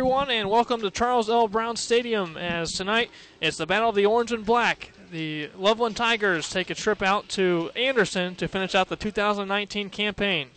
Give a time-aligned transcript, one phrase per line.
[0.00, 1.46] Everyone, and welcome to Charles L.
[1.46, 2.38] Brown Stadium.
[2.38, 4.92] As tonight it's the Battle of the Orange and Black.
[5.12, 10.48] The Loveland Tigers take a trip out to Anderson to finish out the 2019 campaign.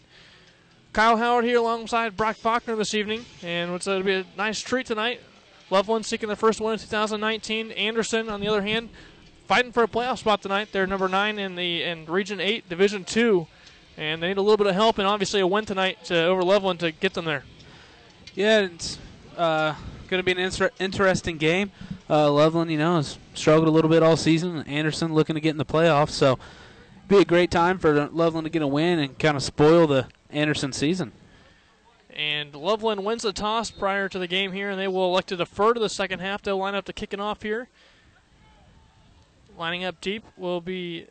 [0.94, 4.62] Kyle Howard here alongside Brock Faulkner this evening, and it's going to be a nice
[4.62, 5.20] treat tonight.
[5.70, 7.72] Loveland seeking their first win in 2019.
[7.72, 8.88] Anderson, on the other hand,
[9.46, 10.70] fighting for a playoff spot tonight.
[10.72, 13.48] They're number nine in the in Region Eight, Division Two,
[13.98, 16.44] and they need a little bit of help and obviously a win tonight to, over
[16.44, 17.44] Loveland to get them there.
[18.36, 18.98] Yeah, it's
[19.38, 19.76] uh,
[20.08, 21.72] going to be an inter- interesting game.
[22.10, 24.64] Uh, Loveland, you know, has struggled a little bit all season.
[24.64, 26.38] Anderson looking to get in the playoffs, so
[27.08, 30.08] be a great time for Loveland to get a win and kind of spoil the
[30.30, 31.12] Anderson season.
[32.16, 35.36] And Loveland wins the toss prior to the game here, and they will elect to
[35.36, 36.44] defer to the second half.
[36.44, 37.70] They'll line up to kicking off here.
[39.58, 41.08] Lining up deep will be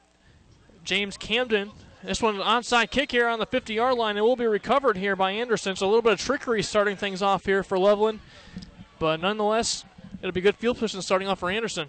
[0.84, 1.72] James Camden,
[2.04, 4.16] this one an onside kick here on the 50 yard line.
[4.16, 5.76] It will be recovered here by Anderson.
[5.76, 8.20] So a little bit of trickery starting things off here for Loveland.
[8.98, 9.84] But nonetheless,
[10.20, 11.88] it'll be good field position starting off for Anderson.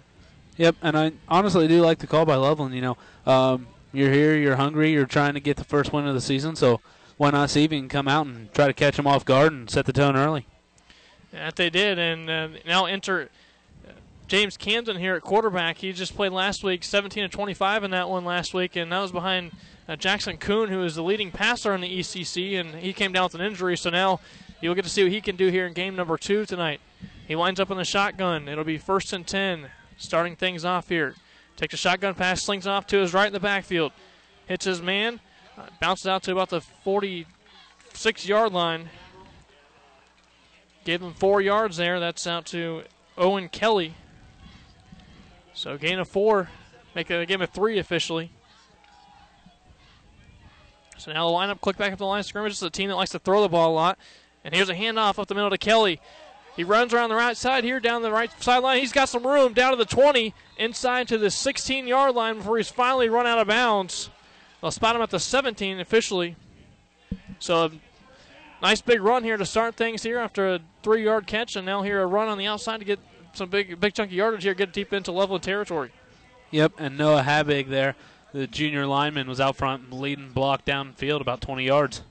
[0.56, 2.74] Yep, and I honestly do like the call by Loveland.
[2.74, 6.14] You know, um, you're here, you're hungry, you're trying to get the first win of
[6.14, 6.54] the season.
[6.54, 6.80] So
[7.16, 9.52] why not see if you can come out and try to catch them off guard
[9.52, 10.46] and set the tone early?
[11.32, 13.30] That they did, and uh, now enter
[14.28, 15.78] James Camden here at quarterback.
[15.78, 19.00] He just played last week, 17 to 25 in that one last week, and that
[19.00, 19.52] was behind
[19.88, 23.24] uh, Jackson Kuhn, who is the leading passer in the ECC, and he came down
[23.24, 23.76] with an injury.
[23.76, 24.20] So now
[24.60, 26.80] you'll get to see what he can do here in game number two tonight.
[27.26, 28.48] He winds up in the shotgun.
[28.48, 31.14] It'll be first and 10, starting things off here.
[31.56, 33.92] Takes a shotgun pass, slings off to his right in the backfield.
[34.46, 35.20] Hits his man,
[35.56, 38.90] uh, bounces out to about the 46 yard line.
[40.84, 41.98] Gave him four yards there.
[42.00, 42.82] That's out to
[43.16, 43.94] Owen Kelly.
[45.54, 46.50] So gain of four,
[46.94, 48.30] make it a game of three officially.
[50.98, 52.52] So now the lineup, click back up the line of scrimmage.
[52.52, 53.98] It's a team that likes to throw the ball a lot.
[54.44, 56.00] And here's a handoff up the middle to Kelly.
[56.56, 58.78] He runs around the right side here, down the right sideline.
[58.78, 62.58] He's got some room down to the 20, inside to the 16 yard line before
[62.58, 64.10] he's finally run out of bounds.
[64.60, 66.36] They'll spot him at the 17 officially.
[67.40, 67.72] So,
[68.62, 71.82] nice big run here to start things here after a three yard catch, and now
[71.82, 73.00] here a run on the outside to get
[73.32, 75.90] some big, big chunky yardage here, get deep into level territory.
[76.52, 77.96] Yep, and Noah Habig there
[78.34, 82.02] the junior lineman was out front leading block downfield about 20 yards.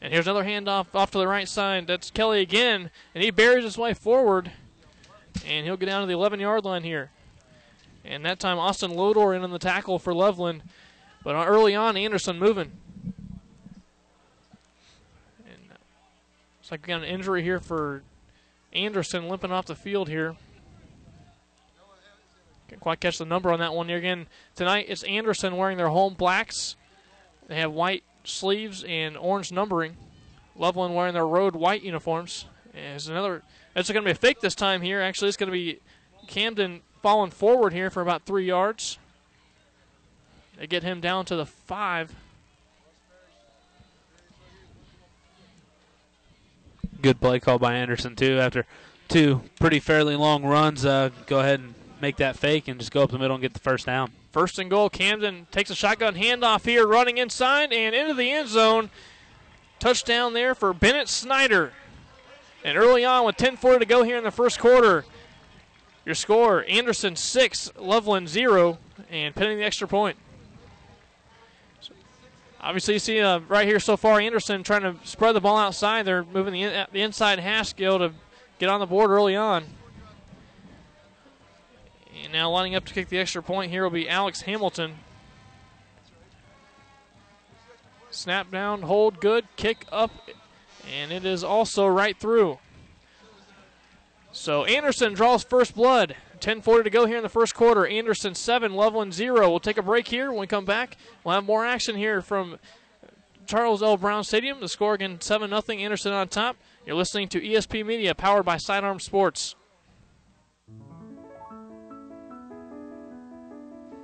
[0.00, 1.86] And here's another handoff off to the right side.
[1.86, 4.50] That's Kelly again, and he buries his way forward,
[5.46, 7.10] and he'll get down to the 11 yard line here.
[8.02, 10.62] And that time, Austin Lodor in on the tackle for Loveland.
[11.22, 12.72] But early on, Anderson moving.
[15.44, 15.74] And uh,
[16.60, 18.02] looks like we got an injury here for
[18.72, 20.36] Anderson limping off the field here.
[22.68, 23.88] Can't quite catch the number on that one.
[23.88, 26.76] Again, tonight it's Anderson wearing their home blacks.
[27.46, 29.96] They have white sleeves and orange numbering.
[30.54, 32.44] Loveland wearing their road white uniforms.
[32.74, 33.42] Is another.
[33.74, 35.00] It's going to be a fake this time here.
[35.00, 35.80] Actually, it's going to be
[36.26, 38.98] Camden falling forward here for about three yards.
[40.58, 42.14] They get him down to the five.
[47.00, 48.38] Good play call by Anderson too.
[48.38, 48.66] After
[49.08, 53.02] two pretty fairly long runs, uh, go ahead and make that fake and just go
[53.02, 54.10] up the middle and get the first down.
[54.32, 54.90] First and goal.
[54.90, 58.90] Camden takes a shotgun handoff here, running inside and into the end zone.
[59.78, 61.72] Touchdown there for Bennett Snyder.
[62.64, 65.04] And early on, with 10:40 to go here in the first quarter,
[66.04, 68.78] your score: Anderson six, Loveland zero,
[69.10, 70.16] and pinning the extra point.
[72.60, 76.04] Obviously, you see uh, right here so far, Anderson trying to spread the ball outside.
[76.04, 78.12] They're moving the, in, the inside hash skill to
[78.58, 79.64] get on the board early on.
[82.28, 84.96] And now lining up to kick the extra point here will be Alex Hamilton.
[88.10, 90.10] Snap down, hold good, kick up,
[90.94, 92.58] and it is also right through.
[94.30, 96.16] So Anderson draws first blood.
[96.38, 97.86] 10:40 to go here in the first quarter.
[97.86, 99.48] Anderson seven, Loveland zero.
[99.48, 100.30] We'll take a break here.
[100.30, 102.58] When we come back, we'll have more action here from
[103.46, 103.96] Charles L.
[103.96, 104.60] Brown Stadium.
[104.60, 106.58] The score again seven 0 Anderson on top.
[106.84, 109.54] You're listening to ESP Media, powered by Sidearm Sports.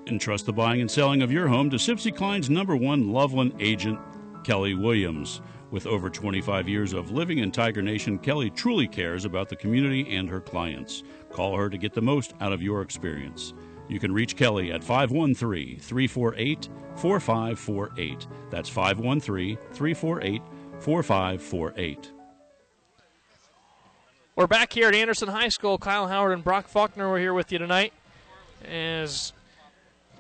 [0.07, 3.99] Entrust the buying and selling of your home to Sibcy Cline's number one Loveland agent,
[4.45, 5.41] Kelly Williams.
[5.71, 10.15] With over 25 years of living in Tiger Nation, Kelly truly cares about the community
[10.15, 11.03] and her clients.
[11.31, 13.55] Call her to get the most out of your experience.
[13.89, 18.27] You can reach Kelly at 513 348 4548.
[18.51, 20.43] That's 513 348
[20.81, 22.13] 4548.
[24.37, 25.79] We're back here at Anderson High School.
[25.79, 27.93] Kyle Howard and Brock Faulkner were here with you tonight.
[28.65, 29.33] As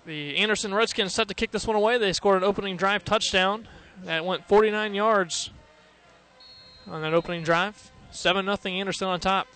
[0.06, 1.98] the Anderson Redskins set to kick this one away.
[1.98, 3.68] They scored an opening drive touchdown
[4.04, 5.50] that went 49 yards
[6.86, 7.90] on that opening drive.
[8.10, 9.48] 7 0 Anderson on top.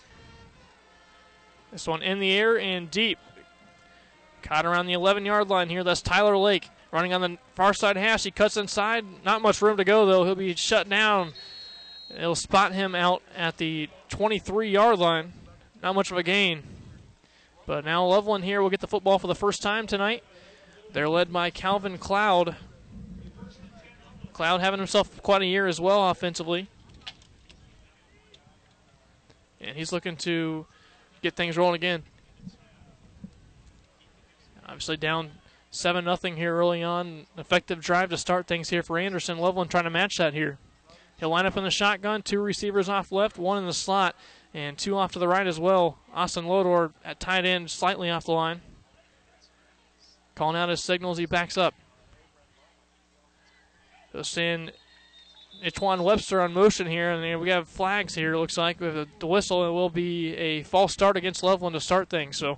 [1.71, 3.19] This one in the air and deep.
[4.41, 5.83] Caught around the 11 yard line here.
[5.83, 8.23] That's Tyler Lake running on the far side hash.
[8.23, 9.05] He cuts inside.
[9.23, 10.25] Not much room to go, though.
[10.25, 11.33] He'll be shut down.
[12.09, 15.33] It'll spot him out at the 23 yard line.
[15.83, 16.63] Not much of a gain.
[17.65, 20.23] But now Loveland here will get the football for the first time tonight.
[20.91, 22.55] They're led by Calvin Cloud.
[24.33, 26.67] Cloud having himself quite a year as well offensively.
[29.61, 30.65] And he's looking to
[31.21, 32.03] get things rolling again.
[34.65, 35.31] Obviously down
[35.71, 37.27] 7 nothing here early on.
[37.37, 39.37] Effective drive to start things here for Anderson.
[39.37, 40.57] Loveland trying to match that here.
[41.19, 44.15] He'll line up in the shotgun, two receivers off left, one in the slot,
[44.53, 45.97] and two off to the right as well.
[46.13, 48.61] Austin Lodor at tight end, slightly off the line.
[50.39, 51.73] Calling out his signals, he backs up.
[54.13, 54.71] They'll send
[55.61, 58.37] Itwan Webster on motion here, and we have flags here.
[58.37, 62.07] Looks like with the whistle, it will be a false start against Loveland to start
[62.07, 62.37] things.
[62.37, 62.57] So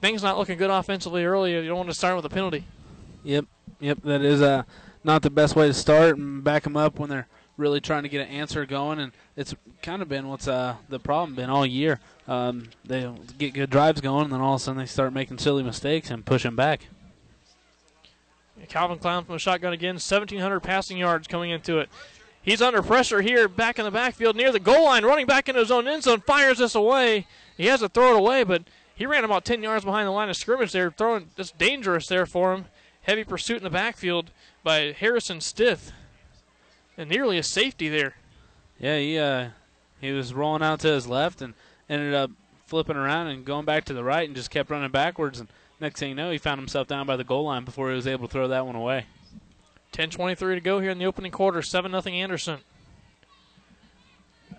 [0.00, 1.52] things not looking good offensively early.
[1.52, 2.64] You don't want to start with a penalty.
[3.22, 3.44] Yep,
[3.78, 3.98] yep.
[4.02, 4.64] That is uh,
[5.04, 8.08] not the best way to start and back them up when they're really trying to
[8.08, 8.98] get an answer going.
[8.98, 12.00] And it's kind of been what's uh, the problem been all year.
[12.30, 15.38] Um, they get good drives going, and then all of a sudden they start making
[15.38, 16.86] silly mistakes and pushing back.
[18.68, 21.88] Calvin Cloud from the shotgun again, 1,700 passing yards coming into it.
[22.40, 25.60] He's under pressure here, back in the backfield near the goal line, running back into
[25.60, 27.26] his own end zone, fires this away.
[27.56, 28.62] He has to throw it away, but
[28.94, 32.26] he ran about 10 yards behind the line of scrimmage there, throwing just dangerous there
[32.26, 32.66] for him.
[33.02, 34.30] Heavy pursuit in the backfield
[34.62, 35.90] by Harrison Stith,
[36.96, 38.14] and nearly a safety there.
[38.78, 39.48] Yeah, he uh,
[40.00, 41.54] he was rolling out to his left and
[41.90, 42.30] ended up
[42.66, 45.48] flipping around and going back to the right and just kept running backwards and
[45.80, 48.06] Next thing you know, he found himself down by the goal line before he was
[48.06, 49.06] able to throw that one away.
[49.92, 51.62] 10:23 to go here in the opening quarter.
[51.62, 52.60] Seven nothing Anderson.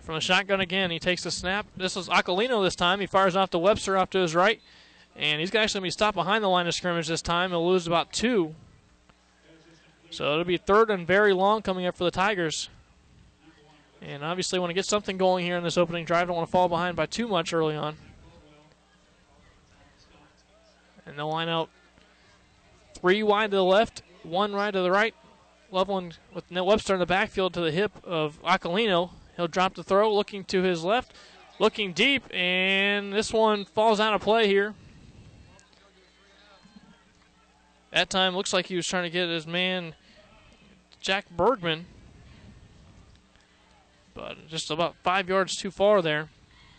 [0.02, 1.68] From the shotgun again, he takes the snap.
[1.78, 3.00] This is Aquilino this time.
[3.00, 4.60] He fires off to Webster off to his right,
[5.16, 7.52] and he's actually going to be stopped behind the line of scrimmage this time.
[7.52, 8.56] He'll lose about two.
[10.10, 12.70] So it'll be third and very long coming up for the Tigers.
[14.02, 16.28] And obviously, want to get something going here in this opening drive.
[16.28, 17.96] Don't want to fall behind by too much early on.
[21.06, 21.70] And they'll line out
[22.96, 25.14] three wide to the left, one right to the right.
[25.72, 29.12] Loveland with Ned Webster in the backfield to the hip of Aquilino.
[29.38, 31.14] He'll drop the throw, looking to his left,
[31.60, 34.74] looking deep, and this one falls out of play here.
[37.92, 39.96] That time looks like he was trying to get his man
[41.00, 41.86] Jack Bergman,
[44.22, 46.30] but just about five yards too far there.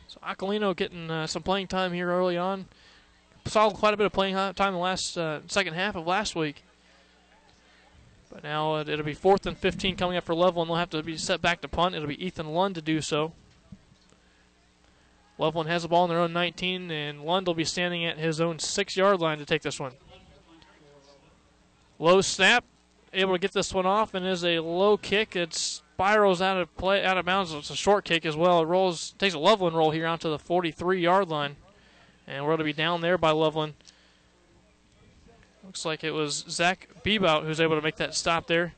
[0.06, 2.66] So Aquilino getting uh, some playing time here early on
[3.46, 6.62] saw quite a bit of playing time the last uh, second half of last week.
[8.32, 10.70] But now it, will be fourth and 15 coming up for Loveland.
[10.70, 11.96] They'll have to be set back to punt.
[11.96, 13.32] It'll be Ethan Lund to do so.
[15.36, 18.40] Loveland has the ball in their own 19, and Lund will be standing at his
[18.40, 19.92] own six yard line to take this one.
[21.98, 22.64] Low snap,
[23.12, 25.34] able to get this one off, and is a low kick.
[25.34, 27.52] It spirals out of play, out of bounds.
[27.52, 28.60] It's a short kick as well.
[28.62, 31.56] It rolls, takes a Loveland roll here onto the 43 yard line.
[32.26, 33.74] And we're going to be down there by Loveland.
[35.64, 38.74] Looks like it was Zach Bebout who's able to make that stop there.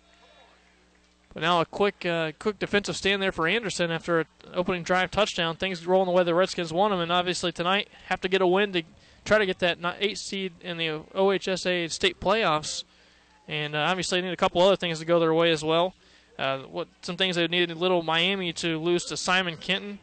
[1.32, 5.10] But now a quick, uh, quick defensive stand there for Anderson after an opening drive
[5.10, 5.56] touchdown.
[5.56, 8.46] Things rolling the way the Redskins want them, and obviously tonight have to get a
[8.46, 8.82] win to
[9.24, 12.84] try to get that eight seed in the OHSA state playoffs.
[13.48, 15.94] And uh, obviously need a couple other things to go their way as well.
[16.38, 19.98] Uh, what some things they needed little Miami to lose to Simon Kenton.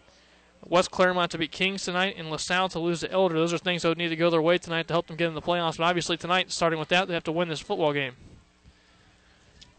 [0.68, 3.36] West Clermont to beat Kings tonight, and LaSalle to lose to Elder.
[3.36, 5.28] Those are things that would need to go their way tonight to help them get
[5.28, 5.78] in the playoffs.
[5.78, 8.14] But obviously tonight, starting with that, they have to win this football game.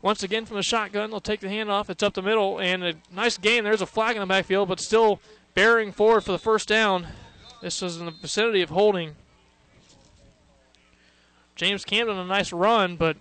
[0.02, 1.88] Once again from the shotgun, they'll take the handoff.
[1.88, 3.62] It's up the middle, and a nice gain.
[3.62, 5.20] There's a flag in the backfield, but still
[5.54, 7.06] bearing forward for the first down.
[7.62, 9.14] This is in the vicinity of holding.
[11.54, 13.16] James Camden a nice run, but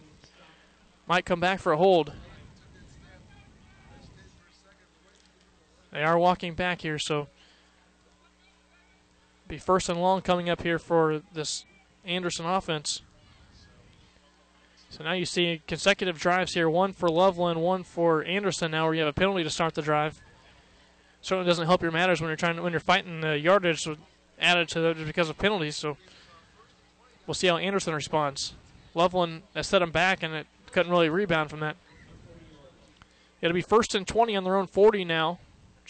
[1.08, 2.12] might come back for a hold.
[5.92, 7.28] They are walking back here, so
[9.48, 11.66] be first and long coming up here for this
[12.06, 13.02] Anderson offense.
[14.90, 18.72] So now you see consecutive drives here, one for Loveland, one for Anderson.
[18.72, 20.22] Now where you have a penalty to start the drive.
[21.22, 23.88] Certainly doesn't help your matters when you're trying to, when you're fighting the yardage
[24.40, 25.76] added to that because of penalties.
[25.76, 25.98] So
[27.28, 28.54] we'll see how Anderson responds.
[28.94, 31.78] Loveland has set him back and it couldn't really rebound from that.
[33.42, 35.40] It'll be first and 20 on their own 40 now.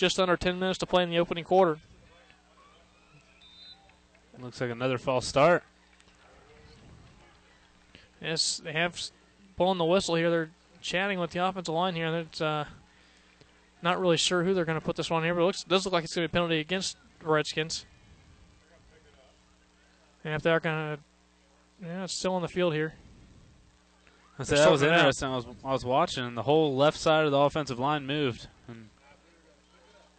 [0.02, 1.78] Just under 10 minutes to play in the opening quarter.
[4.40, 5.62] Looks like another false start.
[8.20, 9.00] Yes, they have
[9.58, 10.32] blown the whistle here.
[10.32, 10.50] They're
[10.82, 12.08] chatting with the offensive line here.
[12.18, 12.66] It's uh,
[13.84, 15.86] Not really sure who they're going to put this one here, but it looks does
[15.86, 17.86] look like it's going to be a penalty against the Redskins.
[20.24, 21.04] And if they're going to,
[21.86, 22.96] yeah, it's still on the field here.
[24.40, 25.00] I said that was sorting it out.
[25.02, 25.30] interesting.
[25.30, 28.48] I was I was watching, and the whole left side of the offensive line moved.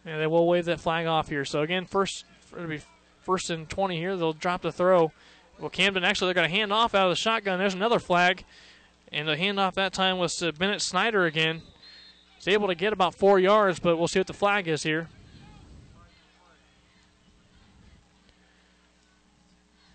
[0.05, 1.45] And they will wave that flag off here.
[1.45, 2.81] So again, first it'll be
[3.21, 4.15] first and twenty here.
[4.17, 5.11] They'll drop the throw.
[5.59, 7.59] Well, Camden actually they're going to hand off out of the shotgun.
[7.59, 8.43] There's another flag,
[9.11, 11.61] and the handoff that time was to Bennett Snyder again.
[12.35, 15.07] He's able to get about four yards, but we'll see what the flag is here.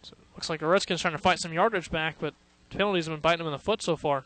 [0.02, 2.32] So looks like the Redskins trying to fight some yardage back, but
[2.70, 4.24] penalties have been biting them in the foot so far.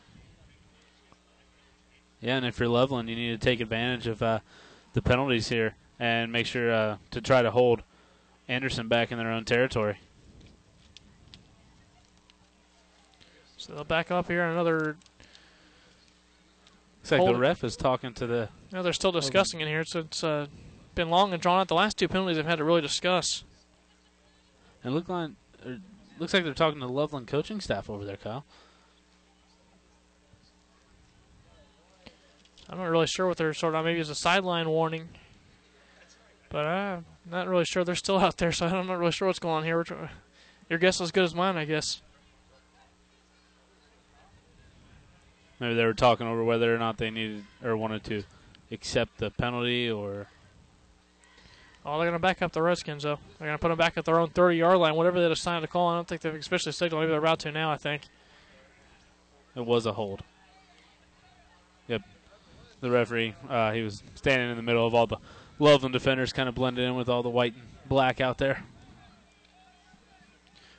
[2.21, 4.39] yeah, and if you're Loveland, you need to take advantage of uh,
[4.93, 7.83] the penalties here and make sure uh, to try to hold
[8.49, 9.99] Anderson back in their own territory.
[13.57, 14.43] So they'll back up here.
[14.43, 14.97] Another.
[17.01, 18.49] Looks like Hold the ref is talking to the.
[18.73, 19.85] No, they're still discussing in here.
[19.85, 20.47] So it's uh,
[20.97, 21.69] been long and drawn out.
[21.69, 23.45] The last two penalties they've had to really discuss.
[24.83, 25.31] And look like
[25.65, 25.79] er,
[26.19, 28.45] looks like they're talking to the Loveland coaching staff over there, Kyle.
[32.73, 33.85] I'm not really sure what they're sort of.
[33.85, 35.11] Maybe it's a sideline warning.
[36.49, 37.85] But I'm not really sure.
[37.85, 39.85] They're still out there, so I'm not really sure what's going on here.
[40.71, 42.01] Your guess is as good as mine, I guess.
[45.61, 48.25] Maybe they were talking over whether or not they needed or wanted to
[48.71, 50.27] accept the penalty or
[51.85, 53.19] Oh, they're going to back up the Redskins, though.
[53.39, 55.61] They're going to put them back at their own 30 yard line, whatever they decide
[55.61, 55.89] to call.
[55.89, 57.03] I don't think they've especially signaled.
[57.03, 58.03] Maybe they're about to now, I think.
[59.57, 60.23] it was a hold.
[61.89, 62.03] Yep.
[62.83, 65.17] The referee, uh, he was standing in the middle of all the
[65.59, 68.65] Loveland defenders, kind of blended in with all the white and black out there.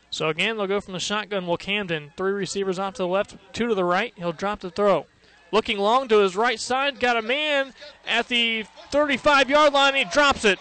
[0.09, 1.47] So again, they'll go from the shotgun.
[1.47, 4.13] Will Camden, three receivers off to the left, two to the right.
[4.17, 5.07] He'll drop the throw.
[5.51, 7.73] Looking long to his right side, got a man
[8.05, 9.95] at the 35 yard line.
[9.95, 10.59] He drops it.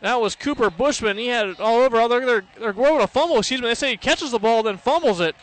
[0.00, 1.16] That was Cooper Bushman.
[1.16, 1.98] He had it all over.
[1.98, 3.38] Oh, They're, they're, they're going to fumble.
[3.38, 3.68] Excuse me.
[3.68, 5.34] They say he catches the ball, then fumbles it.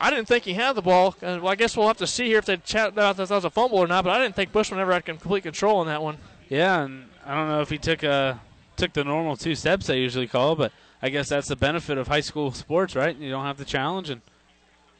[0.00, 1.14] I didn't think he had the ball.
[1.22, 3.34] Uh, well, I guess we'll have to see here if they chat about if that
[3.34, 4.04] was a fumble or not.
[4.04, 6.18] But I didn't think Bushman ever had complete control on that one.
[6.48, 8.34] Yeah, and I don't know if he took uh
[8.76, 12.08] took the normal two steps they usually call, but I guess that's the benefit of
[12.08, 13.16] high school sports, right?
[13.16, 14.22] You don't have the challenge, and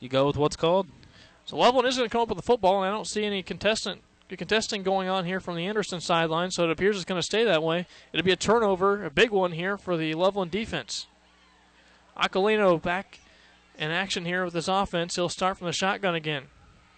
[0.00, 0.88] you go with what's called.
[1.45, 3.43] So Loveland is going to come up with the football, and I don't see any
[3.43, 4.02] contestant
[4.37, 6.50] contesting going on here from the Anderson sideline.
[6.50, 7.87] So it appears it's going to stay that way.
[8.12, 11.07] It'll be a turnover, a big one here for the Loveland defense.
[12.14, 13.21] Aquilino back
[13.78, 15.16] in action here with his offense.
[15.16, 16.44] He'll start from the shotgun again.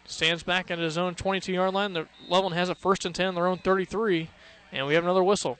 [0.06, 1.92] Stands back at his own 22-yard line.
[1.92, 4.30] The Loveland has a first and 10 on their own 33,
[4.72, 5.58] and we have another whistle.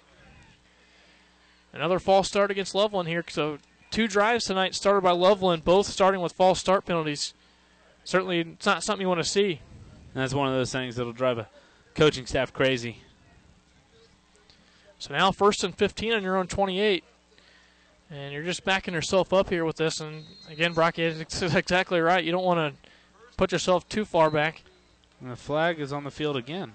[1.73, 3.25] Another false start against Loveland here.
[3.29, 3.59] So
[3.91, 7.35] two drives tonight started by Loveland, both starting with false start penalties
[8.05, 9.61] certainly it's not something you want to see.
[10.15, 11.49] And that's one of those things that'll drive a
[11.95, 12.99] coaching staff crazy.
[14.99, 17.05] So now first and 15 on your own 28.
[18.11, 20.01] And you're just backing yourself up here with this.
[20.01, 22.25] And again, Brocky is exactly right.
[22.25, 22.91] You don't want to
[23.37, 24.63] put yourself too far back.
[25.21, 26.73] And the flag is on the field again.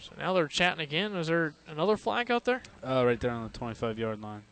[0.00, 1.14] So now they're chatting again.
[1.14, 2.62] Is there another flag out there?
[2.82, 4.42] Oh, right there on the 25 yard line.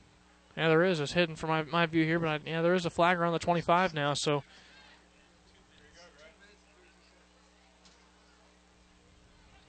[0.56, 1.00] Yeah, there is.
[1.00, 3.32] It's hidden from my, my view here, but I, yeah, there is a flag around
[3.32, 4.14] the 25 now.
[4.14, 4.44] So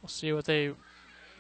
[0.10, 0.72] we'll see what they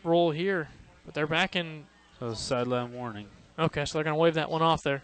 [0.04, 0.70] roll here.
[1.04, 1.86] But they're back in
[2.20, 3.26] So sideline warning.
[3.58, 5.02] Okay, so they're going to wave that one off there.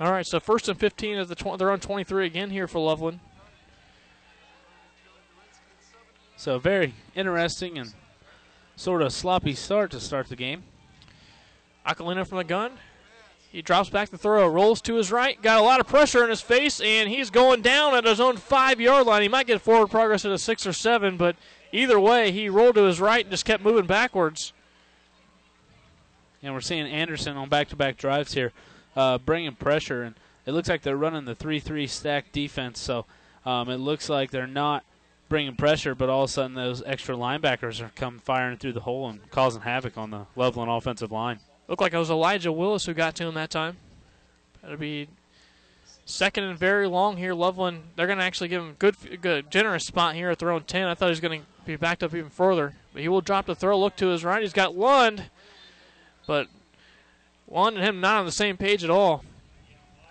[0.00, 2.78] All right, so first and 15 is the tw- they're on 23 again here for
[2.78, 3.20] Loveland.
[6.38, 7.92] So very interesting and
[8.76, 10.64] sort of sloppy start to start the game.
[11.86, 12.72] Aquilino from the gun.
[13.50, 16.30] He drops back the throw, rolls to his right, got a lot of pressure in
[16.30, 19.22] his face, and he's going down at his own five yard line.
[19.22, 21.36] He might get forward progress at a six or seven, but
[21.72, 24.52] either way, he rolled to his right and just kept moving backwards.
[26.42, 28.52] And we're seeing Anderson on back-to-back drives here,
[28.94, 32.78] uh, bringing pressure, and it looks like they're running the three-three stack defense.
[32.78, 33.06] So
[33.46, 34.84] um, it looks like they're not
[35.28, 38.80] bringing pressure, but all of a sudden those extra linebackers are come firing through the
[38.80, 41.40] hole and causing havoc on the Loveland offensive line.
[41.68, 43.76] Looked like it was Elijah Willis who got to him that time.
[44.62, 45.08] That'll be
[46.04, 47.34] second and very long here.
[47.34, 50.50] Loveland, they're going to actually give him a good, good, generous spot here at their
[50.50, 50.86] own 10.
[50.86, 53.46] I thought he was going to be backed up even further, but he will drop
[53.46, 53.78] the throw.
[53.78, 54.42] Look to his right.
[54.42, 55.24] He's got Lund,
[56.26, 56.48] but
[57.48, 59.24] Lund and him not on the same page at all.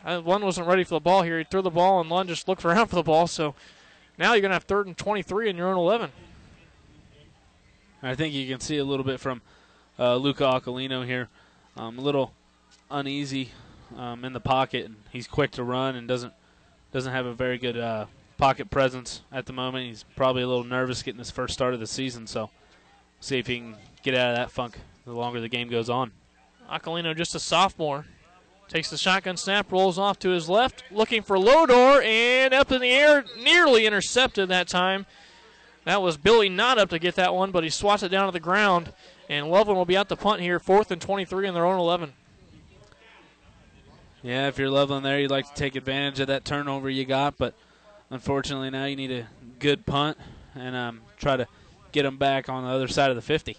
[0.05, 1.39] Lund wasn't ready for the ball here.
[1.39, 3.27] He threw the ball, and Lund just looked around for the ball.
[3.27, 3.55] So
[4.17, 6.12] now you're going to have third and 23 in your own 11.
[8.03, 9.41] I think you can see a little bit from
[9.97, 11.29] uh, Luca Aquilino here.
[11.77, 12.34] Um, a little
[12.89, 13.51] uneasy
[13.98, 16.34] um, in the pocket, and he's quick to run and doesn't
[16.91, 18.05] doesn't have a very good uh,
[18.38, 19.88] pocket presence at the moment.
[19.88, 22.50] He's probably a little nervous getting his first start of the season, so
[23.20, 26.12] see if he can get out of that funk the longer the game goes on.
[26.70, 28.05] Aquilino, just a sophomore,
[28.67, 32.82] takes the shotgun snap, rolls off to his left, looking for Lodor, and up in
[32.82, 35.05] the air, nearly intercepted that time.
[35.84, 38.32] That was Billy not up to get that one, but he swats it down to
[38.32, 38.91] the ground,
[39.29, 42.13] and Loveland will be out the punt here, fourth and 23 in their own 11.
[44.22, 47.38] Yeah, if you're Loveland there, you'd like to take advantage of that turnover you got,
[47.38, 47.53] but
[48.10, 49.27] unfortunately now you need a
[49.60, 50.17] good punt
[50.55, 51.48] and um, try to
[51.91, 53.58] get them back on the other side of the 50.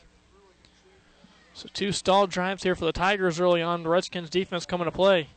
[1.55, 3.83] So two stalled drives here for the Tigers early on.
[3.83, 5.29] The Redskins defense coming to play.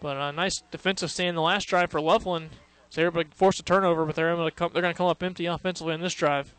[0.00, 2.50] But a nice defensive stand the last drive for Loveland.
[2.90, 4.98] So they're able to force a turnover, but they're able to come, they're going to
[4.98, 6.52] come up empty offensively in this drive.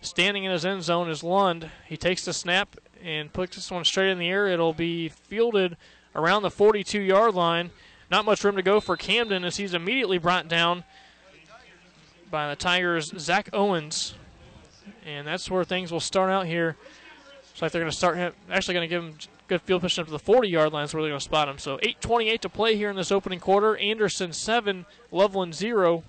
[0.00, 1.70] Standing in his end zone is Lund.
[1.86, 4.46] He takes the snap and puts this one straight in the air.
[4.46, 5.76] It'll be fielded
[6.14, 7.70] around the 42 yard line.
[8.10, 10.84] Not much room to go for Camden as he's immediately brought down
[12.30, 14.14] by the Tigers' Zach Owens.
[15.04, 16.76] And that's where things will start out here
[17.58, 18.32] Looks like they're going to start him.
[18.52, 19.14] Actually, going to give him
[19.48, 20.84] good field position up to the 40 yard line.
[20.84, 21.58] Is where they're going to spot him.
[21.58, 23.76] So 8:28 to play here in this opening quarter.
[23.78, 26.04] Anderson seven, Loveland zero.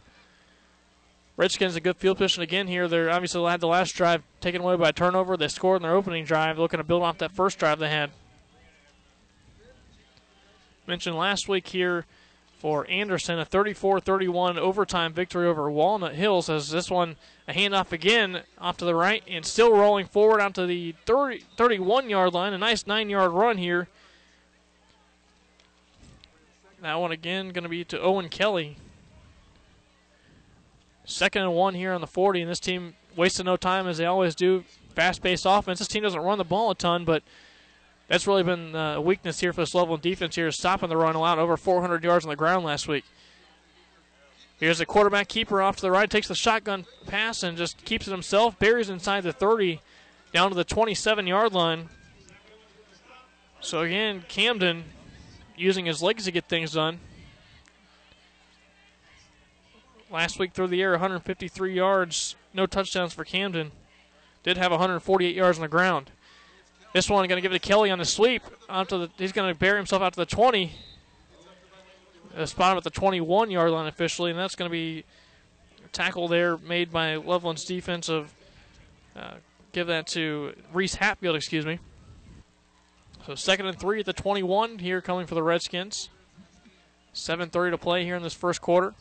[1.40, 2.90] Redskins a good field position again here.
[2.90, 5.38] They're obviously had the last drive taken away by turnover.
[5.38, 8.12] They scored in their opening drive, looking to build off that first drive they had.
[10.86, 12.06] Mentioned last week here
[12.60, 16.50] for Anderson, a 34-31 overtime victory over Walnut Hills.
[16.50, 17.16] As this one
[17.48, 22.10] a handoff again off to the right and still rolling forward onto the 30, 31
[22.10, 22.52] yard line.
[22.52, 23.88] A nice nine yard run here.
[26.82, 28.76] That one again going to be to Owen Kelly.
[31.10, 34.06] Second and one here on the 40, and this team wasted no time as they
[34.06, 34.64] always do.
[34.94, 35.80] Fast paced offense.
[35.80, 37.24] This team doesn't run the ball a ton, but
[38.08, 40.96] that's really been uh, a weakness here for this level of defense here, stopping the
[40.96, 43.06] run, allowed over 400 yards on the ground last week.
[44.60, 48.08] Here's the quarterback keeper off to the right, takes the shotgun pass and just keeps
[48.08, 49.82] it himself, buries inside the 30,
[50.32, 51.90] down to the 27 yard line.
[53.62, 54.84] So again, Camden
[55.58, 57.00] using his legs to get things done.
[60.12, 63.72] Last week through the air, 153 yards, no touchdowns for Camden.
[64.42, 66.10] Did have 148 yards on the ground.
[66.94, 68.42] This one going to give it to Kelly on the sweep.
[68.68, 70.72] Onto the, he's going to bury himself out to the 20.
[72.36, 75.04] A spot at the 21 yard line officially, and that's going to be
[75.86, 78.34] a tackle there made by Loveland's defensive.
[79.16, 79.34] Uh,
[79.74, 81.80] give that to Reese Hatfield, excuse me.
[83.28, 86.10] So second and three at the 21 here coming for the Redskins.
[87.14, 88.94] 7.30 to play here in this first quarter.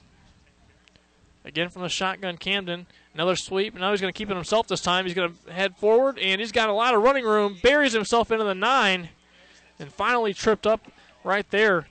[1.49, 2.87] Again from the shotgun, Camden.
[3.15, 3.75] Another sweep.
[3.75, 5.07] Now he's going to keep it himself this time.
[5.07, 7.57] He's going to head forward, and he's got a lot of running room.
[7.63, 9.09] Buries himself into the nine,
[9.79, 10.93] and finally tripped up
[11.25, 11.89] right there.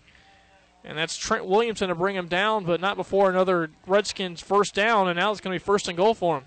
[0.84, 5.08] And that's Trent Williamson to bring him down, but not before another Redskins first down,
[5.08, 6.43] and now it's going to be first and goal for him.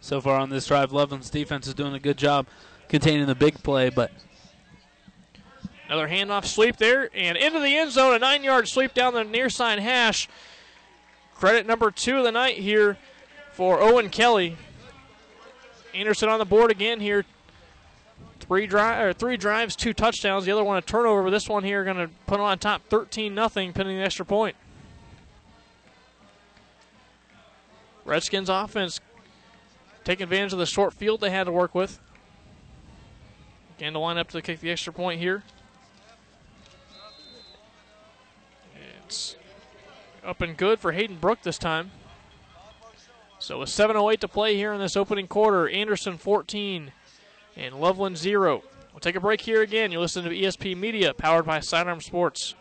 [0.00, 2.46] So far on this drive, Loveland's defense is doing a good job
[2.88, 4.12] containing the big play, but
[5.88, 9.24] Another handoff sweep there, and into the end zone, a nine yard sweep down the
[9.24, 10.28] near side hash.
[11.42, 12.96] Credit number two of the night here
[13.50, 14.56] for Owen Kelly.
[15.92, 17.24] Anderson on the board again here.
[18.38, 20.44] Three drive or three drives, two touchdowns.
[20.44, 21.24] The other one a turnover.
[21.24, 24.54] But this one here going to put on top 13 nothing, pinning the extra point.
[28.04, 29.00] Redskins offense
[30.04, 31.98] taking advantage of the short field they had to work with.
[33.78, 35.42] Again, to line up to kick the extra point here.
[39.04, 39.34] It's
[40.24, 41.90] up and good for Hayden Brook this time.
[43.38, 46.92] So with 7.08 to play here in this opening quarter, Anderson 14
[47.56, 48.62] and Loveland 0.
[48.92, 49.90] We'll take a break here again.
[49.90, 52.54] You listen to ESP Media, powered by Sidearm Sports.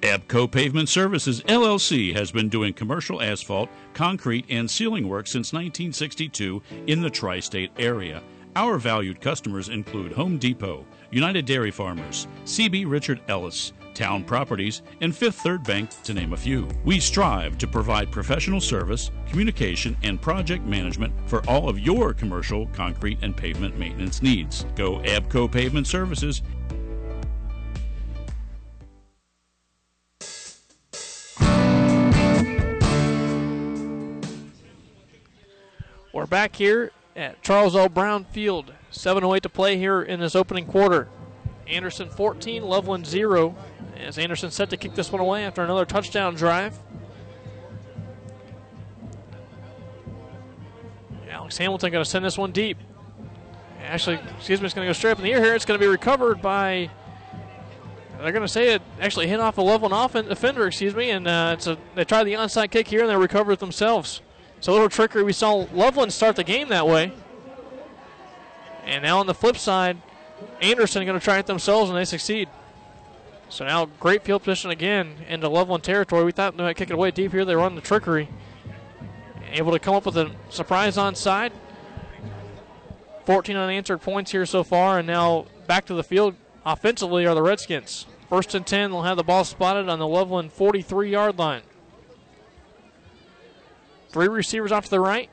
[0.00, 6.62] Abco Pavement Services LLC has been doing commercial asphalt, concrete, and sealing work since 1962
[6.86, 8.22] in the tri state area.
[8.56, 15.16] Our valued customers include Home Depot, United Dairy Farmers, CB Richard Ellis, Town Properties, and
[15.16, 16.68] Fifth Third Bank, to name a few.
[16.84, 22.66] We strive to provide professional service, communication, and project management for all of your commercial,
[22.68, 24.64] concrete, and pavement maintenance needs.
[24.74, 26.42] Go Abco Pavement Services.
[36.12, 37.88] We're back here at Charles L.
[37.88, 38.72] Brown Field.
[38.92, 41.08] 7.08 to play here in this opening quarter.
[41.66, 43.54] Anderson 14, Loveland 0.
[43.96, 46.78] As Anderson set to kick this one away after another touchdown drive.
[51.30, 52.78] Alex Hamilton going to send this one deep.
[53.82, 55.54] Actually, excuse me, it's going to go straight up in the air here.
[55.54, 56.90] It's going to be recovered by.
[58.20, 61.26] They're going to say it actually hit off a Loveland offen- offender, excuse me, and
[61.26, 64.20] uh, it's a, they tried the onside kick here and they recovered it themselves.
[64.58, 65.24] It's a little trickery.
[65.24, 67.12] We saw Loveland start the game that way.
[68.84, 69.96] And now on the flip side,
[70.60, 72.48] Anderson going to try it themselves and they succeed.
[73.48, 76.24] So now great field position again into Loveland territory.
[76.24, 77.44] We thought they might kick it away deep here.
[77.44, 78.28] They run the trickery.
[79.52, 81.52] Able to come up with a surprise onside.
[83.26, 87.42] 14 unanswered points here so far, and now back to the field offensively are the
[87.42, 88.06] Redskins.
[88.28, 91.62] First and 10, they'll have the ball spotted on the Loveland 43 yard line.
[94.08, 95.28] Three receivers off to the right,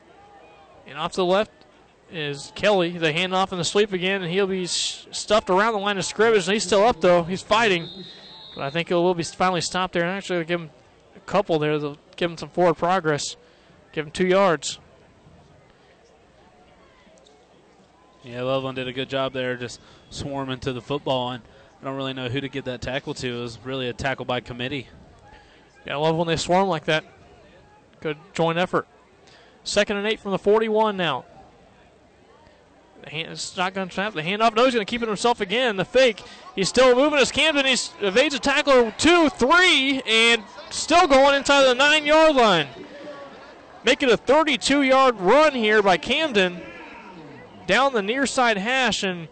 [0.86, 1.50] and off to the left
[2.12, 2.96] is Kelly.
[2.96, 6.46] The handoff in the sweep again, and he'll be stuffed around the line of scrimmage.
[6.46, 7.22] And he's still up though.
[7.22, 7.88] He's fighting,
[8.54, 10.02] but I think it will be finally stopped there.
[10.02, 10.70] And actually, give him
[11.16, 11.78] a couple there.
[11.78, 13.36] They'll give him some forward progress.
[13.92, 14.78] Give him two yards.
[18.22, 21.42] Yeah, Loveland did a good job there, just swarming to the football, and
[21.80, 23.38] I don't really know who to give that tackle to.
[23.38, 24.88] It was really a tackle by committee.
[25.86, 27.04] Yeah, I love when they swarm like that.
[28.00, 28.86] Good joint effort.
[29.64, 31.24] Second and eight from the 41 now.
[33.04, 34.14] To snap.
[34.14, 34.54] The handoff.
[34.54, 35.76] No, he's going to keep it himself again.
[35.76, 36.22] The fake.
[36.54, 37.66] He's still moving his Camden.
[37.66, 38.92] He evades a tackler.
[38.98, 42.68] Two, three, and still going inside the nine yard line.
[43.84, 46.60] Making a 32 yard run here by Camden
[47.66, 49.02] down the near side hash.
[49.02, 49.28] And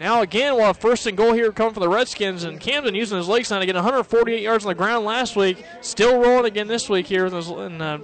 [0.00, 2.44] now again, we'll have first and goal here coming for the Redskins.
[2.44, 5.62] And Camden using his legs now to get 148 yards on the ground last week.
[5.82, 7.26] Still rolling again this week here.
[7.26, 7.98] And uh,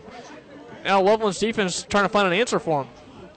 [0.84, 2.90] now Loveland's defense trying to find an answer for him.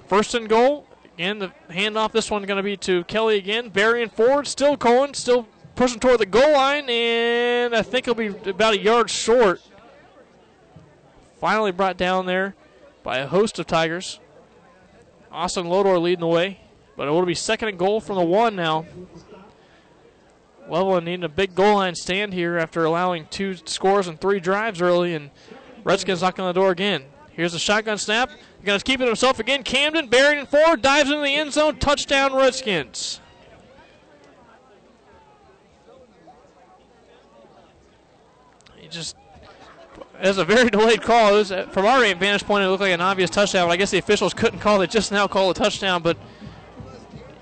[0.08, 0.86] First and goal.
[1.16, 2.12] Again, the handoff.
[2.12, 3.70] This one going to be to Kelly again.
[3.70, 4.48] Burying forward.
[4.48, 5.14] Still going.
[5.14, 6.90] Still pushing toward the goal line.
[6.90, 9.62] And I think he'll be about a yard short.
[11.40, 12.56] Finally brought down there
[13.04, 14.20] by a host of Tigers.
[15.32, 16.60] Austin Lodor leading the way,
[16.96, 18.86] but it will be second and goal from the one now.
[20.70, 24.82] Loveland needing a big goal line stand here after allowing two scores and three drives
[24.82, 25.32] early, and
[25.84, 27.04] Redskins knocking on the door again.
[27.32, 28.30] Here's a shotgun snap.
[28.64, 29.64] Going to keep it himself again.
[29.64, 31.78] Camden bearing forward, dives into the end zone.
[31.80, 33.20] Touchdown, Redskins.
[38.78, 39.18] He just
[40.22, 41.34] was a very delayed call.
[41.34, 43.68] Was, uh, from our vantage point, it looked like an obvious touchdown.
[43.68, 44.90] But I guess the officials couldn't call it.
[44.90, 46.16] Just now call a touchdown, but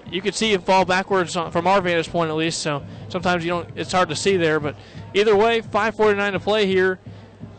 [0.09, 2.63] you could see it fall backwards from our vantage point at least.
[2.63, 3.69] So sometimes you don't.
[3.75, 4.59] It's hard to see there.
[4.59, 4.75] But
[5.13, 6.99] either way, 5:49 to play here.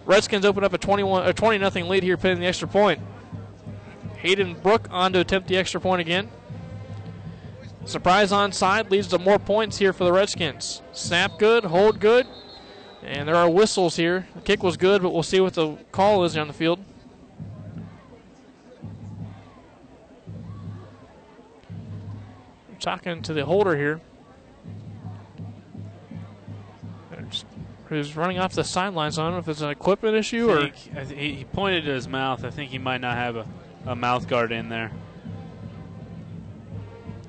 [0.05, 3.01] Redskins open up a 21 a 20 nothing lead here, pinning the extra point.
[4.23, 6.31] Hayden Brook on to attempt the extra point again.
[7.87, 10.81] Surprise onside leads to more points here for the Redskins.
[10.93, 12.29] Snap good, hold good,
[13.03, 14.29] and there are whistles here.
[14.37, 16.79] The kick was good, but we'll see what the call is on the field.
[22.79, 24.01] Talking to the holder here.
[27.87, 29.19] Who's running off the sidelines?
[29.19, 30.71] I don't know if it's an equipment issue or.
[30.71, 32.45] Think, he pointed to his mouth.
[32.45, 33.47] I think he might not have a,
[33.87, 34.91] a mouth guard in there.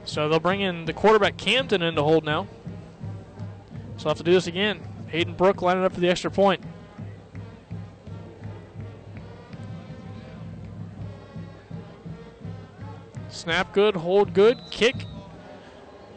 [0.05, 2.47] So they'll bring in the quarterback Camden in to hold now.
[3.97, 4.81] So I'll have to do this again.
[5.07, 6.61] Hayden Brook lining up for the extra point.
[13.29, 15.05] Snap good, hold good, kick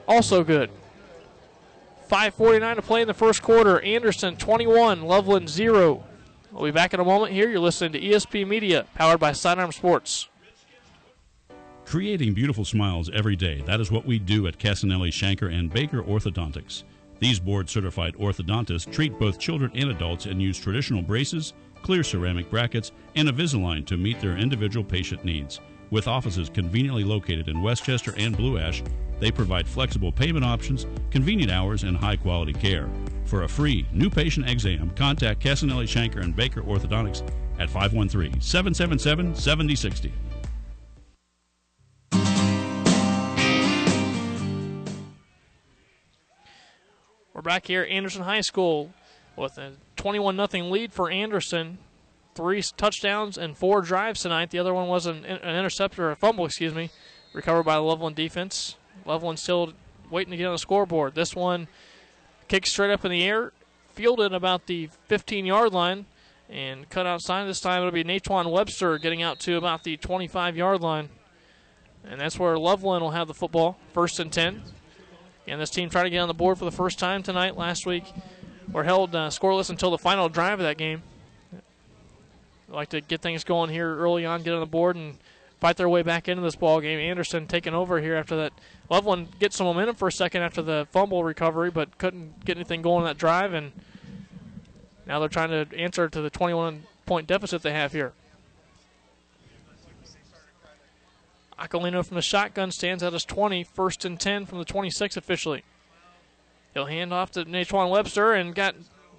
[0.06, 0.70] also good.
[2.10, 3.80] 5.49 to play in the first quarter.
[3.80, 6.04] Anderson 21, Loveland 0.
[6.52, 7.48] We'll be back in a moment here.
[7.48, 10.28] You're listening to ESP Media, powered by Sidearm Sports.
[11.84, 13.62] Creating beautiful smiles every day.
[13.66, 16.84] That is what we do at Casanelli, Shanker, and Baker Orthodontics.
[17.20, 22.50] These board certified orthodontists treat both children and adults and use traditional braces, clear ceramic
[22.50, 25.60] brackets, and Invisalign to meet their individual patient needs.
[25.90, 28.82] With offices conveniently located in West Chester and Blue Ash,
[29.18, 32.88] they provide flexible payment options, convenient hours, and high quality care.
[33.24, 37.22] For a free new patient exam, contact Casanelli, Shanker, and Baker Orthodontics
[37.58, 40.12] at 513 777 7060.
[47.32, 48.92] We're back here at Anderson High School
[49.36, 51.78] with a 21 0 lead for Anderson.
[52.34, 54.50] Three touchdowns and four drives tonight.
[54.50, 56.90] The other one was an, an interceptor, a fumble, excuse me,
[57.32, 58.76] recovered by the Loveland defense.
[59.04, 59.72] Loveland still
[60.10, 61.14] waiting to get on the scoreboard.
[61.14, 61.68] This one
[62.48, 63.52] kicked straight up in the air,
[63.92, 66.06] fielded about the 15 yard line,
[66.48, 67.44] and cut outside.
[67.44, 71.08] This time it'll be Natwan Webster getting out to about the 25 yard line.
[72.08, 74.62] And that's where Loveland will have the football, first and 10.
[75.48, 77.56] And this team tried to get on the board for the first time tonight.
[77.56, 78.04] Last week,
[78.72, 81.02] were held uh, scoreless until the final drive of that game.
[82.68, 85.16] I'd like to get things going here early on, get on the board, and
[85.60, 86.98] fight their way back into this ball game.
[86.98, 88.52] Anderson taking over here after that.
[88.90, 92.82] Loveland gets some momentum for a second after the fumble recovery, but couldn't get anything
[92.82, 93.72] going on that drive, and
[95.06, 98.12] now they're trying to answer to the 21 point deficit they have here.
[101.58, 105.64] Aquilino from the shotgun stands at his 20, first and 10 from the 26 officially.
[106.74, 108.74] He'll hand off to Naquan Webster and got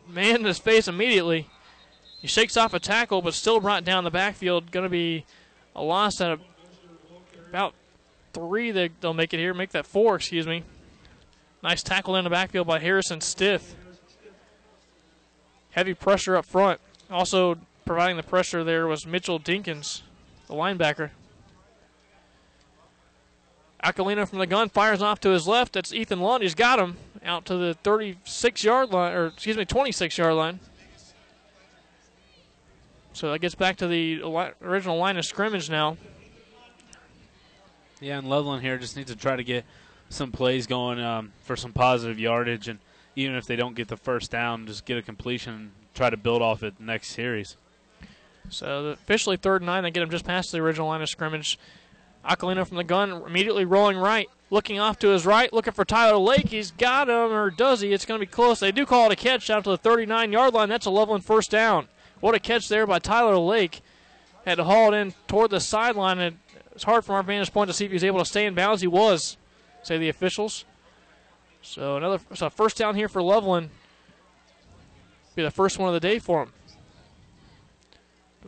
[0.08, 1.50] man in his face immediately.
[2.22, 4.72] He shakes off a tackle, but still brought down the backfield.
[4.72, 5.26] Going to be
[5.78, 6.40] a loss at a,
[7.50, 7.74] about
[8.34, 8.72] three.
[8.72, 10.64] They, they'll make it here, make that four, excuse me.
[11.64, 13.76] Nice tackle in the backfield by Harrison Stith.
[15.72, 16.82] Heavy pressure up front.
[17.10, 20.02] Also providing the pressure there was Mitchell Dinkins,
[20.48, 21.12] the linebacker.
[23.84, 25.74] Aquilino from the gun fires off to his left.
[25.74, 26.42] That's Ethan Lund.
[26.42, 30.60] He's got him out to the 36 yard line, or excuse me, 26 yard line.
[33.18, 34.22] So that gets back to the
[34.62, 35.98] original line of scrimmage now.
[38.00, 39.66] Yeah, and Loveland here just needs to try to get
[40.10, 42.78] some plays going um, for some positive yardage, and
[43.16, 46.16] even if they don't get the first down, just get a completion and try to
[46.16, 47.58] build off it next series.
[48.50, 51.58] So officially third and nine, they get him just past the original line of scrimmage.
[52.24, 56.20] Aquilino from the gun, immediately rolling right, looking off to his right, looking for Tyler
[56.20, 56.50] Lake.
[56.50, 57.94] He's got him, or does he?
[57.94, 58.60] It's going to be close.
[58.60, 60.70] They do call it a catch out to the 39 yard line.
[60.70, 61.88] That's a Loveland first down.
[62.20, 63.82] What a catch there by Tyler Lake.
[64.46, 66.40] Had to haul it in toward the sideline, and
[66.72, 68.56] it's hard from our vantage point to see if he was able to stay in
[68.56, 68.82] bounds.
[68.82, 69.38] He was,
[69.84, 70.64] say the officials.
[71.62, 73.70] So another so first down here for Loveland.
[75.36, 76.54] Be the first one of the day for him.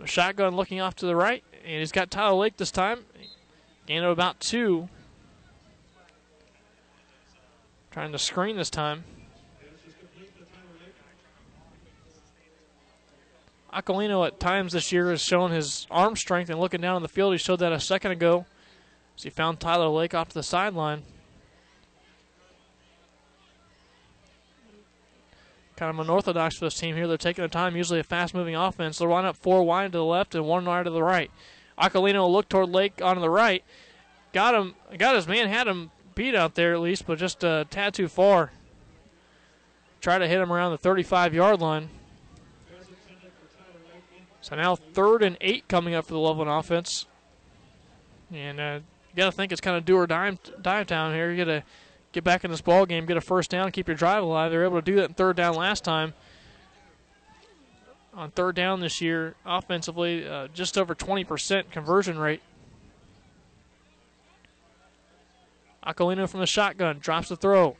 [0.01, 2.99] A shotgun looking off to the right, and he's got Tyler Lake this time.
[3.86, 4.88] Gain of about two.
[7.91, 9.03] Trying to screen this time.
[13.73, 17.08] Aquilino at times this year has shown his arm strength and looking down on the
[17.08, 17.34] field.
[17.34, 18.45] He showed that a second ago
[19.15, 21.03] as he found Tyler Lake off to the sideline.
[25.75, 27.08] Kind of unorthodox for this team here.
[27.08, 28.97] They're taking the time, usually a fast moving offense.
[28.97, 31.32] They'll run up four wide to the left and one wide to the right.
[31.77, 33.63] Aquilino looked toward Lake on the right.
[34.34, 37.65] Got him, got his man, had him beat out there at least, but just a
[37.69, 38.51] tad too far.
[40.01, 41.89] Try to hit him around the 35 yard line.
[44.41, 47.06] So now third and eight coming up for the Loveland offense.
[48.32, 48.80] And uh,
[49.12, 51.32] you got to think it's kind of do or die, die town here.
[51.32, 51.63] You got to
[52.12, 54.52] get back in this ball game, get a first down, keep your drive alive.
[54.52, 56.13] They were able to do that in third down last time.
[58.13, 62.41] On third down this year, offensively, uh, just over 20% conversion rate.
[65.86, 67.78] Aquilino from the shotgun drops the throw.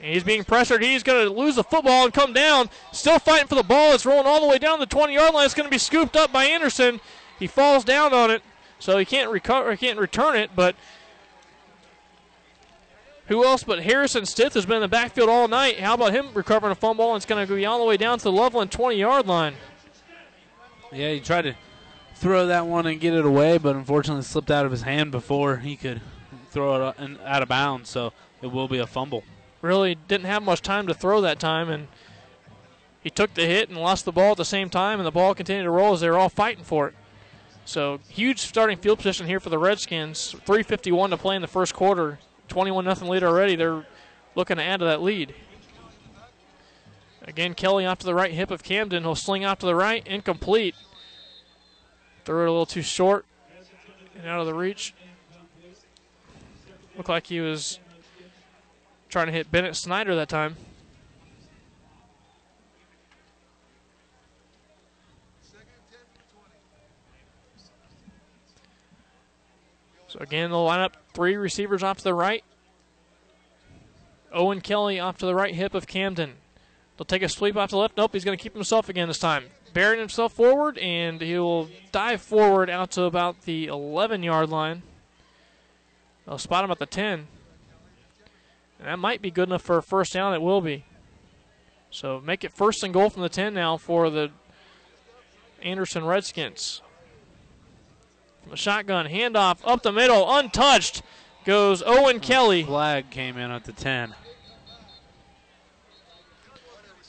[0.00, 0.82] And he's being pressured.
[0.82, 2.70] He's going to lose the football and come down.
[2.92, 3.92] Still fighting for the ball.
[3.92, 5.44] It's rolling all the way down the 20 yard line.
[5.44, 7.00] It's going to be scooped up by Anderson.
[7.38, 8.42] He falls down on it,
[8.78, 9.72] so he can't recover.
[9.72, 10.50] He can't return it.
[10.56, 10.74] But
[13.26, 15.78] who else but Harrison Stith has been in the backfield all night?
[15.80, 17.08] How about him recovering a fumble?
[17.10, 19.54] And it's going to go all the way down to the Loveland 20 yard line.
[20.92, 21.54] Yeah, he tried to
[22.16, 25.58] throw that one and get it away, but unfortunately slipped out of his hand before
[25.58, 26.00] he could
[26.50, 27.90] throw it uh, out of bounds.
[27.90, 29.24] So it will be a fumble
[29.62, 31.88] really didn't have much time to throw that time, and
[33.02, 35.34] he took the hit and lost the ball at the same time, and the ball
[35.34, 36.94] continued to roll as they were all fighting for it.
[37.64, 40.34] So huge starting field position here for the Redskins.
[40.44, 42.18] 3:51 to play in the first quarter.
[42.48, 43.54] 21 nothing lead already.
[43.54, 43.86] They're
[44.34, 45.34] looking to add to that lead.
[47.22, 49.04] Again, Kelly off to the right hip of Camden.
[49.04, 50.74] He'll sling out to the right, incomplete.
[52.24, 53.24] Threw it a little too short
[54.16, 54.94] and out of the reach.
[56.96, 57.78] Looked like he was
[59.10, 60.56] trying to hit Bennett Snyder that time.
[70.08, 72.42] So again, they'll line up three receivers off to the right.
[74.32, 76.34] Owen Kelly off to the right hip of Camden.
[76.96, 77.96] They'll take a sweep off to the left.
[77.96, 79.44] Nope, he's going to keep himself again this time.
[79.72, 84.82] Bearing himself forward, and he will dive forward out to about the 11 yard line.
[86.26, 87.28] They'll spot him at the 10.
[88.80, 90.32] And that might be good enough for a first down.
[90.32, 90.84] It will be.
[91.90, 94.30] So make it first and goal from the 10 now for the
[95.62, 96.80] Anderson Redskins.
[98.42, 101.02] From a shotgun, handoff up the middle, untouched,
[101.44, 102.62] goes Owen Kelly.
[102.62, 104.14] Flag came in at the 10.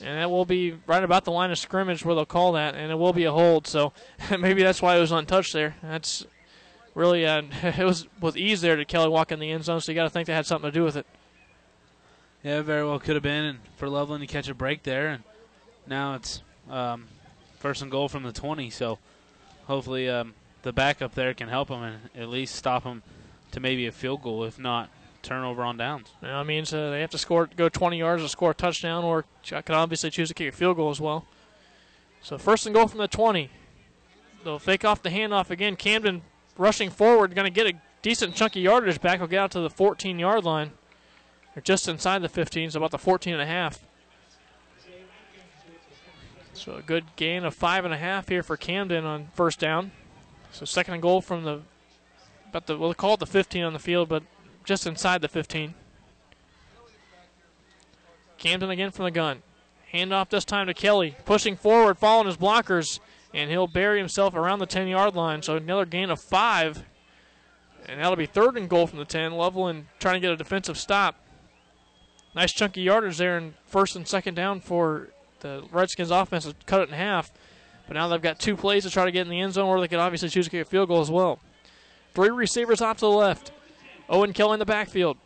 [0.04, 2.92] And that will be right about the line of scrimmage where they'll call that, and
[2.92, 3.66] it will be a hold.
[3.68, 3.94] So
[4.40, 5.78] maybe that's why it was untouched there.
[5.82, 6.26] That's
[6.96, 9.92] really, uh, it was with ease there to Kelly walk in the end zone, so
[9.92, 11.06] you got to think that had something to do with it.
[12.44, 15.24] Yeah, very well could have been, and for Loveland to catch a break there, and
[15.86, 17.08] now it's um,
[17.60, 18.70] first and goal from the 20.
[18.72, 18.98] So
[19.68, 23.04] hopefully um, the backup there can help them and at least stop them
[23.52, 24.90] to maybe a field goal, if not
[25.22, 26.08] turnover on downs.
[26.22, 29.04] Now it means uh, they have to score, go 20 yards to score a touchdown,
[29.04, 31.26] or ch- could obviously choose to kick a field goal as well.
[32.22, 33.50] So first and goal from the 20.
[34.44, 35.76] They'll fake off the handoff again.
[35.76, 36.24] Camden
[36.58, 39.20] rushing forward, going to get a decent chunky yardage back.
[39.20, 40.72] He'll get out to the 14 yard line.
[41.54, 43.80] They're just inside the 15, so about the 14 and a half.
[46.54, 49.92] So a good gain of five and a half here for Camden on first down.
[50.52, 51.62] So second and goal from the
[52.50, 54.24] about the we'll call it the 15 on the field, but
[54.64, 55.74] just inside the 15.
[58.38, 59.42] Camden again from the gun.
[59.94, 61.16] Handoff this time to Kelly.
[61.26, 63.00] Pushing forward, following his blockers,
[63.34, 65.42] and he'll bury himself around the 10 yard line.
[65.42, 66.84] So another gain of five.
[67.88, 69.34] And that'll be third and goal from the 10.
[69.34, 71.21] Loveland trying to get a defensive stop.
[72.34, 75.10] Nice chunky yardage there in first and second down for
[75.42, 77.32] the Redskins offense to cut it in half.
[77.88, 79.82] But now they've got two plays to try to get in the end zone, or
[79.82, 81.40] they could obviously choose to kick a field goal as well.
[82.14, 83.52] Three receivers off to the left.
[84.10, 85.18] Owen Kelly in the backfield.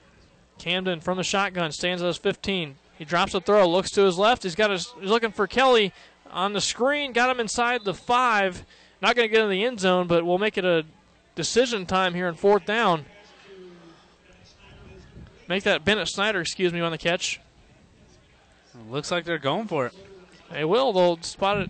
[0.57, 2.75] Camden from the shotgun stands at his 15.
[2.97, 4.43] He drops a throw, looks to his left.
[4.43, 5.91] He's got his, he's looking for Kelly
[6.31, 7.11] on the screen.
[7.11, 8.65] Got him inside the five.
[9.01, 10.85] Not going to get in the end zone, but we'll make it a
[11.35, 13.05] decision time here in fourth down.
[15.47, 17.39] Make that Bennett Snyder, excuse me, on the catch.
[18.89, 19.93] looks like they're going for it.
[20.51, 20.91] They will.
[20.93, 21.69] They'll spot it.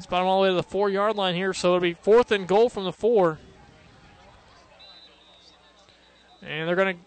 [0.00, 2.30] Spot them all the way to the four yard line here, so it'll be fourth
[2.30, 3.38] and goal from the four.
[6.42, 7.02] And they're going to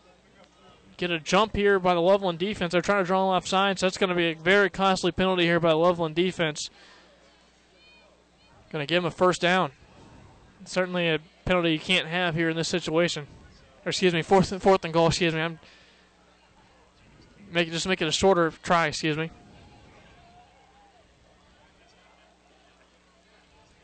[0.97, 2.73] get a jump here by the Loveland defense.
[2.73, 5.43] They're trying to draw left side, so that's going to be a very costly penalty
[5.43, 6.69] here by the Loveland defense.
[8.71, 9.71] Going to give them a first down.
[10.65, 13.27] Certainly a penalty you can't have here in this situation.
[13.85, 15.07] Or excuse me, fourth and fourth and goal.
[15.07, 15.41] Excuse me.
[15.41, 15.59] I'm
[17.51, 18.87] make just make it a shorter try.
[18.87, 19.31] Excuse me.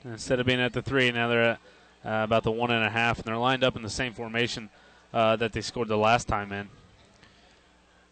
[0.06, 1.60] Instead of being at the three, now they're at
[2.06, 4.70] uh, about the one and a half, and they're lined up in the same formation
[5.14, 6.70] uh, that they scored the last time in.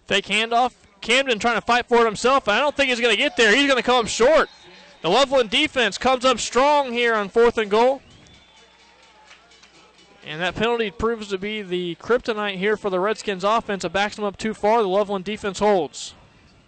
[0.05, 0.73] Fake handoff.
[1.01, 2.47] Camden trying to fight for it himself.
[2.47, 3.55] I don't think he's going to get there.
[3.55, 4.49] He's going to come short.
[5.01, 8.01] The Loveland defense comes up strong here on fourth and goal.
[10.25, 13.85] And that penalty proves to be the kryptonite here for the Redskins offense.
[13.85, 14.81] It backs them up too far.
[14.81, 16.15] The Loveland defense holds.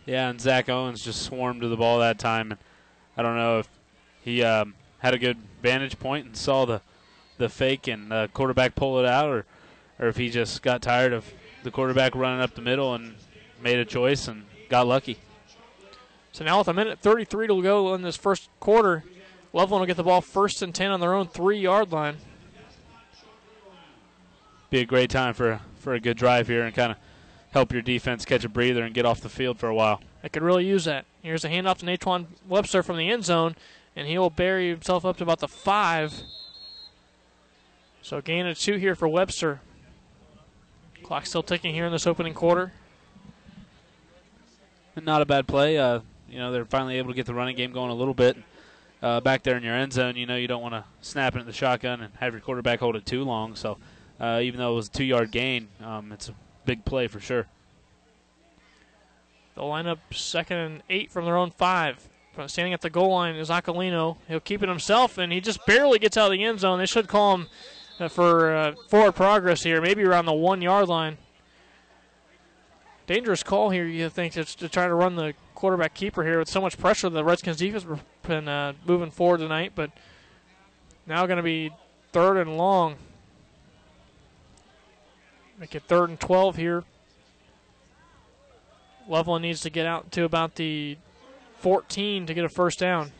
[0.06, 2.52] Yeah, and Zach Owens just swarmed to the ball that time.
[2.52, 2.60] And
[3.18, 3.70] I don't know if
[4.22, 6.82] he um, had a good vantage point and saw the,
[7.40, 9.46] the fake and the quarterback pull it out, or,
[9.98, 11.26] or if he just got tired of
[11.64, 13.16] the quarterback running up the middle and
[13.62, 15.18] made a choice and got lucky.
[16.32, 19.04] So now with a minute 33 to go in this first quarter,
[19.52, 22.18] Loveland will get the ball first and 10 on their own three yard line.
[24.70, 26.98] Be a great time for for a good drive here and kind of
[27.52, 30.02] help your defense catch a breather and get off the field for a while.
[30.24, 31.06] I could really use that.
[31.22, 33.56] Here's a handoff to Natwan Webster from the end zone,
[33.96, 36.24] and he will bury himself up to about the five.
[38.02, 39.62] So gain of two here for Webster.
[41.04, 42.74] Clock still ticking here in this opening quarter.
[45.02, 45.78] Not a bad play.
[45.78, 48.36] Uh, you know, they're finally able to get the running game going a little bit.
[49.02, 51.40] Uh, back there in your end zone, you know, you don't want to snap it
[51.40, 53.56] in the shotgun and have your quarterback hold it too long.
[53.56, 53.78] So,
[54.20, 57.20] uh, even though it was a two yard gain, um, it's a big play for
[57.20, 57.48] sure.
[59.56, 62.08] They'll line up second and eight from their own five.
[62.46, 64.18] Standing at the goal line is Aquilino.
[64.28, 66.78] He'll keep it himself, and he just barely gets out of the end zone.
[66.78, 67.48] They should call him
[68.00, 71.18] uh, for uh, forward progress here, maybe around the one yard line.
[73.08, 76.50] Dangerous call here, you think, to, to try to run the quarterback keeper here with
[76.50, 77.10] so much pressure.
[77.10, 79.90] The Redskins defense has been uh, moving forward tonight, but
[81.08, 81.72] now going to be
[82.12, 82.98] third and long.
[85.58, 86.84] Make it third and 12 here.
[89.08, 90.98] Loveland needs to get out to about the
[91.60, 93.12] 14 to get a first down.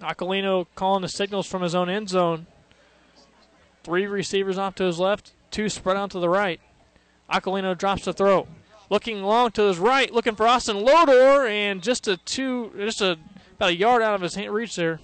[0.00, 2.46] Aquilino calling the signals from his own end zone.
[3.82, 6.60] Three receivers off to his left, two spread out to the right.
[7.30, 8.46] Aquilino drops the throw.
[8.90, 13.18] Looking long to his right, looking for Austin Lodor, and just a two, just a
[13.56, 15.00] about a yard out of his hand, reach there.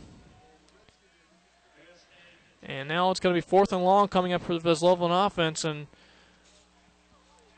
[2.62, 5.64] And now it's going to be fourth and long coming up for this Loveland offense,
[5.64, 5.86] and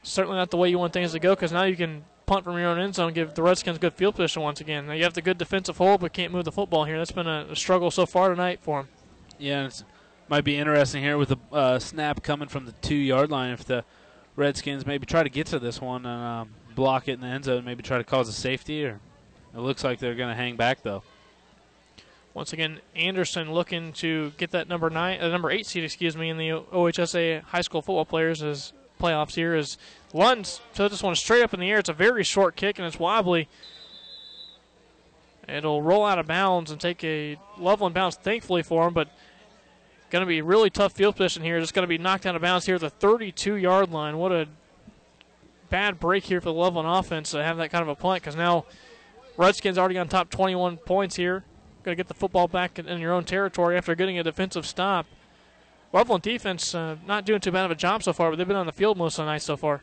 [0.03, 2.57] certainly not the way you want things to go because now you can punt from
[2.57, 4.86] your own end zone give the Redskins good field position once again.
[4.86, 6.98] Now you have the good defensive hold, but can't move the football here.
[6.98, 8.88] That's been a, a struggle so far tonight for them.
[9.38, 9.82] Yeah, it
[10.28, 13.64] might be interesting here with the uh, snap coming from the two yard line if
[13.64, 13.84] the
[14.36, 17.44] Redskins maybe try to get to this one and um, block it in the end
[17.44, 19.00] zone, maybe try to cause a safety, or
[19.55, 21.03] it looks like they're going to hang back though.
[22.35, 26.30] Once again, Anderson looking to get that number nine, uh, number eight seed, excuse me,
[26.30, 29.76] in the OHSA high school football players as playoffs here is
[30.14, 30.61] Lund.
[30.72, 31.78] So this one straight up in the air.
[31.78, 33.49] It's a very short kick and it's wobbly.
[35.49, 39.09] It'll roll out of bounds and take a Loveland bounce, thankfully for him, but
[40.11, 41.59] going to be really tough field position here.
[41.59, 44.18] It's going to be knocked out of bounds here at the 32 yard line.
[44.18, 44.47] What a
[45.68, 48.37] bad break here for the Loveland offense to have that kind of a punt because
[48.37, 48.66] now
[49.37, 51.45] Redskins already on top 21 points here.
[51.83, 54.66] Going to get the football back in, in your own territory after getting a defensive
[54.66, 55.07] stop.
[55.93, 58.57] Loveland defense uh, not doing too bad of a job so far, but they've been
[58.57, 59.83] on the field most of the night so far.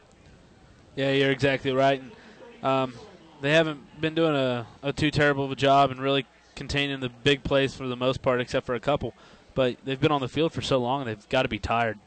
[0.95, 2.02] Yeah, you're exactly right.
[2.02, 2.93] And, um,
[3.41, 6.26] they haven't been doing a, a too terrible of a job and really
[6.56, 9.14] containing the big plays for the most part, except for a couple.
[9.54, 12.00] But they've been on the field for so long, they've got to be tired.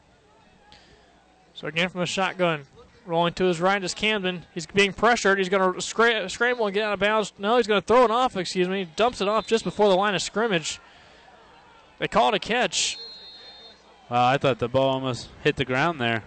[1.53, 2.65] So again from the shotgun,
[3.05, 4.45] rolling to his right is Camden.
[4.53, 5.37] He's being pressured.
[5.37, 7.33] He's going to scra- scramble and get out of bounds.
[7.37, 8.37] No, he's going to throw it off.
[8.37, 8.87] Excuse me.
[8.95, 10.79] Dumps it off just before the line of scrimmage.
[11.99, 12.97] They call it a catch.
[14.09, 16.23] Wow, I thought the ball almost hit the ground there.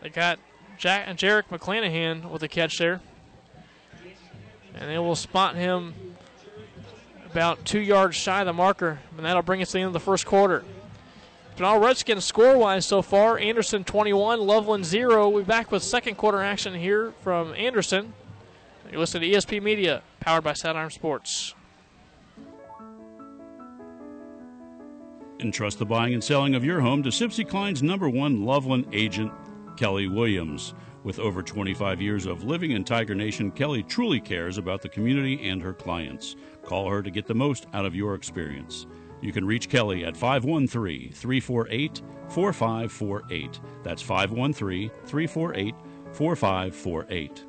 [0.00, 0.38] They got
[0.76, 3.00] Jack and Jarek McClanahan with the catch there.
[4.74, 5.94] And they will spot him
[7.30, 9.92] about two yards shy of the marker, and that'll bring us to the end of
[9.92, 10.64] the first quarter.
[11.60, 15.28] All Redskins score wise so far Anderson 21, Loveland 0.
[15.28, 18.12] We're back with second quarter action here from Anderson.
[18.92, 21.54] You listen to ESP Media, powered by Sidearm Sports.
[25.40, 29.32] Entrust the buying and selling of your home to Sibcy Cline's number one Loveland agent,
[29.76, 30.74] Kelly Williams.
[31.02, 35.48] With over 25 years of living in Tiger Nation, Kelly truly cares about the community
[35.48, 36.36] and her clients.
[36.62, 38.86] Call her to get the most out of your experience.
[39.20, 43.60] You can reach Kelly at 513 348 4548.
[43.82, 45.74] That's 513 348
[46.12, 47.47] 4548.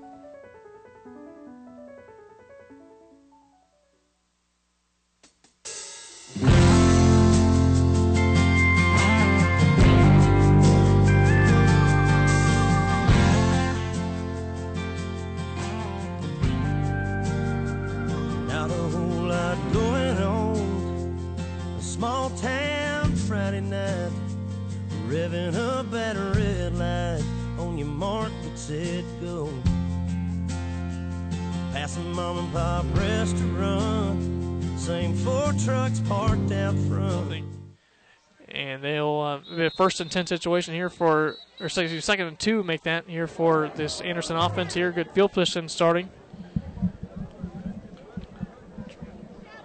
[39.90, 44.02] First and 10 situation here for, or second and two, make that here for this
[44.02, 44.92] Anderson offense here.
[44.92, 46.12] Good field position starting.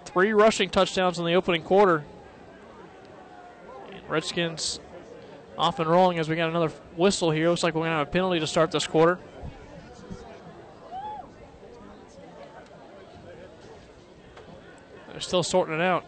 [0.07, 2.07] Three rushing touchdowns in the opening quarter.
[3.93, 4.81] And Redskins
[5.59, 7.51] off and rolling as we got another whistle here.
[7.51, 9.19] Looks like we're going to have a penalty to start this quarter.
[15.11, 16.07] They're still sorting it out.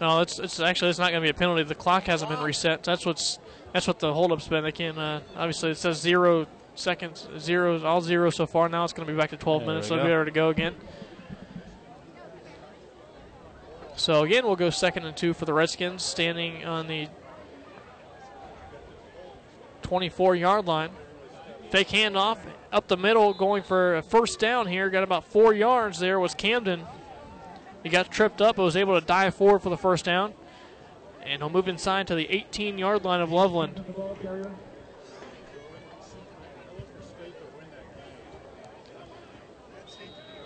[0.00, 1.62] No, it's it's actually it's not going to be a penalty.
[1.62, 2.82] The clock hasn't been reset.
[2.82, 3.38] That's what's
[3.72, 4.62] that's what the holdup's been.
[4.62, 8.68] They can uh, obviously it says zero seconds, zeros, all zero so far.
[8.68, 10.34] Now it's going to be back to 12 There minutes, so it'll be ready to
[10.34, 10.74] go again.
[13.96, 17.08] So again, we'll go second and two for the Redskins, standing on the
[19.82, 20.90] 24-yard line.
[21.70, 22.38] Fake handoff
[22.70, 24.90] up the middle, going for a first down here.
[24.90, 26.20] Got about four yards there.
[26.20, 26.84] Was Camden.
[27.86, 30.34] He got tripped up, but was able to dive forward for the first down.
[31.22, 33.80] And he'll move inside to the 18 yard line of Loveland.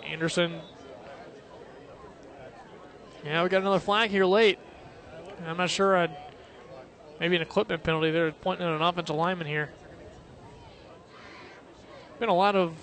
[0.05, 0.61] Anderson.
[3.25, 4.59] Yeah, we got another flag here late.
[5.47, 5.97] I'm not sure.
[5.97, 6.15] I'd,
[7.19, 8.11] maybe an equipment penalty.
[8.11, 9.71] They're pointing at an offensive lineman here.
[12.19, 12.75] Been a lot of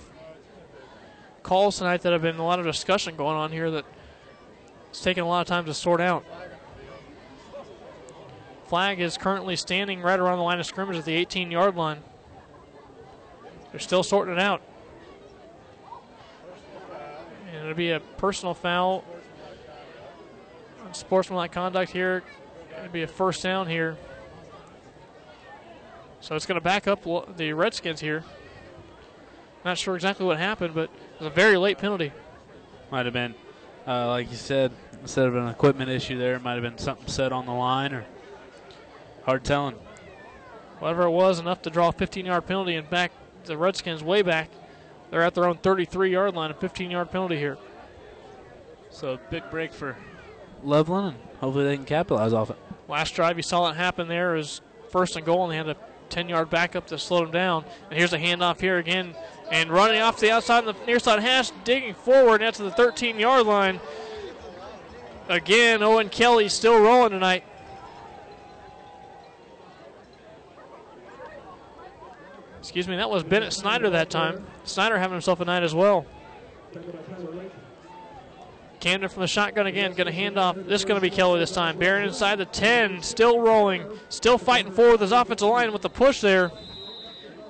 [1.45, 3.85] calls tonight that have been a lot of discussion going on here that
[4.91, 6.25] it's taking a lot of time to sort out.
[8.67, 12.01] Flag is currently standing right around the line of scrimmage at the 18 yard line.
[13.71, 14.63] They're still sorting it out.
[17.51, 19.05] And it'll be a personal foul.
[20.93, 22.23] Sportsmanlike conduct here.
[22.79, 23.97] It'll be a first down here.
[26.21, 27.05] So it's going to back up
[27.37, 28.25] the Redskins here.
[29.65, 32.13] Not sure exactly what happened, but it was a very late penalty.
[32.91, 33.35] Might have been,
[33.89, 34.71] uh, like you said,
[35.01, 37.95] instead of an equipment issue there, it might have been something set on the line
[37.95, 38.05] or
[39.25, 39.75] hard telling.
[40.79, 43.11] Whatever it was, enough to draw a 15 yard penalty and back
[43.45, 44.51] the Redskins way back.
[45.11, 47.57] They're at their own 33 yard line, a 15 yard penalty here.
[48.91, 49.97] So a big break for
[50.63, 52.57] Loveland, and hopefully they can capitalize off it.
[52.89, 54.35] Last drive, you saw it happen there.
[54.35, 54.61] It was
[54.91, 55.77] first and goal, and they had a
[56.11, 57.65] 10 yard backup to slow them down.
[57.91, 59.15] And here's a handoff here again.
[59.51, 62.71] And running off the outside of the near side hash, digging forward out to the
[62.71, 63.81] 13 yard line.
[65.29, 67.45] Again, Owen Kelly still rolling tonight.
[72.59, 74.47] Excuse me, that was Bennett Snyder that time.
[74.65, 76.05] Snyder having himself a night as well.
[78.81, 80.55] Camden from the shotgun again, going to hand off.
[80.55, 81.79] This is going to be Kelly this time.
[81.79, 85.91] Barron inside the 10, still rolling, still fighting forward with his offensive line with the
[85.91, 86.53] push there.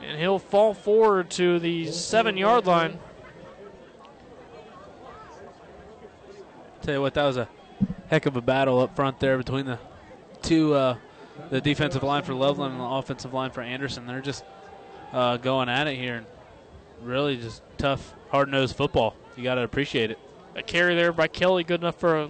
[0.09, 2.99] And he'll fall forward to the seven yard line.
[6.81, 7.47] Tell you what, that was a
[8.09, 9.79] heck of a battle up front there between the
[10.41, 10.97] two, uh,
[11.51, 14.07] the defensive line for Loveland and the offensive line for Anderson.
[14.07, 14.45] They're just
[15.13, 16.17] uh, going at it here.
[16.17, 16.27] and
[17.03, 19.15] Really just tough, hard nosed football.
[19.37, 20.19] You got to appreciate it.
[20.57, 22.29] A carry there by Kelly, good enough for a,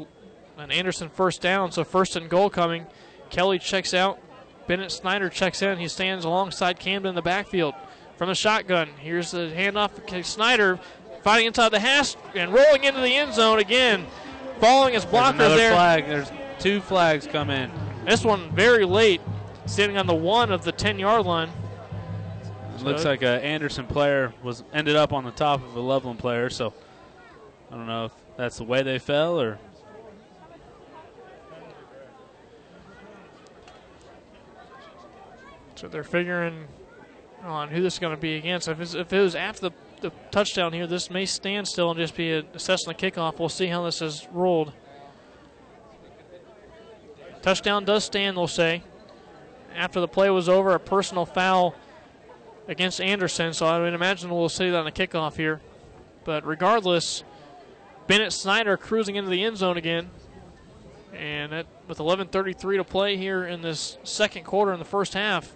[0.57, 1.71] an Anderson first down.
[1.71, 2.87] So first and goal coming.
[3.31, 4.19] Kelly checks out.
[4.69, 5.79] Bennett Snyder checks in.
[5.79, 7.75] He stands alongside Camden in the backfield
[8.17, 8.91] from the shotgun.
[9.01, 10.07] Here's the handoff.
[10.07, 10.79] to Snyder
[11.23, 14.07] fighting inside the hash and rolling into the end zone again.
[14.61, 15.73] Following his There's blocker another there.
[15.73, 16.07] flag.
[16.07, 17.71] There's two flags come in.
[18.05, 19.23] This one very late,
[19.67, 21.51] standing on the one of the 10 yard line.
[22.83, 26.51] Looks like a Anderson player was ended up on the top of a Loveland player.
[26.51, 26.75] So
[27.73, 29.59] I don't know if that's the way they fell or
[35.79, 36.67] So they're figuring
[37.45, 38.67] on who this is going to be against.
[38.67, 42.17] If, if it was after the, the touchdown here, this may stand still and just
[42.17, 43.39] be assessing the kickoff.
[43.39, 44.73] We'll see how this is rolled.
[47.43, 48.83] Touchdown does stand, they'll say.
[49.73, 51.77] After the play was over, a personal foul
[52.67, 55.61] against Anderson, so I would imagine we'll see that on the kickoff here.
[56.25, 57.23] But regardless,
[58.09, 60.11] Bennett Snyder cruising into the end zone again.
[61.15, 65.55] And with 11:33 to play here in this second quarter in the first half,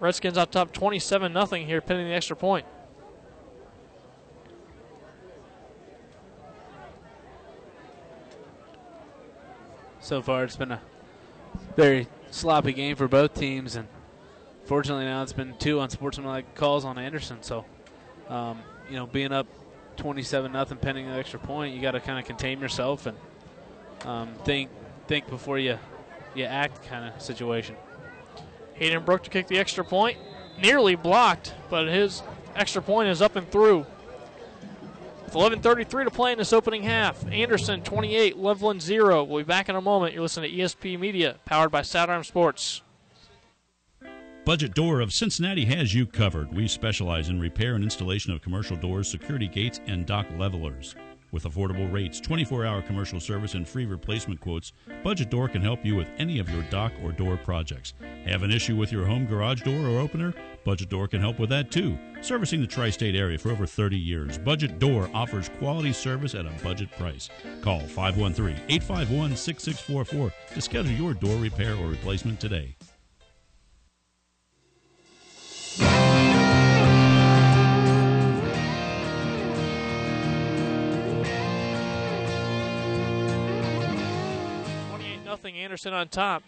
[0.00, 2.66] Redskins up top 27 nothing here, pending the extra point.
[10.06, 10.80] so far it's been a
[11.74, 13.88] very sloppy game for both teams and
[14.64, 17.64] fortunately now it's been two unsportsmanlike calls on Anderson so
[18.28, 19.48] um, you know being up
[19.96, 23.18] 27 nothing pending an extra point you got to kind of contain yourself and
[24.04, 24.70] um, think
[25.08, 25.76] think before you
[26.36, 27.74] you act kind of situation
[28.76, 30.18] Hayden Brook to kick the extra point,
[30.60, 32.22] nearly blocked, but his
[32.54, 33.86] extra point is up and through.
[35.24, 39.24] With 11:33 to play in this opening half, Anderson 28, Loveland 0.
[39.24, 40.14] We'll be back in a moment.
[40.14, 42.82] You're listening to ESP Media, powered by Sidearm Sports.
[44.44, 46.54] Budget Door of Cincinnati has you covered.
[46.54, 50.94] We specialize in repair and installation of commercial doors, security gates, and dock levelers.
[51.36, 54.72] With affordable rates, 24 hour commercial service, and free replacement quotes,
[55.04, 57.92] Budget Door can help you with any of your dock or door projects.
[58.24, 60.32] Have an issue with your home garage door or opener?
[60.64, 61.98] Budget Door can help with that too.
[62.22, 66.46] Servicing the tri state area for over 30 years, Budget Door offers quality service at
[66.46, 67.28] a budget price.
[67.60, 72.74] Call 513 851 6644 to schedule your door repair or replacement today.
[85.46, 85.62] Nothing.
[85.62, 86.42] Anderson on top.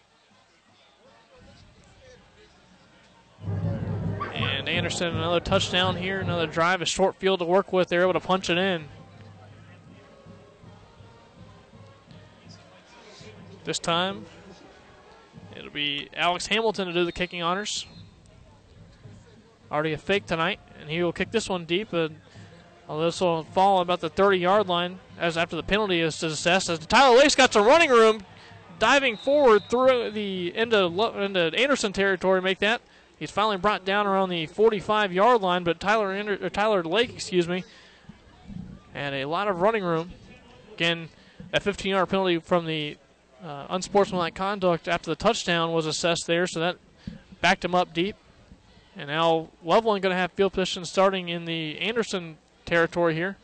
[4.35, 7.89] And Anderson another touchdown here, another drive, a short field to work with.
[7.89, 8.85] They're able to punch it in.
[13.65, 14.25] This time,
[15.57, 17.87] it'll be Alex Hamilton to do the kicking honors.
[19.71, 21.93] Already a fake tonight, and he will kick this one deep.
[21.93, 22.17] And
[22.89, 26.71] this will fall about the 30-yard line as after the penalty is assessed.
[26.71, 28.23] As Tyler Lace got some running room,
[28.79, 30.87] diving forward through the into
[31.21, 32.81] into Anderson territory, make that.
[33.19, 37.65] He's finally brought down around the 45-yard line, but Tyler Ander- Tyler Lake, excuse me,
[38.95, 40.13] and a lot of running room.
[40.75, 41.09] Again,
[41.53, 42.97] a 15-yard penalty from the
[43.43, 46.77] uh, unsportsmanlike conduct after the touchdown was assessed there, so that
[47.41, 48.15] backed him up deep.
[48.97, 53.37] And now Loveland going to have field position starting in the Anderson territory here.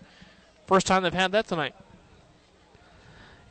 [0.66, 1.74] First time they've had that tonight.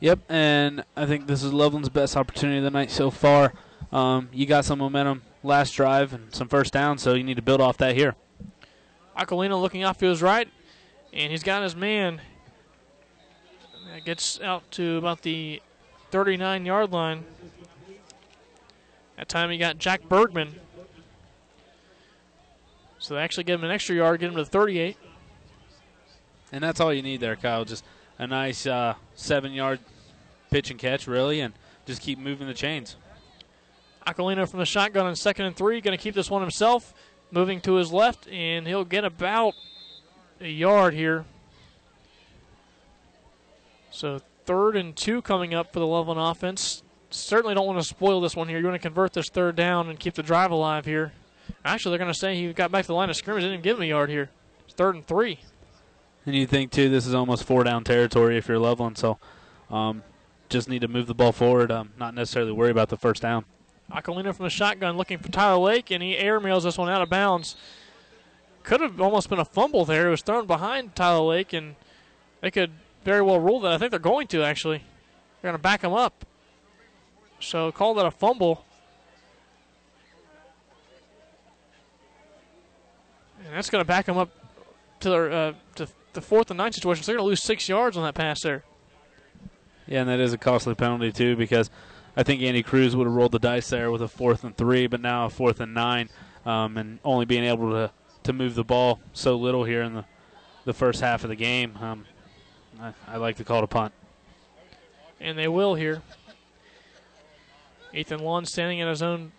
[0.04, 3.54] Yep, and I think this is Loveland's best opportunity of the night so far.
[3.90, 7.42] Um, you got some momentum last drive and some first down, so you need to
[7.42, 8.14] build off that here.
[9.16, 10.46] Aquilino looking off to his right,
[11.14, 12.20] and he's got his man.
[13.94, 15.62] That gets out to about the
[16.10, 17.24] 39 yard line.
[19.16, 20.56] That time he got Jack Bergman.
[22.98, 24.98] So they actually give him an extra yard, get him to 38.
[26.52, 27.64] And that's all you need there, Kyle.
[27.64, 27.86] Just
[28.18, 29.80] a nice uh, seven yard
[30.54, 31.52] pitch and catch, really, and
[31.84, 32.94] just keep moving the chains.
[34.06, 36.94] Aquilino from the shotgun on second and three, going to keep this one himself,
[37.32, 39.54] moving to his left, and he'll get about
[40.40, 41.24] a yard here.
[43.90, 46.84] So third and two coming up for the Loveland offense.
[47.10, 48.58] Certainly don't want to spoil this one here.
[48.58, 51.12] You want to convert this third down and keep the drive alive here.
[51.64, 53.42] Actually, they're going to say he got back to the line of scrimmage.
[53.42, 54.30] Didn't even give him a yard here.
[54.66, 55.40] It's third and three.
[56.26, 58.98] And you think too, this is almost four down territory if you're Loveland.
[58.98, 59.18] So,
[59.68, 60.04] um,
[60.48, 61.70] just need to move the ball forward.
[61.70, 63.44] Um, not necessarily worry about the first down.
[63.90, 67.10] Aquilino from the shotgun looking for Tyler Lake, and he airmails this one out of
[67.10, 67.56] bounds.
[68.62, 70.08] Could have almost been a fumble there.
[70.08, 71.76] It was thrown behind Tyler Lake, and
[72.40, 72.70] they could
[73.04, 73.72] very well rule that.
[73.72, 74.78] I think they're going to, actually.
[74.78, 76.24] They're going to back him up.
[77.40, 78.64] So call that a fumble.
[83.44, 84.30] And that's going to back him up
[85.00, 87.04] to their uh, to the fourth and nine situation.
[87.04, 88.64] So they're going to lose six yards on that pass there.
[89.86, 91.70] Yeah, and that is a costly penalty too because
[92.16, 94.86] I think Andy Cruz would have rolled the dice there with a fourth and three,
[94.86, 96.08] but now a fourth and nine,
[96.46, 97.90] um, and only being able to,
[98.22, 100.04] to move the ball so little here in the,
[100.64, 101.76] the first half of the game.
[101.80, 102.04] Um,
[102.80, 103.92] I, I like to call it a punt.
[105.20, 106.02] And they will here.
[107.92, 109.32] Ethan Lund standing at his own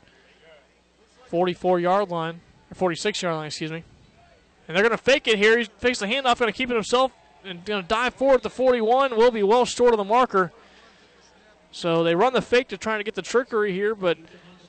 [1.27, 2.41] 44 yard line,
[2.71, 3.83] or 46 yard line, excuse me.
[4.67, 5.57] And they're going to fake it here.
[5.59, 7.11] He fakes the handoff, going to keep it himself,
[7.45, 9.15] and going to dive forward to 41.
[9.15, 10.51] Will be well short of the marker.
[11.71, 14.17] So they run the fake to try to get the trickery here, but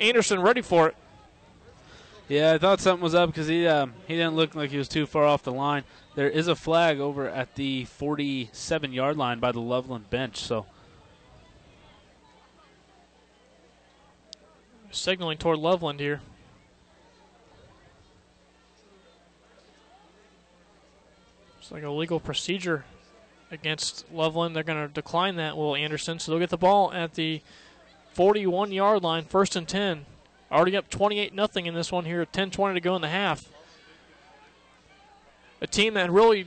[0.01, 0.97] Anderson ready for it.
[2.29, 4.89] Yeah, I thought something was up because he um, he didn't look like he was
[4.89, 5.85] too far off the line.
[6.17, 10.39] There is a flag over at the 47 yard line by the Loveland bench.
[10.39, 10.67] So
[14.91, 16.21] signaling toward Loveland here.
[21.67, 22.85] It's like a legal procedure
[23.51, 24.55] against Loveland.
[24.55, 26.21] They're going to decline that, Will Anderson.
[26.21, 27.43] So they'll get the ball at the
[28.13, 30.07] 41 yard line, first and 10.
[30.53, 33.49] Already up 28 nothing in this one here, 10 20 to go in the half.
[35.61, 36.47] A team that really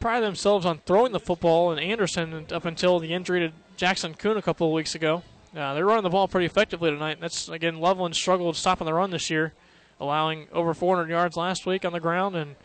[0.00, 4.36] pride themselves on throwing the football, and Anderson, up until the injury to Jackson Kuhn
[4.36, 5.22] a couple of weeks ago,
[5.56, 7.16] uh, they're running the ball pretty effectively tonight.
[7.22, 9.54] That's, again, Loveland struggled stopping the run this year,
[9.98, 12.56] allowing over 400 yards last week on the ground, and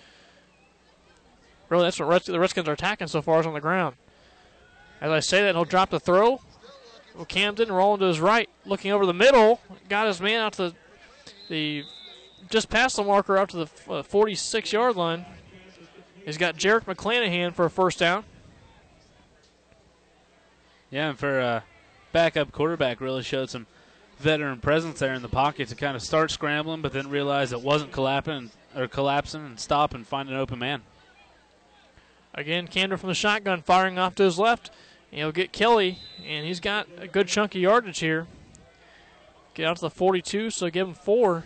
[1.71, 3.95] really that's what the Redskins are attacking so far is on the ground.
[4.99, 6.41] As I say that, he'll drop the throw.
[7.15, 9.59] Well, Camden rolling to his right, looking over the middle,
[9.89, 10.73] got his man out to
[11.49, 11.83] the
[12.49, 15.25] just past the marker out to the 46 yard line.
[16.25, 18.25] He's got Jarek McClanahan for a first down.
[20.89, 21.61] Yeah, and for uh,
[22.11, 23.65] backup quarterback, really showed some
[24.19, 27.61] veteran presence there in the pocket to kind of start scrambling, but then realize it
[27.61, 30.83] wasn't collapsing or collapsing and stop and find an open man.
[32.33, 34.71] Again, Camden from the shotgun firing off to his left.
[35.11, 38.27] He'll get Kelly, and he's got a good chunk of yardage here.
[39.53, 41.43] Get out to the 42, so give him four,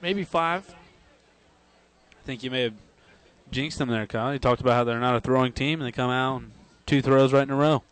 [0.00, 0.74] maybe five.
[2.12, 2.74] I think you may have
[3.50, 4.32] jinxed them there, Kyle.
[4.32, 6.52] You talked about how they're not a throwing team, and they come out and
[6.86, 7.82] two throws right in a row.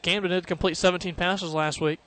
[0.00, 2.00] Camden did complete 17 passes last week.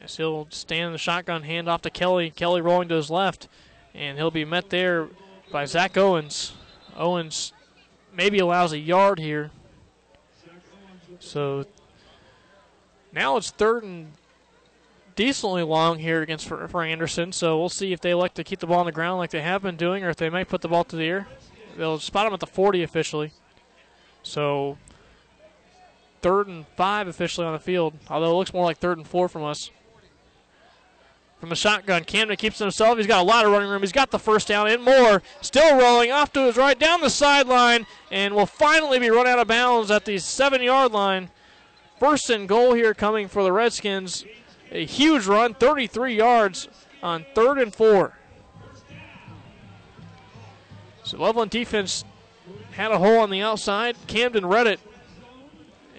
[0.00, 2.30] Yes, he'll stand in the shotgun, hand off to Kelly.
[2.30, 3.46] Kelly rolling to his left,
[3.94, 5.08] and he'll be met there
[5.52, 6.54] by Zach Owens.
[6.96, 7.52] Owens
[8.12, 9.50] maybe allows a yard here.
[11.18, 11.64] So
[13.12, 14.12] now it's third and
[15.14, 17.32] decently long here against for, for, Anderson.
[17.32, 19.42] So we'll see if they like to keep the ball on the ground like they
[19.42, 21.28] have been doing, or if they might put the ball to the air.
[21.76, 23.32] They'll spot him at the 40 officially.
[24.22, 24.78] So
[26.20, 29.28] third and five officially on the field, although it looks more like third and four
[29.28, 29.70] from us
[31.42, 32.04] from the shotgun.
[32.04, 32.98] Camden keeps himself.
[32.98, 33.82] He's got a lot of running room.
[33.82, 35.24] He's got the first down and more.
[35.40, 39.40] Still rolling off to his right down the sideline and will finally be run out
[39.40, 41.30] of bounds at the seven yard line.
[41.98, 44.24] First and goal here coming for the Redskins.
[44.70, 46.68] A huge run, 33 yards
[47.02, 48.16] on third and four.
[51.02, 52.04] So Loveland defense
[52.70, 53.96] had a hole on the outside.
[54.06, 54.78] Camden read it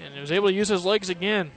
[0.01, 1.51] and he was able to use his legs again.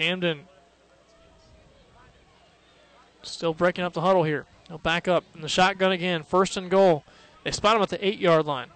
[0.00, 0.40] Camden
[3.20, 4.46] still breaking up the huddle here.
[4.66, 6.22] He'll back up in the shotgun again.
[6.22, 7.04] First and goal.
[7.44, 8.68] They spot him at the eight yard line.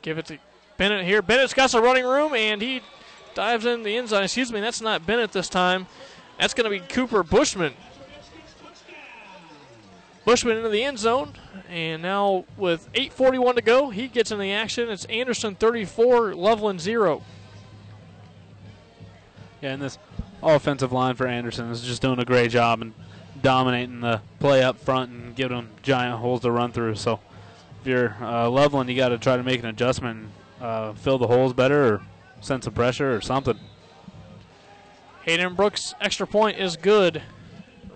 [0.00, 0.38] Give it to
[0.76, 1.22] Bennett here.
[1.22, 2.82] Bennett's got some running room and he
[3.34, 4.22] dives in the end zone.
[4.22, 5.88] Excuse me, that's not Bennett this time.
[6.38, 7.74] That's going to be Cooper Bushman.
[10.24, 11.32] Bushman into the end zone.
[11.68, 14.88] And now with 8.41 to go, he gets in the action.
[14.88, 17.24] It's Anderson 34, Loveland 0.
[19.60, 19.98] Yeah, and this
[20.42, 22.94] offensive line for Anderson is just doing a great job and
[23.42, 26.96] dominating the play up front and giving them giant holes to run through.
[26.96, 27.20] So
[27.80, 30.28] if you're uh, Loveland, you got to try to make an adjustment,
[30.60, 32.02] uh, fill the holes better, or
[32.40, 33.58] send some pressure or something.
[35.22, 37.22] Hayden Brooks' extra point is good.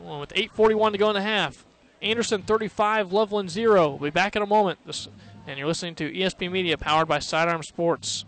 [0.03, 1.65] With 8:41 to go in the half,
[2.03, 3.91] Anderson 35, Loveland 0.
[3.91, 4.81] We'll be back in a moment.
[4.85, 5.09] This,
[5.47, 8.25] and you're listening to ESP Media, powered by Sidearm Sports.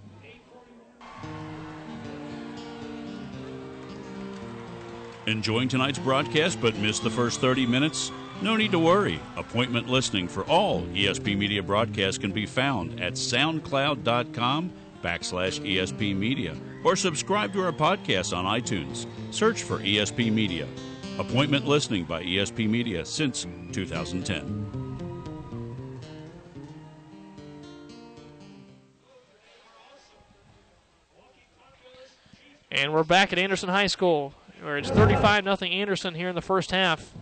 [5.27, 8.13] Enjoying tonight's broadcast but missed the first 30 minutes?
[8.43, 9.21] No need to worry.
[9.37, 14.73] Appointment listening for all ESP Media broadcasts can be found at soundcloud.com
[15.03, 19.07] backslash ESP Media or subscribe to our podcast on iTunes.
[19.31, 20.67] Search for ESP Media.
[21.19, 24.85] Appointment listening by ESP Media since 2010.
[32.71, 36.71] And we're back at Anderson High School, it's 35 0 Anderson here in the first
[36.71, 37.13] half.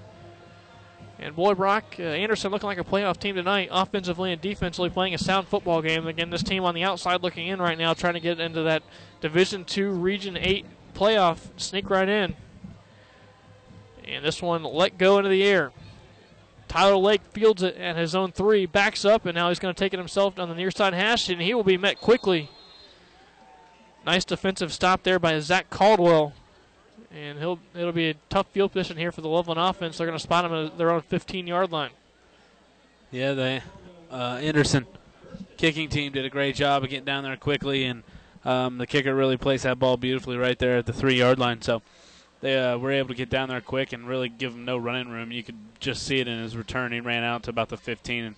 [1.19, 5.15] And boy, Brock, uh, Anderson looking like a playoff team tonight, offensively and defensively playing
[5.15, 6.07] a sound football game.
[6.07, 8.83] Again, this team on the outside looking in right now, trying to get into that
[9.21, 12.35] Division Two, Region Eight playoff, sneak right in.
[14.05, 15.71] And this one let go into the air.
[16.67, 19.79] Tyler Lake fields it at his own three, backs up, and now he's going to
[19.79, 22.51] take it himself on the near side hash, and he will be met quickly
[24.05, 26.33] Nice defensive stop there by Zach Caldwell.
[27.15, 29.99] And he'll it'll be a tough field position here for the Loveland offense.
[29.99, 31.91] They're going to spot him at their own 15 yard line.
[33.11, 33.63] Yeah, the
[34.11, 34.87] uh, Anderson
[35.59, 38.03] kicking team did a great job of getting down there quickly, and
[38.45, 41.61] um, the kicker really placed that ball beautifully right there at the three yard line.
[41.61, 41.83] So
[42.41, 45.09] they uh, were able to get down there quick and really give him no running
[45.09, 45.31] room.
[45.31, 46.93] You could just see it in his return.
[46.93, 48.37] He ran out to about the 15 and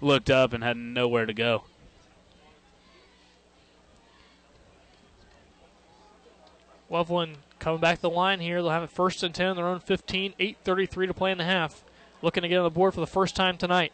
[0.00, 1.64] looked up and had nowhere to go.
[6.90, 8.60] Loveland coming back to the line here.
[8.60, 11.82] They'll have it first and 10 their own 15, 8.33 to play in the half.
[12.20, 13.92] Looking to get on the board for the first time tonight.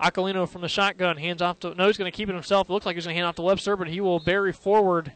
[0.00, 1.74] Aquilino from the shotgun hands off to.
[1.74, 2.68] No, he's going to keep it himself.
[2.68, 5.12] It looks like he's going to hand off to Webster, but he will bury forward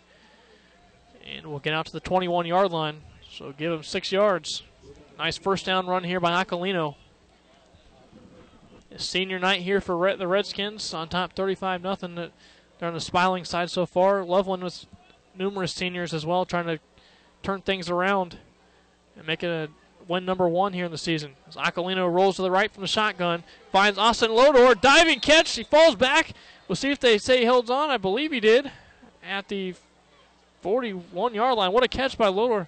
[1.27, 3.01] and we'll get out to the 21 yard line.
[3.31, 4.63] So give him six yards.
[5.19, 6.97] Nice first down run here by Aquilino.
[8.99, 12.15] Senior night here for the Redskins on top 35 nothing.
[12.15, 14.23] They're on the smiling side so far.
[14.23, 14.87] Loveland with
[15.35, 16.79] numerous seniors as well, trying to
[17.47, 18.37] turn things around
[19.17, 19.69] and make it a
[20.09, 21.35] win number one here in the season.
[21.49, 25.55] As Aquilino rolls to the right from the shotgun, finds Austin Lodor, diving catch.
[25.55, 26.33] He falls back.
[26.67, 27.89] We'll see if they say he holds on.
[27.89, 28.73] I believe he did
[29.25, 29.77] at the
[30.63, 31.71] 41 yard line.
[31.71, 32.67] What a catch by Lodor.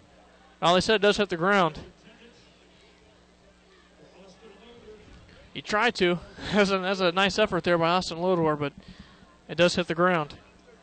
[0.62, 1.80] Well, they said it does hit the ground.
[5.52, 6.20] He tried to.
[6.52, 8.72] That's a, that's a nice effort there by Austin Lodor, but
[9.48, 10.36] it does hit the ground.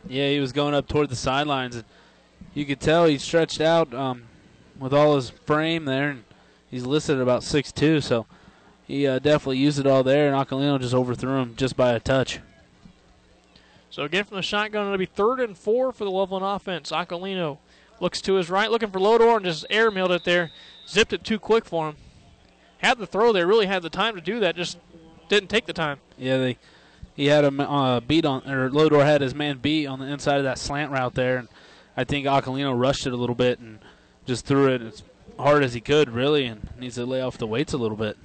[0.07, 1.77] Yeah, he was going up toward the sidelines.
[1.77, 1.85] And
[2.55, 4.23] you could tell he's stretched out um,
[4.79, 6.23] with all his frame there, and
[6.71, 8.01] he's listed at about six two.
[8.01, 8.25] So
[8.87, 11.99] he uh, definitely used it all there, and Aquilino just overthrew him just by a
[11.99, 12.39] touch.
[13.91, 16.91] So again from the shotgun, it'll be third and four for the Loveland offense.
[16.91, 17.59] Aquilino
[17.99, 20.51] looks to his right, looking for Lodor, and just air mailed it there.
[20.87, 21.95] Zipped it too quick for him.
[22.79, 24.77] Had the throw there, really had the time to do that, just
[25.29, 25.99] didn't take the time.
[26.17, 26.57] Yeah, they
[27.15, 30.37] he had a uh, beat on, or Lodor had his man beat on the inside
[30.37, 31.47] of that slant route there, and
[31.97, 33.79] I think Aquilino rushed it a little bit and
[34.25, 35.03] just threw it as
[35.39, 38.17] hard as he could, really, and needs to lay off the weights a little bit.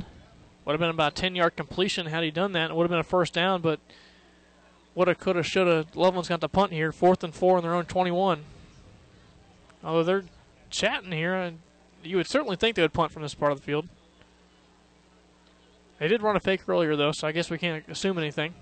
[0.65, 2.71] Would have been about 10 yard completion had he done that.
[2.71, 3.81] It would have been a first down, but
[4.95, 5.87] woulda, coulda, shoulda.
[5.95, 8.45] Loveland's got the punt here, fourth and four in their own 21.
[9.83, 10.25] Although they're
[10.69, 11.61] chatting here, and
[12.03, 13.89] you would certainly think they would punt from this part of the field.
[15.99, 18.55] They did run a fake earlier, though, so I guess we can't assume anything.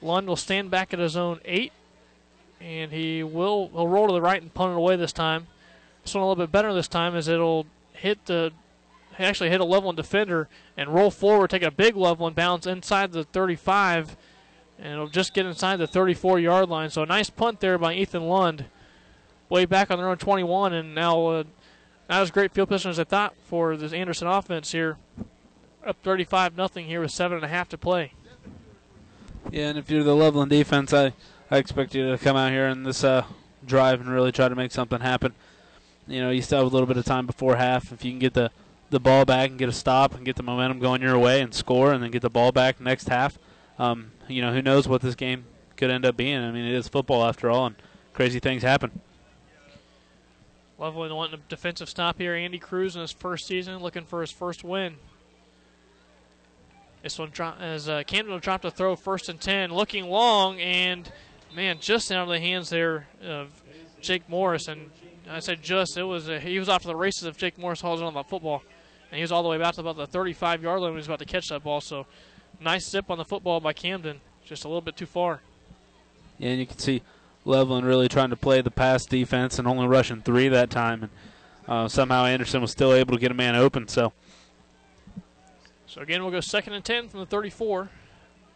[0.00, 1.72] Lund will stand back at his own eight
[2.62, 5.46] and he will he'll roll to the right and punt it away this time.
[6.02, 8.52] This one a little bit better this time as it'll hit the
[9.18, 13.12] actually hit a level Loveland defender and roll forward, take a big Loveland bounce inside
[13.12, 14.16] the 35,
[14.78, 16.90] and it'll just get inside the 34 yard line.
[16.90, 18.66] So a nice punt there by Ethan Lund,
[19.48, 21.44] way back on their own 21, and now uh,
[22.08, 24.96] not as great field position as I thought for this Anderson offense here.
[25.84, 28.12] Up 35 nothing here with seven and a half to play.
[29.50, 31.12] Yeah, and if you're the Loveland defense, I
[31.52, 33.26] I expect you to come out here in this uh,
[33.66, 35.34] drive and really try to make something happen.
[36.06, 37.92] You know, you still have a little bit of time before half.
[37.92, 38.50] If you can get the
[38.88, 41.52] the ball back and get a stop and get the momentum going your way and
[41.52, 43.38] score, and then get the ball back next half,
[43.78, 45.44] um, you know, who knows what this game
[45.76, 46.38] could end up being.
[46.38, 47.76] I mean, it is football after all, and
[48.14, 49.02] crazy things happen.
[50.78, 52.34] Loveland wanting a defensive stop here.
[52.34, 54.94] Andy Cruz in his first season, looking for his first win.
[57.02, 60.58] This one drop, as uh, Camden will drop the throw first and ten, looking long
[60.58, 61.12] and
[61.54, 63.50] man, just out of the hands there of
[64.00, 64.68] Jake Morris.
[64.68, 64.90] And
[65.30, 67.80] I said just, it was a, he was off to the races if Jake Morris
[67.80, 68.62] hauls on the football.
[69.10, 70.98] And he was all the way back to about the 35 yard line when he
[70.98, 71.80] was about to catch that ball.
[71.80, 72.06] So
[72.60, 75.40] nice zip on the football by Camden, just a little bit too far.
[76.38, 77.02] Yeah, and you can see
[77.44, 81.02] Loveland really trying to play the pass defense and only rushing three that time.
[81.02, 81.10] And
[81.68, 83.88] uh, somehow Anderson was still able to get a man open.
[83.88, 84.12] So.
[85.86, 87.90] So again, we'll go second and 10 from the 34.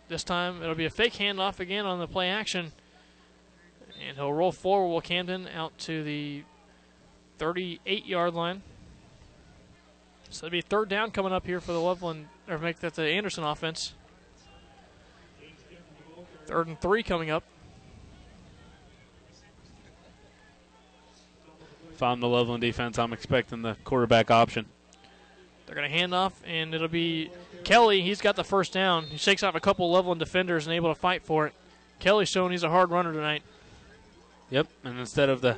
[0.08, 2.72] This time it'll be a fake handoff again on the play action.
[4.06, 4.88] And he'll roll forward.
[4.88, 6.42] Will Camden out to the
[7.38, 8.62] 38 yard line.
[10.30, 13.04] So it'll be third down coming up here for the Loveland, or make that the
[13.04, 13.94] Anderson offense.
[16.46, 17.44] Third and three coming up.
[21.92, 24.66] If I'm the Loveland defense, I'm expecting the quarterback option.
[25.64, 27.30] They're going to hand off, and it'll be
[27.64, 28.02] Kelly.
[28.02, 29.04] He's got the first down.
[29.06, 31.54] He shakes off a couple Loveland defenders and able to fight for it.
[31.98, 33.42] Kelly's showing he's a hard runner tonight.
[34.50, 35.56] Yep, and instead of the,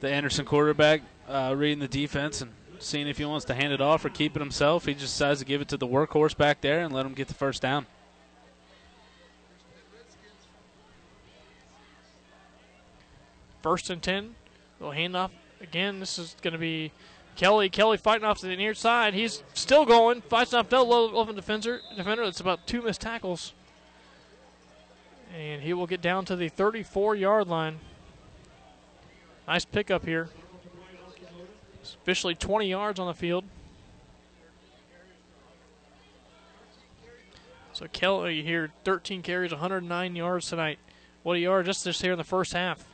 [0.00, 3.80] the Anderson quarterback uh, reading the defense and seeing if he wants to hand it
[3.80, 6.60] off or keep it himself, he just decides to give it to the workhorse back
[6.60, 7.86] there and let him get the first down.
[13.60, 14.34] First and 10.
[14.78, 15.98] They'll hand off again.
[15.98, 16.92] This is going to be
[17.34, 17.68] Kelly.
[17.68, 19.14] Kelly fighting off to the near side.
[19.14, 20.20] He's still going.
[20.20, 21.80] Fights off no Loveland defender.
[21.96, 22.24] Defender.
[22.24, 23.52] That's about two missed tackles.
[25.36, 27.80] And he will get down to the 34 yard line.
[29.48, 30.28] Nice pickup here.
[31.80, 33.44] It's officially 20 yards on the field.
[37.72, 40.78] So Kelly here, 13 carries, 109 yards tonight.
[41.22, 42.84] What a yard just this here in the first half.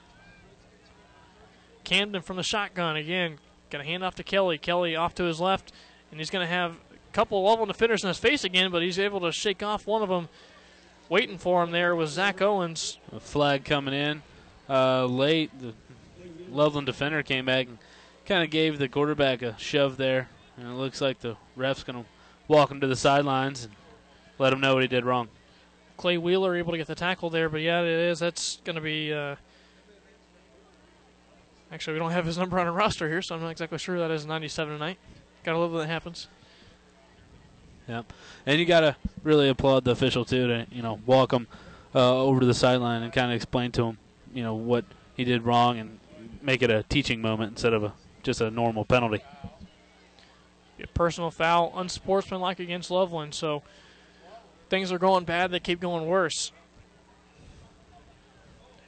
[1.82, 3.38] Camden from the shotgun again.
[3.70, 4.56] Going to hand off to Kelly.
[4.56, 5.72] Kelly off to his left,
[6.12, 8.80] and he's going to have a couple of level defenders in his face again, but
[8.80, 10.28] he's able to shake off one of them.
[11.08, 12.98] Waiting for him there was Zach Owens.
[13.10, 14.22] A flag coming in
[14.68, 15.50] uh, late.
[15.60, 15.74] The
[16.54, 17.78] Loveland defender came back and
[18.26, 22.02] kind of gave the quarterback a shove there, and it looks like the ref's going
[22.02, 22.08] to
[22.48, 23.74] walk him to the sidelines and
[24.38, 25.28] let him know what he did wrong.
[25.96, 28.18] Clay Wheeler able to get the tackle there, but yeah, it is.
[28.18, 29.12] That's going to be.
[29.12, 29.36] Uh,
[31.70, 33.98] actually, we don't have his number on our roster here, so I'm not exactly sure
[33.98, 34.98] that is 97 tonight.
[35.44, 36.28] Got to love when that happens.
[37.88, 38.12] Yep,
[38.46, 41.46] and you got to really applaud the official too to you know walk him
[41.94, 43.98] uh, over to the sideline and kind of explain to him
[44.32, 45.98] you know what he did wrong and
[46.44, 47.92] make it a teaching moment instead of a
[48.22, 49.22] just a normal penalty.
[50.82, 53.34] A personal foul, unsportsmanlike against Loveland.
[53.34, 53.62] So
[54.68, 56.52] things are going bad, they keep going worse.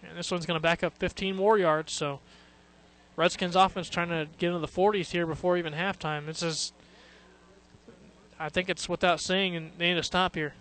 [0.03, 1.93] And this one's going to back up 15 more yards.
[1.93, 2.21] So
[3.15, 6.27] Redskins offense trying to get into the 40s here before even halftime.
[6.27, 6.73] This is,
[8.39, 10.55] I think it's without saying, and they need to stop here.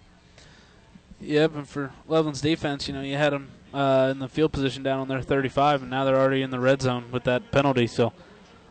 [1.21, 4.83] Yep, and for Loveland's defense, you know, you had them uh, in the field position
[4.83, 7.87] down on their 35, and now they're already in the red zone with that penalty.
[7.87, 8.13] So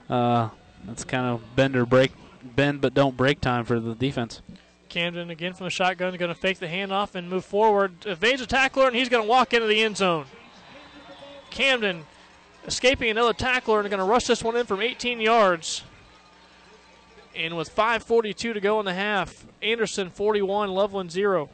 [0.09, 0.48] uh,
[0.84, 4.40] that's kind of bend or break, bend but don't break time for the defense.
[4.88, 8.07] Camden again from the shotgun, going to fake the handoff and move forward.
[8.07, 10.24] Evades a tackler, and he's going to walk into the end zone.
[11.50, 12.07] Camden
[12.66, 15.82] escaping another tackler and going to rush this one in from 18 yards.
[17.36, 21.50] And with 5:42 to go in the half, Anderson 41, Loveland zero.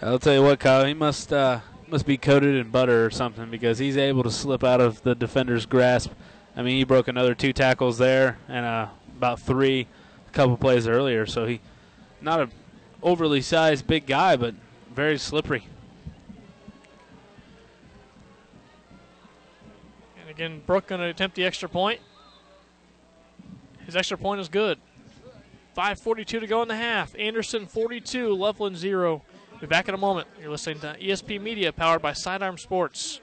[0.00, 1.60] I'll tell you what, Kyle, he must uh,
[1.90, 5.14] must be coated in butter or something because he's able to slip out of the
[5.14, 6.12] defender's grasp.
[6.56, 9.86] I mean, he broke another two tackles there and uh, about three
[10.28, 11.26] a couple plays earlier.
[11.26, 11.60] So he
[12.20, 12.48] not a
[13.02, 14.54] overly sized big guy, but
[14.94, 15.66] very slippery.
[20.20, 22.00] And again, Brooke going to attempt the extra point.
[23.86, 24.78] His extra point is good.
[25.76, 27.14] 5.42 to go in the half.
[27.18, 29.22] Anderson 42, Loveland 0.
[29.60, 30.26] Be back in a moment.
[30.40, 33.20] You're listening to ESP Media powered by Sidearm Sports.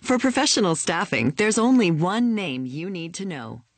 [0.00, 3.62] For professional staffing, there's only one name you need to know.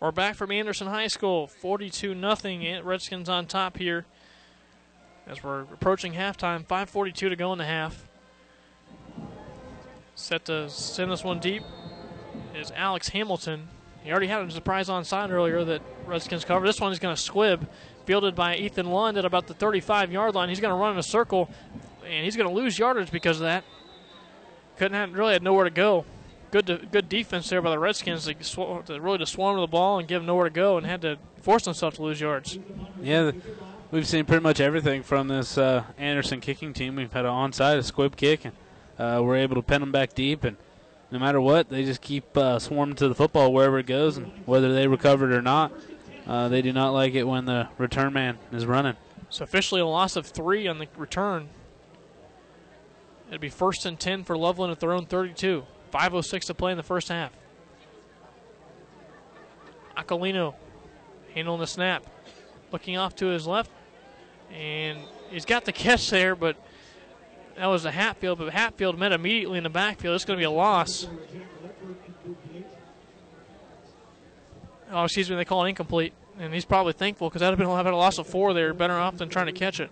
[0.00, 2.84] We're back from Anderson High School, 42 nothing.
[2.84, 4.06] Redskins on top here
[5.26, 6.64] as we're approaching halftime.
[6.64, 8.06] 5:42 to go in the half.
[10.14, 11.64] Set to send this one deep
[12.54, 13.66] is Alex Hamilton.
[14.04, 16.68] He already had a surprise on side earlier that Redskins covered.
[16.68, 17.68] This one is going to squib,
[18.06, 20.48] fielded by Ethan Lund at about the 35 yard line.
[20.48, 21.50] He's going to run in a circle,
[22.04, 23.64] and he's going to lose yardage because of that.
[24.76, 26.04] Couldn't have, really had nowhere to go
[26.50, 29.60] good to, good defense there by the Redskins to, sw- to really to swarm to
[29.60, 32.20] the ball and give them nowhere to go and had to force themselves to lose
[32.20, 32.58] yards.
[33.02, 33.32] Yeah,
[33.90, 36.96] we've seen pretty much everything from this uh, Anderson kicking team.
[36.96, 38.54] We've had an onside, a squib kick, and
[38.98, 40.44] uh, we're able to pin them back deep.
[40.44, 40.56] And
[41.10, 44.26] no matter what, they just keep uh, swarming to the football wherever it goes, and
[44.46, 45.72] whether they recover it or not,
[46.26, 48.94] uh, they do not like it when the return man is running.
[49.30, 51.48] So officially a loss of three on the return.
[53.28, 55.64] It'd be first and 10 for Loveland at their own 32.
[55.90, 57.32] 5.06 to play in the first half.
[59.96, 60.54] Aquilino
[61.34, 62.04] handling the snap.
[62.70, 63.70] Looking off to his left.
[64.52, 64.98] And
[65.30, 66.56] he's got the catch there, but
[67.56, 68.38] that was a Hatfield.
[68.38, 70.14] But Hatfield met immediately in the backfield.
[70.14, 71.08] It's going to be a loss.
[74.90, 76.12] Oh, excuse me, they call it incomplete.
[76.38, 78.72] And he's probably thankful because that would have been a loss of four there.
[78.72, 79.90] Better off than trying to catch it.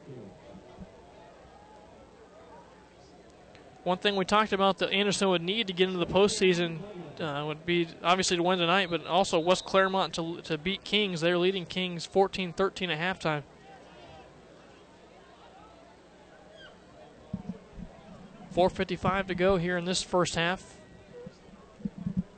[3.87, 6.81] One thing we talked about that Anderson would need to get into the postseason
[7.21, 11.21] uh, would be obviously to win tonight, but also West Clermont to, to beat Kings.
[11.21, 13.45] They're leading Kings 14 13 at halftime.
[18.51, 20.79] Four fifty-five to go here in this first half.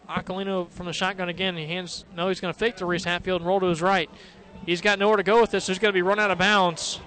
[0.07, 1.57] Aquilino from the shotgun again.
[1.57, 2.05] He hands.
[2.15, 4.11] No, he's going to fake to Reese Hatfield and roll to his right.
[4.67, 5.67] He's got nowhere to go with this.
[5.67, 7.01] He's going to be run out of bounds,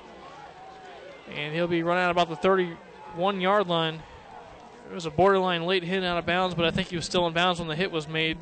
[1.32, 4.02] and he'll be run out about the 31-yard line.
[4.92, 7.26] It was a borderline late hit out of bounds, but I think he was still
[7.26, 8.38] in bounds when the hit was made.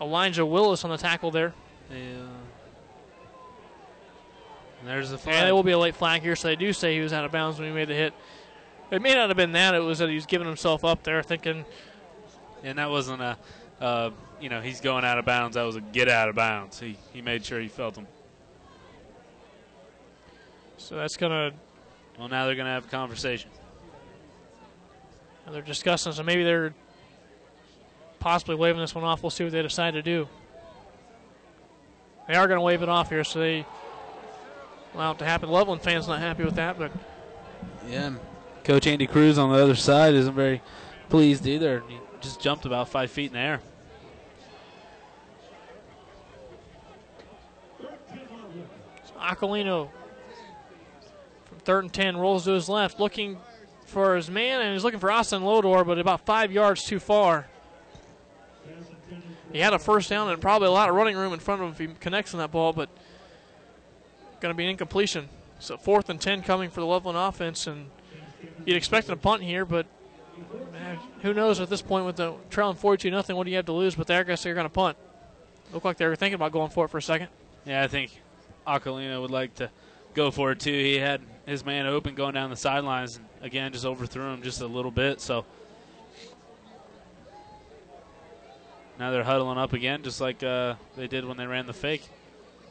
[0.00, 1.52] Elijah Willis on the tackle there.
[1.90, 1.96] Yeah.
[4.78, 5.34] And there's the flag.
[5.34, 7.24] And it will be a late flag here, so they do say he was out
[7.24, 8.14] of bounds when he made the hit.
[8.92, 11.20] It may not have been that; it was that he was giving himself up there,
[11.20, 11.64] thinking.
[12.62, 13.36] And that wasn't a,
[13.80, 15.56] uh, you know, he's going out of bounds.
[15.56, 16.78] That was a get out of bounds.
[16.78, 18.06] He he made sure he felt him.
[20.76, 21.50] So that's gonna.
[22.18, 23.50] Well, now they're gonna have a conversation.
[25.50, 26.72] They're discussing, so maybe they're
[28.20, 29.22] possibly waving this one off.
[29.22, 30.28] We'll see what they decide to do.
[32.26, 33.66] They are going to wave it off here, so they
[34.94, 35.50] allow it to happen.
[35.50, 36.92] Loveland fans not happy with that, but
[37.88, 38.14] Yeah.
[38.64, 40.62] Coach Andy Cruz on the other side isn't very
[41.08, 41.82] pleased either.
[41.88, 43.60] He just jumped about five feet in the air.
[49.18, 49.88] Aquilino
[51.44, 53.38] from third and ten rolls to his left, looking
[53.92, 57.46] for his man, and he's looking for Austin Lodor, but about five yards too far.
[59.52, 61.66] He had a first down and probably a lot of running room in front of
[61.68, 62.88] him if he connects on that ball, but
[64.40, 65.28] going to be an incompletion.
[65.60, 67.90] So fourth and ten coming for the Loveland offense, and
[68.64, 69.86] you'd expect a punt here, but
[70.72, 73.66] man, who knows at this point with the trailing 42 nothing, what do you have
[73.66, 73.94] to lose?
[73.94, 74.96] But they're going to punt.
[75.72, 77.28] Look like they were thinking about going for it for a second.
[77.66, 78.20] Yeah, I think
[78.66, 79.70] Aquilino would like to
[80.14, 80.72] go for it too.
[80.72, 84.60] He had his man open going down the sidelines, and again just overthrew him just
[84.60, 85.20] a little bit.
[85.20, 85.44] So
[88.98, 92.08] now they're huddling up again, just like uh, they did when they ran the fake.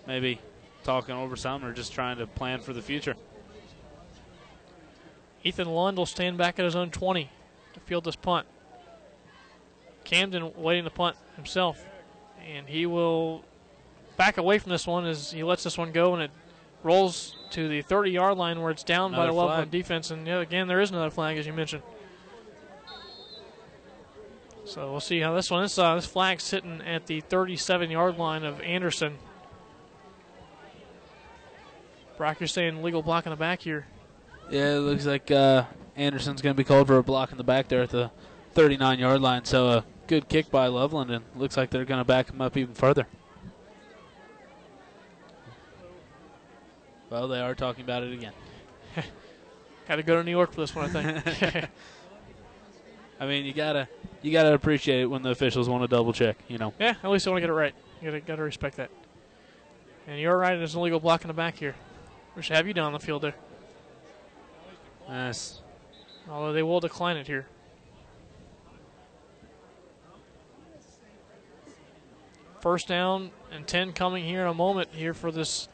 [0.08, 0.40] Maybe
[0.84, 3.16] talking over something or just trying to plan for the future.
[5.44, 7.30] Ethan Lund will stand back at his own 20
[7.74, 8.48] to field this punt.
[10.04, 11.84] Camden waiting to punt himself,
[12.48, 13.44] and he will
[14.18, 16.32] back away from this one as he lets this one go, and it
[16.84, 19.72] rolls to the 30-yard line where it's down by Another the Loveland flag.
[19.72, 20.12] defense.
[20.12, 21.84] And again, there is another flag as you mentioned.
[24.66, 25.64] So we'll see how this one.
[25.64, 29.18] This uh, this flag sitting at the 37-yard line of Anderson.
[32.18, 33.88] Brock, you're saying legal block in the back here.
[34.50, 35.64] Yeah, it looks like uh,
[35.96, 38.12] Anderson's going to be called for a block in the back there at the
[38.54, 39.44] 39 yard line.
[39.46, 42.56] So a good kick by Loveland, and looks like they're going to back him up
[42.56, 43.08] even further.
[47.12, 48.32] Well, they are talking about it again.
[49.86, 51.70] Had to go to New York for this one, I think.
[53.20, 53.90] I mean, you gotta
[54.22, 56.38] you gotta appreciate it when the officials want to double check.
[56.48, 56.74] You know.
[56.80, 57.76] Yeah, at least they want to get it right.
[58.02, 58.90] You gotta, gotta respect that.
[60.08, 61.76] And you're right, there's an illegal block in the back here.
[62.36, 63.36] We should have you down on the field there.
[65.10, 65.62] Yes.
[66.30, 67.46] Although they will decline it here.
[72.62, 75.68] First down and 10 coming here in a moment here for this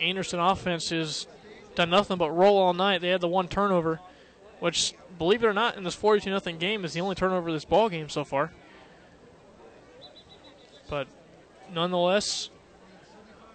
[0.00, 1.26] Anderson offense has
[1.74, 3.00] done nothing but roll all night.
[3.00, 4.00] They had the one turnover,
[4.60, 7.54] which, believe it or not, in this 42 nothing game is the only turnover of
[7.54, 8.50] this ball game so far.
[10.88, 11.06] But
[11.72, 12.50] nonetheless,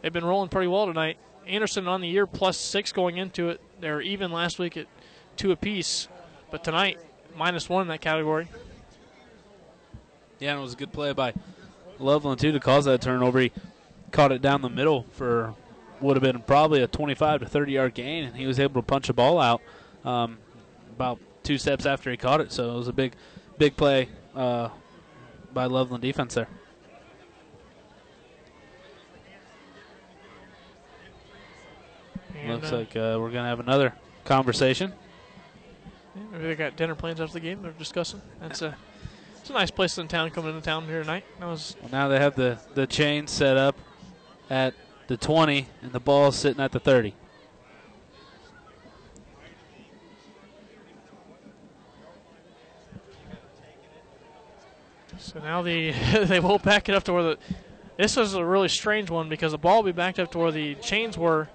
[0.01, 1.17] they've been rolling pretty well tonight.
[1.45, 3.61] Anderson on the year plus six going into it.
[3.79, 4.87] They were even last week at
[5.37, 6.07] two apiece,
[6.51, 6.99] but tonight
[7.37, 8.47] minus one in that category.
[10.39, 11.33] Yeah, and it was a good play by
[11.99, 13.39] Loveland too to cause that turnover.
[13.39, 13.51] He
[14.11, 15.53] caught it down the middle for
[16.01, 18.85] would have been probably a 25 to 30 yard gain, and he was able to
[18.85, 19.61] punch a ball out
[20.05, 20.37] um,
[20.91, 22.51] about two steps after he caught it.
[22.51, 23.13] So it was a big,
[23.57, 24.69] big play uh,
[25.53, 26.47] by Loveland defense there.
[32.35, 33.93] And, Looks uh, like uh, we're gonna have another
[34.23, 34.93] conversation.
[36.15, 37.61] yeah, maybe they got dinner plans after the game.
[37.61, 38.21] They're discussing.
[38.39, 38.77] That's a
[39.39, 41.23] it's a nice place in town coming into town here tonight.
[41.39, 43.75] That was Well, now they have the the chain set up
[44.49, 44.75] at
[45.07, 47.13] the 20, and the ball sitting at the 30.
[55.17, 55.91] So now the
[56.25, 57.37] they will back it up to where the
[57.97, 60.51] this was a really strange one because the ball will be backed up to where
[60.51, 61.49] the chains were.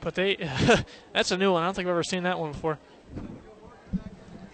[0.00, 0.36] But they
[1.12, 1.62] that's a new one.
[1.62, 2.78] I don't think I've ever seen that one before.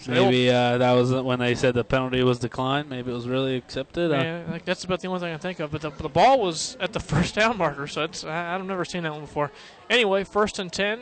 [0.01, 2.89] So Maybe uh, that was when they said the penalty was declined.
[2.89, 4.11] Maybe it was really accepted.
[4.11, 5.71] Uh, Yeah, like, that's about the only thing I can think of.
[5.71, 8.85] But the, the ball was at the first down marker, so it's I, I've never
[8.87, 9.51] seen that one before.
[9.91, 11.01] Anyway, first and ten.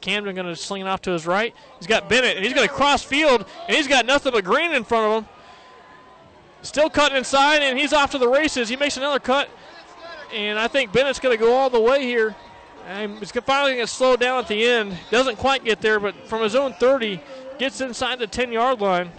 [0.00, 1.54] Camden going to sling it off to his right.
[1.78, 4.72] He's got Bennett, and he's going to cross field, and he's got nothing but green
[4.72, 5.28] in front of him.
[6.60, 8.68] Still cutting inside, and he's off to the races.
[8.68, 9.48] He makes another cut,
[10.30, 12.36] and I think Bennett's going to go all the way here.
[12.86, 14.94] And he's finally going to slow down at the end.
[15.10, 17.18] Doesn't quite get there, but from his own 30,
[17.58, 19.10] gets inside the 10 yard line.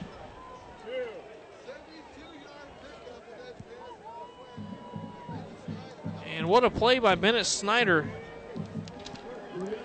[6.36, 8.07] And what a play by Bennett Snyder.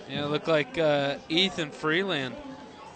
[0.09, 2.35] Yeah, it looked like uh, Ethan Freeland,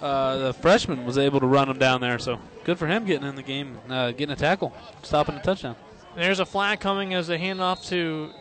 [0.02, 2.18] uh, the freshman, was able to run him down there.
[2.18, 5.76] So good for him getting in the game, uh, getting a tackle, stopping a touchdown.
[6.16, 8.32] There's a flag coming as they hand off to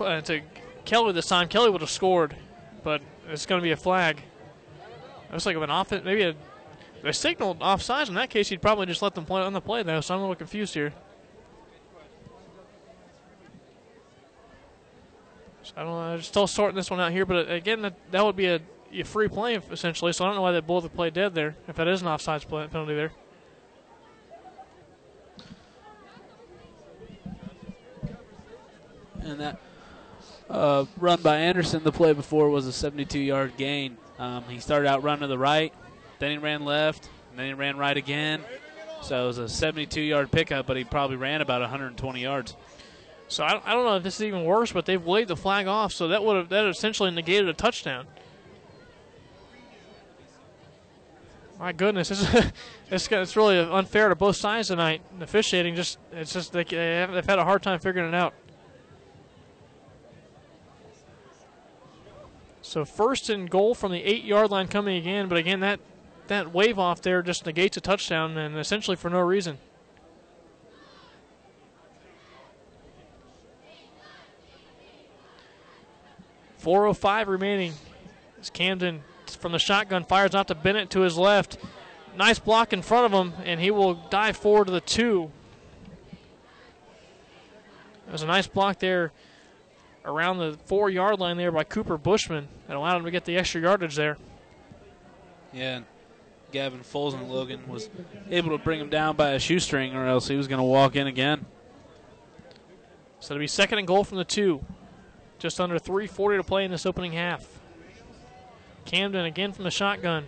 [0.00, 0.40] uh, to
[0.84, 1.48] Kelly this time.
[1.48, 2.36] Kelly would have scored,
[2.84, 4.22] but it's going to be a flag.
[5.28, 6.34] It was like of an offense, maybe a
[7.02, 8.08] they signaled offsides.
[8.08, 10.00] In that case, he'd probably just let them play on the play though.
[10.00, 10.92] So I'm a little confused here.
[15.62, 15.98] So I don't know.
[15.98, 18.60] I'm still sorting this one out here, but again, that, that would be a,
[18.92, 20.12] a free play essentially.
[20.12, 21.54] So I don't know why they blew the play dead there.
[21.68, 23.12] If that is an offsides penalty there.
[29.20, 29.60] And that
[30.48, 33.96] uh, run by Anderson, the play before, was a 72 yard gain.
[34.18, 35.72] Um, he started out running to the right,
[36.18, 38.42] then he ran left, and then he ran right again.
[39.02, 42.56] So it was a 72 yard pickup, but he probably ran about 120 yards.
[43.28, 45.66] So I, I don't know if this is even worse, but they've waved the flag
[45.66, 48.06] off, so that would have that essentially negated a touchdown.
[51.58, 52.28] My goodness, is
[52.90, 55.02] it's, it's really unfair to both sides tonight.
[55.20, 58.34] Officiating just it's just they they've had a hard time figuring it out.
[62.66, 65.78] So first and goal from the eight yard line coming again, but again that
[66.26, 69.58] that wave off there just negates a touchdown and essentially for no reason.
[76.58, 77.74] Four oh five remaining.
[78.40, 81.58] As Camden from the shotgun fires out to Bennett to his left.
[82.16, 85.30] Nice block in front of him, and he will dive forward to the two.
[88.08, 89.12] It was a nice block there
[90.06, 93.36] around the four yard line there by Cooper Bushman that allowed him to get the
[93.36, 94.16] extra yardage there.
[95.52, 95.84] Yeah, and
[96.52, 97.90] Gavin Folsen Logan was
[98.30, 100.96] able to bring him down by a shoestring, or else he was going to walk
[100.96, 101.44] in again.
[103.20, 104.64] So it'll be second and goal from the two.
[105.38, 107.46] Just under 3.40 to play in this opening half.
[108.84, 110.26] Camden again from the shotgun.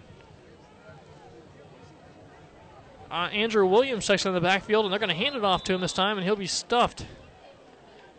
[3.10, 5.72] Uh, Andrew Williams section in the backfield, and they're going to hand it off to
[5.72, 7.06] him this time, and he'll be stuffed.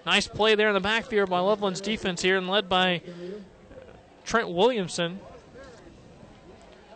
[0.09, 3.03] Nice play there in the backfield by Loveland's defense here, and led by
[4.25, 5.19] Trent Williamson.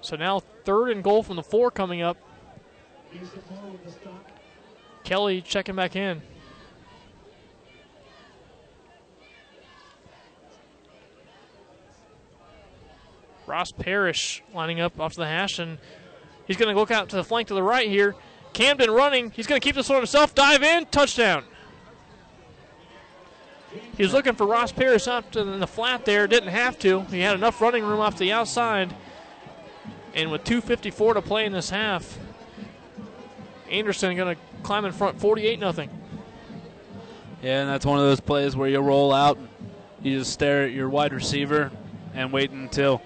[0.02, 2.18] So now third and goal from the four coming up.
[5.04, 6.24] Kelly checking back in.
[13.46, 15.78] Ross Parrish lining up off to the hash, and
[16.48, 18.16] he's going to look out to the flank to the right here.
[18.54, 19.30] Camden running.
[19.30, 20.34] He's going to keep this one himself.
[20.34, 20.88] Dive in.
[20.88, 21.44] Touchdown.
[23.96, 26.28] He was looking for Ross Pierce up to the flat there.
[26.28, 27.02] Didn't have to.
[27.02, 28.96] He had enough running room off the outside.
[30.16, 32.18] And with 2.54 to play in this half,
[33.70, 35.90] Anderson going to climb in front 48 nothing.
[37.42, 39.38] Yeah, and that's one of those plays where you roll out,
[40.02, 41.72] you just stare at your wide receiver
[42.14, 43.02] and wait until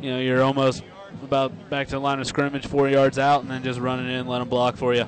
[0.00, 0.84] you know you're almost
[1.24, 4.10] about back to the line of scrimmage, four yards out, and then just run it
[4.10, 5.06] in, let them block for you.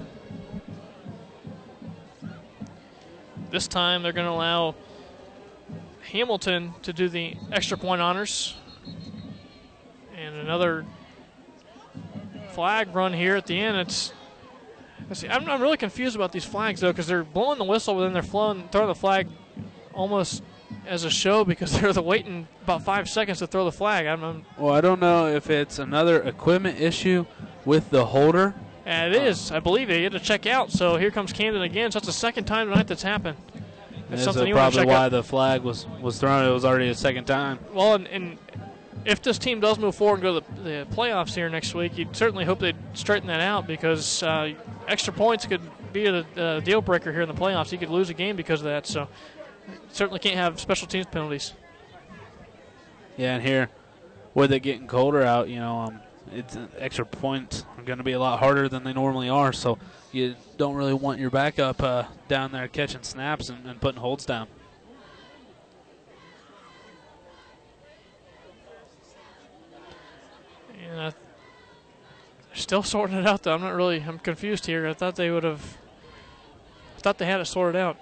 [3.51, 4.75] This time they're going to allow
[6.13, 8.55] Hamilton to do the extra point honors.
[10.15, 10.85] And another
[12.53, 13.79] flag run here at the end.
[13.79, 14.13] It's
[15.09, 17.95] let's see, I'm, I'm really confused about these flags though because they're blowing the whistle,
[17.95, 19.27] but then they're flowing, throwing the flag
[19.95, 20.43] almost
[20.87, 24.07] as a show because they're the waiting about five seconds to throw the flag.
[24.07, 27.25] I'm, I'm Well, I don't know if it's another equipment issue
[27.65, 28.55] with the holder.
[28.85, 29.97] and it is, I believe it.
[29.97, 30.71] You had to check out.
[30.71, 31.91] So here comes Camden again.
[31.91, 33.39] So that's the second time tonight that's happened.
[34.13, 35.11] That's That's something you probably why out.
[35.11, 36.47] the flag was, was thrown.
[36.47, 37.59] It was already a second time.
[37.73, 38.37] Well, and, and
[39.07, 41.97] if this team does move forward and go to the, the playoffs here next week,
[41.97, 44.53] you'd certainly hope they'd straighten that out because uh,
[44.87, 45.63] extra points could
[45.95, 47.73] be a, a deal breaker here in the playoffs.
[47.73, 48.87] You could lose a game because of that.
[48.87, 49.09] So
[49.93, 51.55] certainly can't have special teams penalties.
[53.17, 53.71] Yeah, and here,
[54.35, 56.01] with it getting colder out, you know, um,
[56.35, 59.55] it's uh, extra points are going to be a lot harder than they normally are.
[59.55, 59.79] So
[60.13, 64.27] you don't really want your backup uh, down there catching snaps and, and putting holds
[64.27, 64.47] down.
[70.91, 71.17] And I, they're
[72.55, 73.55] still sorting it out, though.
[73.55, 74.05] I'm not really.
[74.07, 74.87] I'm confused here.
[74.87, 75.79] I thought they would have.
[76.99, 77.97] I thought they had it sorted out.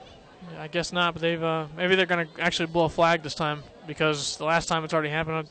[0.58, 1.42] I guess not, but they've.
[1.42, 4.82] Uh, maybe they're going to actually blow a flag this time because the last time
[4.82, 5.48] it's already happened.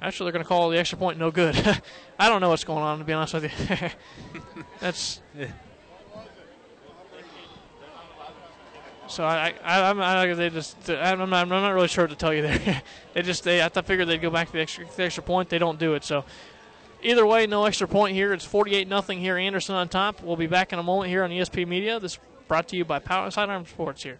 [0.00, 1.54] Actually, they're going to call the extra point no good.
[2.18, 3.90] I don't know what's going on, to be honest with you.
[4.80, 5.20] That's.
[9.10, 12.16] So I, I, I'm, I, they just, I'm not, I'm not really sure what to
[12.16, 12.82] tell you there.
[13.12, 15.48] they just, they, I figured they'd go back to the extra, the extra point.
[15.48, 16.04] They don't do it.
[16.04, 16.24] So
[17.02, 18.32] either way, no extra point here.
[18.32, 19.36] It's 48 nothing here.
[19.36, 20.22] Anderson on top.
[20.22, 21.98] We'll be back in a moment here on ESP Media.
[21.98, 24.18] This brought to you by Power Sidearm Sports here.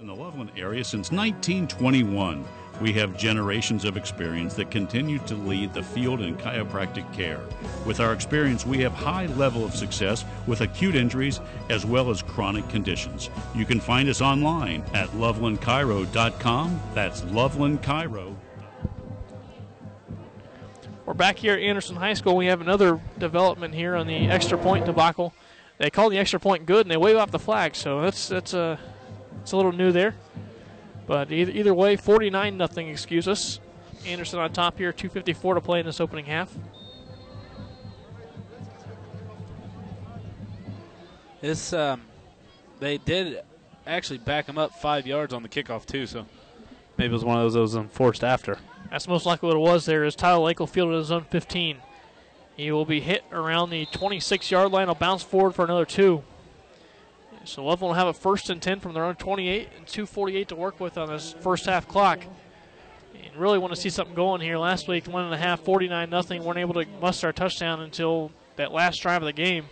[0.00, 2.44] In the Loveland area since 1921,
[2.80, 7.40] we have generations of experience that continue to lead the field in chiropractic care.
[7.84, 11.40] With our experience, we have high level of success with acute injuries
[11.70, 13.30] as well as chronic conditions.
[13.54, 16.80] You can find us online at lovelandchiro.com.
[16.94, 18.36] That's lovelandchiro.
[21.06, 22.36] We're back here at Anderson High School.
[22.36, 25.32] We have another development here on the extra point debacle.
[25.78, 27.76] They call the extra point good, and they wave off the flag.
[27.76, 28.78] So that's that's a
[29.40, 30.16] it's a little new there.
[31.06, 32.88] But either, either way, 49 nothing.
[32.88, 33.60] Excuse us.
[34.06, 36.52] Anderson on top here, 2:54 to play in this opening half.
[41.40, 42.02] This um,
[42.80, 43.42] they did
[43.86, 46.26] actually back him up five yards on the kickoff too, so
[46.96, 48.58] maybe it was one of those that was enforced after.
[48.90, 49.86] That's most likely what it was.
[49.86, 51.78] There is Tyler Lake will field in his zone 15.
[52.56, 54.86] He will be hit around the 26-yard line.
[54.86, 56.22] He'll bounce forward for another two.
[57.46, 60.56] So Loveland will have a first and 10 from their own 28 and 248 to
[60.56, 62.20] work with on this first half clock.
[63.14, 64.58] And really want to see something going here.
[64.58, 66.42] Last week, one and a half, 49 nothing.
[66.42, 69.66] weren't able to muster a touchdown until that last drive of the game.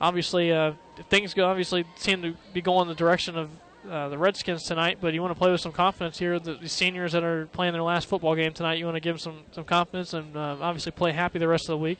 [0.00, 0.72] Obviously, uh,
[1.10, 3.50] things go obviously seem to be going the direction of
[3.88, 6.38] uh, the Redskins tonight, but you want to play with some confidence here.
[6.38, 9.16] The, the, seniors that are playing their last football game tonight, you want to give
[9.16, 11.98] them some, some confidence and uh, obviously play happy the rest of the week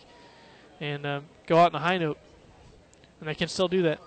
[0.80, 2.18] and uh, go out on a high note
[3.22, 4.00] and they can still do that.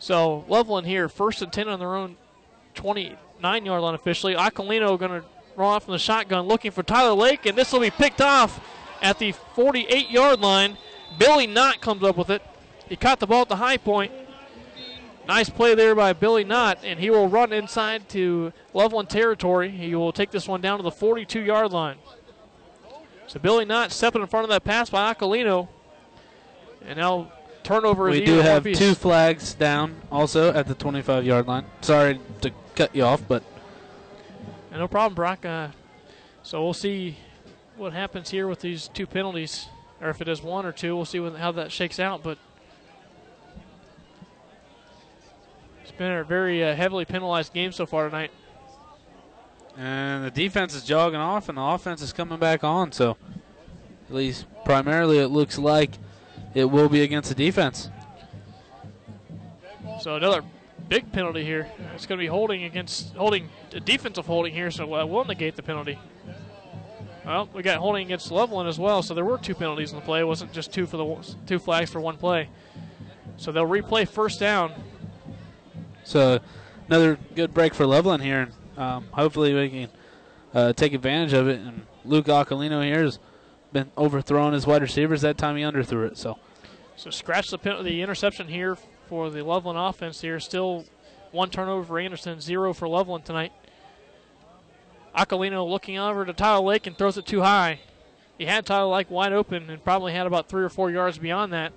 [0.00, 2.16] So Loveland here, first and 10 on their own
[2.74, 4.34] 29 yard line officially.
[4.34, 5.24] Aquilino going to
[5.54, 8.58] roll off from the shotgun looking for Tyler Lake, and this will be picked off
[9.00, 10.76] at the 48 yard line.
[11.16, 12.42] Billy Knott comes up with it.
[12.88, 14.10] He caught the ball at the high point.
[15.28, 19.70] Nice play there by Billy Knott, and he will run inside to Loveland territory.
[19.70, 21.98] He will take this one down to the 42 yard line.
[23.30, 25.68] So Billy Knott stepping in front of that pass by Aquilino.
[26.84, 27.30] And now
[27.62, 31.64] turnover is We do have two flags down also at the 25 yard line.
[31.80, 33.44] Sorry to cut you off, but.
[34.72, 35.46] no problem, Brock.
[35.46, 35.68] Uh,
[36.42, 37.18] so we'll see
[37.76, 39.68] what happens here with these two penalties,
[40.00, 40.96] or if it is one or two.
[40.96, 42.24] We'll see what, how that shakes out.
[42.24, 42.36] But
[45.82, 48.32] it's been a very uh, heavily penalized game so far tonight.
[49.80, 52.92] And the defense is jogging off, and the offense is coming back on.
[52.92, 53.16] So,
[54.10, 55.92] at least primarily, it looks like
[56.52, 57.88] it will be against the defense.
[60.02, 60.42] So another
[60.90, 61.66] big penalty here.
[61.94, 65.56] It's going to be holding against holding a defensive holding here, so uh, we'll negate
[65.56, 65.98] the penalty.
[67.24, 70.04] Well, we got holding against Loveland as well, so there were two penalties in the
[70.04, 70.20] play.
[70.20, 72.50] It wasn't just two for the two flags for one play.
[73.38, 74.74] So they'll replay first down.
[76.04, 76.40] So
[76.86, 78.50] another good break for Loveland here.
[78.80, 79.88] Um, hopefully we can
[80.54, 81.60] uh, take advantage of it.
[81.60, 83.18] And Luke Aquilino here has
[83.72, 85.20] been overthrowing his wide receivers.
[85.20, 86.16] That time he underthrew it.
[86.16, 86.38] So,
[86.96, 88.78] so scratch the the interception here
[89.08, 90.22] for the Loveland offense.
[90.22, 90.86] Here still
[91.30, 93.52] one turnover for Anderson, zero for Loveland tonight.
[95.14, 97.80] Aquilino looking over to Tyler Lake and throws it too high.
[98.38, 101.52] He had Tyler Lake wide open and probably had about three or four yards beyond
[101.52, 101.72] that.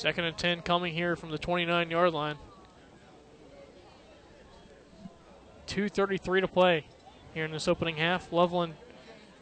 [0.00, 2.36] Second and 10 coming here from the 29 yard line.
[5.66, 6.86] 2.33 to play
[7.34, 8.32] here in this opening half.
[8.32, 8.72] Loveland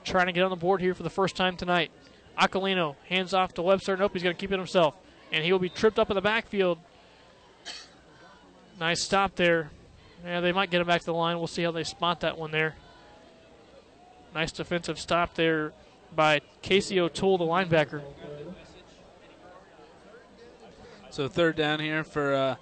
[0.03, 1.93] trying to get on the board here for the first time tonight.
[2.37, 3.97] Aquilino hands off to Webster.
[3.97, 4.97] Nope, he's going to keep it himself.
[5.31, 6.81] And he will be tripped up in the backfield.
[8.81, 9.71] Nice stop there.
[10.25, 11.39] Yeah, they might get him back to the line.
[11.39, 12.75] We'll see how they spot that one there.
[14.35, 15.73] Nice defensive stop there
[16.17, 18.03] by Casey O'Toole, the linebacker.
[21.19, 22.55] So third down here for uh,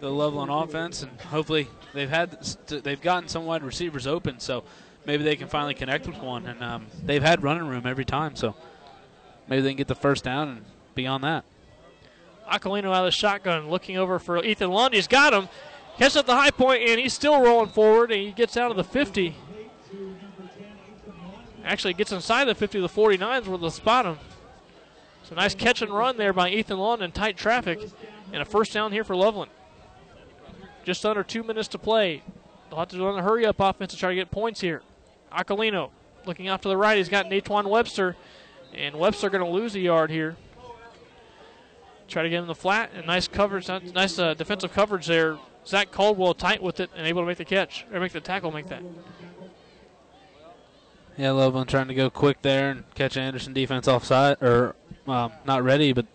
[0.00, 2.32] the Loveland offense, and hopefully they've had
[2.66, 4.40] they've gotten some wide receivers open.
[4.40, 4.64] So
[5.06, 6.46] maybe they can finally connect with one.
[6.46, 8.56] And um, they've had running room every time, so
[9.46, 10.64] maybe they can get the first down and
[10.96, 11.44] beyond that.
[12.50, 14.92] Aquilino out of the shotgun, looking over for Ethan Lund.
[14.92, 15.48] He's got him.
[15.98, 18.76] Catches at the high point, and he's still rolling forward, and he gets out of
[18.76, 19.36] the 50.
[21.64, 24.18] Actually, gets inside the 50 the 49s where they'll spot him.
[25.28, 27.80] So nice catch and run there by Ethan Lund in tight traffic,
[28.32, 29.50] and a first down here for Loveland.
[30.84, 32.22] Just under two minutes to play.
[32.70, 34.80] They'll have to run a hurry up offense to try to get points here.
[35.30, 35.90] Aquilino
[36.24, 36.96] looking off to the right.
[36.96, 38.16] He's got Natwan Webster,
[38.72, 40.36] and Webster going to lose a yard here.
[42.08, 45.36] Try to get him the flat and nice coverage, nice uh, defensive coverage there.
[45.66, 48.50] Zach Caldwell tight with it and able to make the catch or make the tackle,
[48.50, 48.82] make that.
[51.18, 54.74] Yeah, Loveland trying to go quick there and catch Anderson defense offside or
[55.10, 56.06] um, not ready, but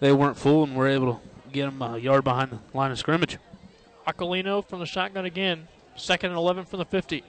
[0.00, 1.20] they weren't full and were able to
[1.52, 3.38] get him a yard behind the line of scrimmage.
[4.06, 7.22] Aquilino from the shotgun again, second and 11 from the 50.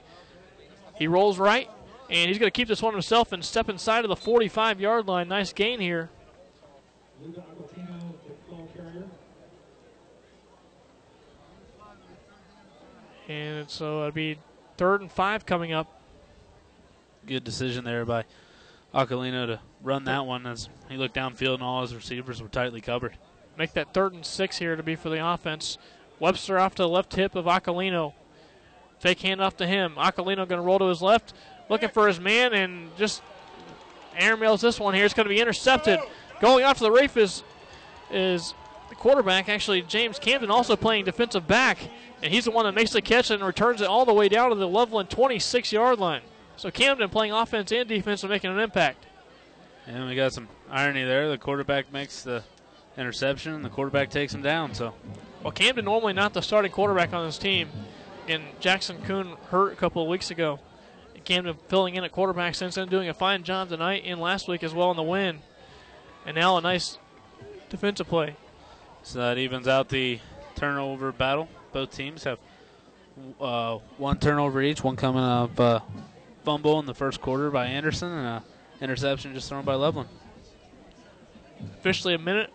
[0.96, 1.68] He rolls right,
[2.08, 5.06] and he's going to keep this one himself and step inside of the 45 yard
[5.06, 5.28] line.
[5.28, 6.10] Nice gain here.
[13.28, 14.38] And so it'll be
[14.76, 16.00] third and five coming up.
[17.26, 18.24] Good decision there by
[18.92, 22.80] Aquilino to run that one as he looked downfield and all his receivers were tightly
[22.80, 23.16] covered.
[23.56, 25.78] Make that third and six here to be for the offense.
[26.18, 28.14] Webster off to the left hip of Aquilino.
[28.98, 29.94] Fake handoff to him.
[29.96, 31.32] Aquilino going to roll to his left,
[31.68, 33.22] looking for his man, and just
[34.18, 35.04] airmails this one here.
[35.04, 35.98] It's going to be intercepted.
[36.40, 37.42] Going off to the reef is,
[38.10, 38.54] is
[38.90, 41.78] the quarterback, actually, James Camden, also playing defensive back.
[42.22, 44.50] And he's the one that makes the catch and returns it all the way down
[44.50, 46.20] to the Loveland 26 yard line.
[46.56, 49.06] So Camden playing offense and defense and making an impact.
[49.92, 51.28] And we got some irony there.
[51.28, 52.44] The quarterback makes the
[52.96, 54.72] interception, and the quarterback takes him down.
[54.72, 54.94] So,
[55.42, 57.68] well, Camden normally not the starting quarterback on this team,
[58.28, 60.60] and Jackson Kuhn hurt a couple of weeks ago.
[61.24, 64.62] Camden filling in at quarterback since then, doing a fine job tonight and last week
[64.62, 65.40] as well in the win.
[66.24, 66.96] And now a nice
[67.68, 68.36] defensive play.
[69.02, 70.20] So that evens out the
[70.54, 71.48] turnover battle.
[71.72, 72.38] Both teams have
[73.40, 74.84] uh, one turnover each.
[74.84, 75.80] One coming up uh,
[76.44, 78.42] fumble in the first quarter by Anderson and an
[78.80, 80.08] interception just thrown by Loveland.
[81.78, 82.50] Officially a minute,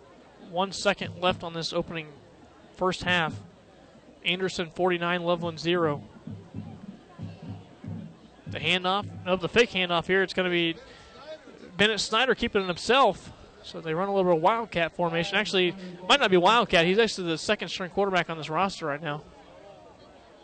[0.50, 2.08] one second left on this opening
[2.76, 3.34] first half.
[4.24, 6.04] Anderson 49, Loveland 0.
[8.48, 10.76] The handoff, of the fake handoff here, it's going to be
[11.78, 13.32] Bennett Snyder keeping it himself.
[13.64, 15.38] So they run a little bit of Wildcat formation.
[15.38, 15.76] Actually,
[16.08, 16.86] might not be Wildcat.
[16.86, 19.24] He's actually the second string quarterback on this roster right now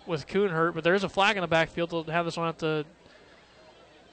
[0.06, 2.48] with Kuhn hurt, but there is a flag in the backfield to have this one
[2.48, 2.86] at the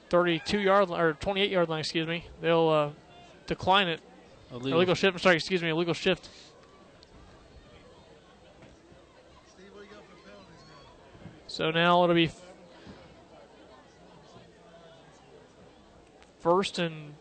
[0.09, 2.25] 32 yard or 28 yard line, excuse me.
[2.41, 2.89] They'll uh,
[3.47, 4.01] decline it.
[4.51, 4.77] Illegal.
[4.77, 5.15] Illegal shift.
[5.15, 6.29] I'm sorry, excuse me, illegal shift.
[11.47, 12.31] So now it'll be
[16.39, 17.13] first and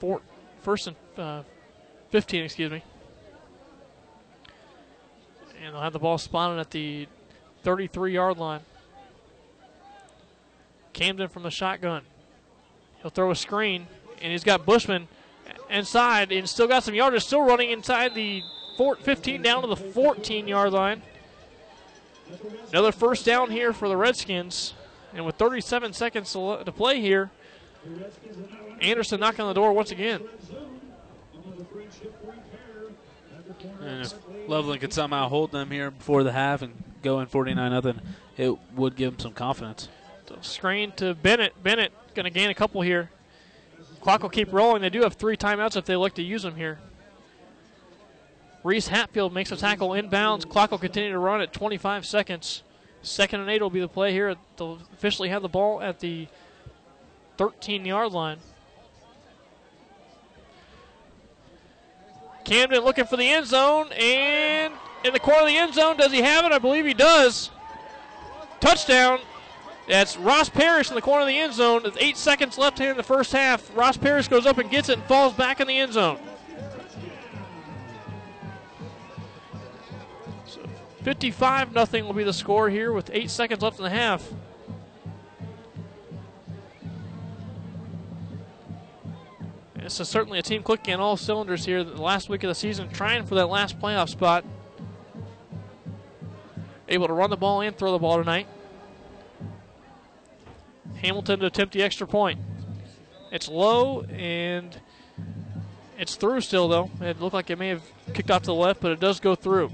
[0.00, 0.22] four,
[0.62, 1.42] first and uh,
[2.10, 2.82] 15, excuse me.
[5.62, 7.06] And they'll have the ball spotted at the
[7.62, 8.60] 33 yard line.
[10.92, 12.02] Camden from the shotgun.
[13.00, 13.86] He'll throw a screen,
[14.20, 15.08] and he's got Bushman
[15.70, 18.42] inside and still got some yardage, still running inside the
[19.02, 21.02] 15 down to the 14 yard line.
[22.70, 24.74] Another first down here for the Redskins.
[25.14, 27.30] And with 37 seconds to play here,
[28.80, 30.22] Anderson knocking on the door once again.
[33.80, 34.14] And if
[34.48, 38.00] Loveland could somehow hold them here before the half and go in 49 nothing,
[38.38, 39.88] it would give them some confidence.
[40.40, 41.60] Screen to Bennett.
[41.62, 43.10] Bennett going to gain a couple here.
[44.00, 44.82] Clock will keep rolling.
[44.82, 46.80] They do have three timeouts if they look to use them here.
[48.64, 50.48] Reese Hatfield makes a tackle inbounds.
[50.48, 52.62] Clock will continue to run at 25 seconds.
[53.02, 54.34] Second and eight will be the play here.
[54.56, 56.28] They'll officially have the ball at the
[57.36, 58.38] 13 yard line.
[62.44, 64.72] Camden looking for the end zone and
[65.04, 65.96] in the corner of the end zone.
[65.96, 66.52] Does he have it?
[66.52, 67.50] I believe he does.
[68.60, 69.20] Touchdown.
[69.88, 71.82] That's Ross Parrish in the corner of the end zone.
[71.82, 73.74] With eight seconds left here in the first half.
[73.76, 76.18] Ross Parrish goes up and gets it and falls back in the end zone.
[81.02, 84.32] 55 nothing will be the score here with eight seconds left in the half.
[89.74, 92.54] This is certainly a team clicking on all cylinders here the last week of the
[92.54, 94.44] season, trying for that last playoff spot.
[96.88, 98.46] Able to run the ball and throw the ball tonight.
[101.00, 102.40] Hamilton to attempt the extra point.
[103.30, 104.78] It's low and
[105.98, 106.90] it's through still, though.
[107.00, 107.82] It looked like it may have
[108.12, 109.70] kicked off to the left, but it does go through.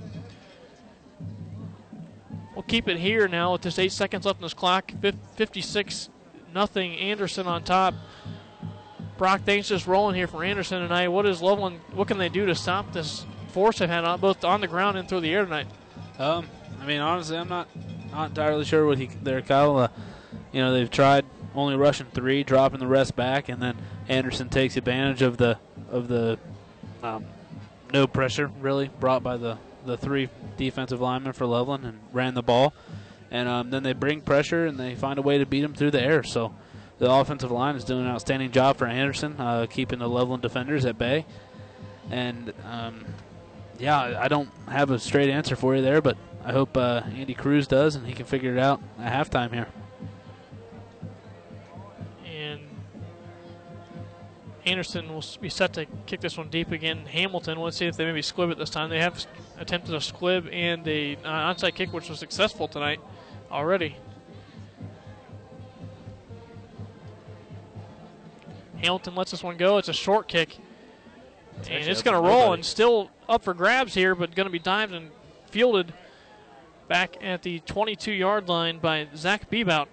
[2.54, 4.92] we'll keep it here now with just eight seconds left on this clock.
[5.36, 6.08] 56
[6.54, 6.96] nothing.
[6.98, 7.94] Anderson on top.
[9.16, 11.08] Brock Thanks just rolling here for Anderson tonight.
[11.08, 11.80] What is Loveland?
[11.92, 14.96] What can they do to stop this force they've had on both on the ground
[14.96, 15.66] and through the air tonight?
[16.18, 16.48] Um,
[16.80, 17.68] I mean, honestly, I'm not
[18.12, 19.76] not entirely sure what he there, Kyle.
[19.76, 19.88] Uh,
[20.52, 23.76] you know, they've tried only rushing three, dropping the rest back, and then
[24.08, 25.58] Anderson takes advantage of the
[25.90, 26.38] of the
[27.02, 27.24] um,
[27.92, 32.42] no pressure really brought by the the three defensive linemen for Loveland and ran the
[32.42, 32.72] ball,
[33.30, 35.90] and um, then they bring pressure and they find a way to beat him through
[35.90, 36.22] the air.
[36.22, 36.54] So
[36.98, 40.84] the offensive line is doing an outstanding job for Anderson, uh, keeping the Loveland defenders
[40.84, 41.26] at bay,
[42.10, 43.04] and um,
[43.78, 47.34] yeah, I don't have a straight answer for you there, but I hope uh, Andy
[47.34, 49.68] Cruz does and he can figure it out at halftime here.
[54.68, 57.06] Anderson will be set to kick this one deep again.
[57.06, 58.90] Hamilton, let's see if they maybe squib it this time.
[58.90, 59.26] They have
[59.58, 63.00] attempted a squib and a uh, onside kick, which was successful tonight
[63.50, 63.96] already.
[68.82, 69.78] Hamilton lets this one go.
[69.78, 70.58] It's a short kick.
[71.68, 74.58] and it's going to roll and still up for grabs here, but going to be
[74.58, 75.10] dived and
[75.46, 75.92] fielded
[76.88, 79.88] back at the 22 yard line by Zach Bebout.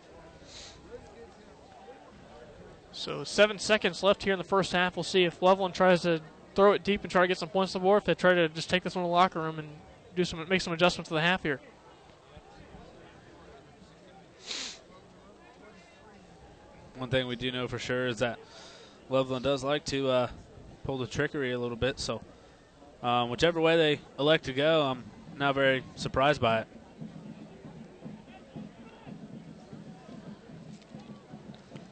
[2.96, 4.96] So seven seconds left here in the first half.
[4.96, 6.22] We'll see if Loveland tries to
[6.56, 8.02] throw it deep and try to get some points on the board.
[8.02, 9.68] If they try to just take this one to the locker room and
[10.16, 11.60] do some make some adjustments to the half here.
[16.96, 18.40] One thing we do know for sure is that
[19.10, 20.30] Loveland does like to uh,
[20.86, 22.00] pull the trickery a little bit.
[22.00, 22.22] So
[23.04, 25.04] um, whichever way they elect to go, I'm
[25.38, 26.68] not very surprised by it.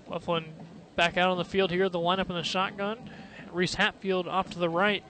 [0.10, 0.46] Loveland
[0.96, 1.90] back out on the field here.
[1.90, 3.10] The lineup in the shotgun.
[3.52, 5.04] Reese Hatfield off to the right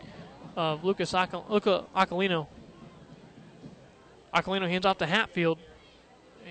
[0.56, 1.86] of Lucas Acal- Luca
[4.68, 5.60] hands off to Hatfield.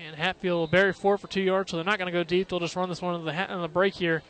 [0.05, 2.49] And Hatfield will bury four for two yards, so they're not going to go deep.
[2.49, 4.23] They'll just run this one in the, ha- in the break here.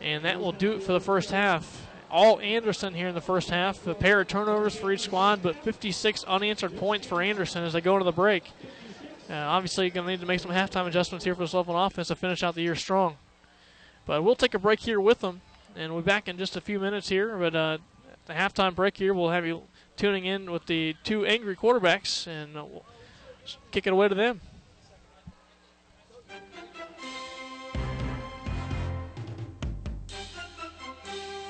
[0.00, 1.88] And that will do it for the first half.
[2.10, 3.86] All Anderson here in the first half.
[3.86, 7.80] A pair of turnovers for each squad, but 56 unanswered points for Anderson as they
[7.80, 8.50] go into the break.
[9.30, 12.08] Uh, obviously, going to need to make some halftime adjustments here for this Loveland offense
[12.08, 13.16] to finish out the year strong.
[14.06, 15.40] But we'll take a break here with them,
[15.76, 17.36] and we'll be back in just a few minutes here.
[17.36, 17.78] But uh,
[18.10, 19.62] at the halftime break here, we'll have you
[19.96, 22.84] tuning in with the two angry quarterbacks, and we'll
[23.70, 24.40] kick it away to them.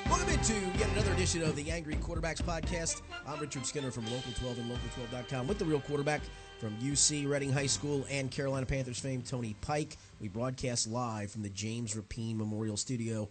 [0.07, 3.01] Welcome into yet another edition of the Angry Quarterbacks Podcast.
[3.25, 6.21] I'm Richard Skinner from Local 12 and Local12.com with the real quarterback
[6.63, 9.97] from UC Reading High School and Carolina Panthers fame, Tony Pike.
[10.21, 13.27] We broadcast live from the James Rapine Memorial Studio.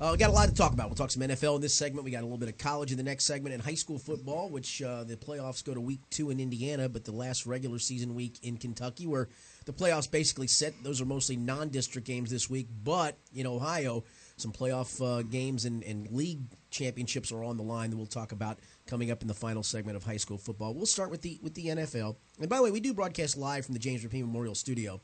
[0.00, 0.88] Uh, we got a lot to talk about.
[0.88, 2.06] We'll talk some NFL in this segment.
[2.06, 4.48] We got a little bit of college in the next segment and high school football,
[4.48, 8.14] which uh, the playoffs go to week two in Indiana, but the last regular season
[8.14, 9.28] week in Kentucky, where
[9.66, 10.72] the playoffs basically set.
[10.82, 14.04] Those are mostly non district games this week, but in Ohio,
[14.40, 16.40] some playoff uh, games and, and league
[16.70, 19.96] championships are on the line that we'll talk about coming up in the final segment
[19.96, 20.74] of high school football.
[20.74, 22.16] We'll start with the with the NFL.
[22.38, 25.00] And by the way, we do broadcast live from the James Rapine Memorial Studio.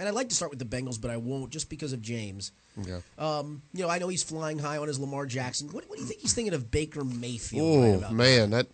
[0.00, 2.52] And I'd like to start with the Bengals, but I won't just because of James.
[2.80, 3.00] Yeah.
[3.18, 5.66] Um, you know, I know he's flying high on his Lamar Jackson.
[5.72, 8.04] What, what do you think he's thinking of Baker Mayfield?
[8.06, 8.68] Oh man, that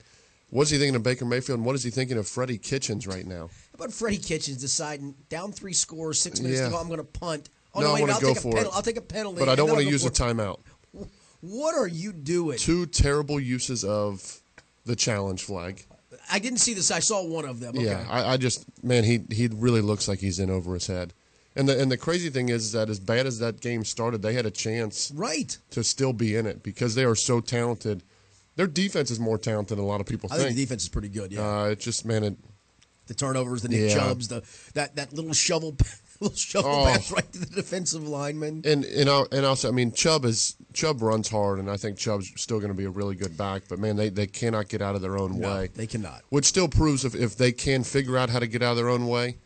[0.51, 1.61] what's he thinking of Baker Mayfield?
[1.61, 3.49] and What is he thinking of Freddie Kitchens right now?
[3.49, 6.66] How about Freddie Kitchens deciding down three scores, six minutes Yeah.
[6.66, 7.49] to go, I'm going to punt.
[7.74, 8.66] Oh, No, I wanna go for it.
[8.72, 9.38] I'll take a penalty.
[9.38, 10.60] But I don't want to use a timeout.
[11.40, 12.59] What are you doing?
[12.59, 14.40] Two terrible uses of
[14.86, 15.84] the challenge flag.
[16.30, 16.90] I didn't see this.
[16.90, 17.76] I saw one of them.
[17.76, 17.84] Okay.
[17.84, 21.12] Yeah, I, I just man, he he really looks like he's in over his head.
[21.56, 24.32] And the and the crazy thing is that as bad as that game started, they
[24.32, 25.56] had a chance right.
[25.70, 28.02] to still be in it because they are so talented.
[28.56, 30.56] Their defense is more talented than a lot of people I think think.
[30.56, 31.32] the defense is pretty good.
[31.32, 32.36] Yeah, uh, it just man, it,
[33.06, 33.94] the turnovers, the Nick Yeah.
[33.94, 34.42] Chubbs, the
[34.74, 35.76] that that little shovel,
[36.20, 36.85] little shovel Oh.
[36.85, 38.62] pass right to the defensive lineman.
[38.65, 41.99] And and I'll, and also, I mean, Chubb is Chubb runs hard, and I think
[41.99, 43.62] Chubb's still going to be a really good back.
[43.69, 45.70] But man, they, they cannot get out of their own No, way.
[45.74, 46.23] they cannot.
[46.31, 48.89] Which still proves if, if they can figure out how to get out of their
[48.89, 49.39] own way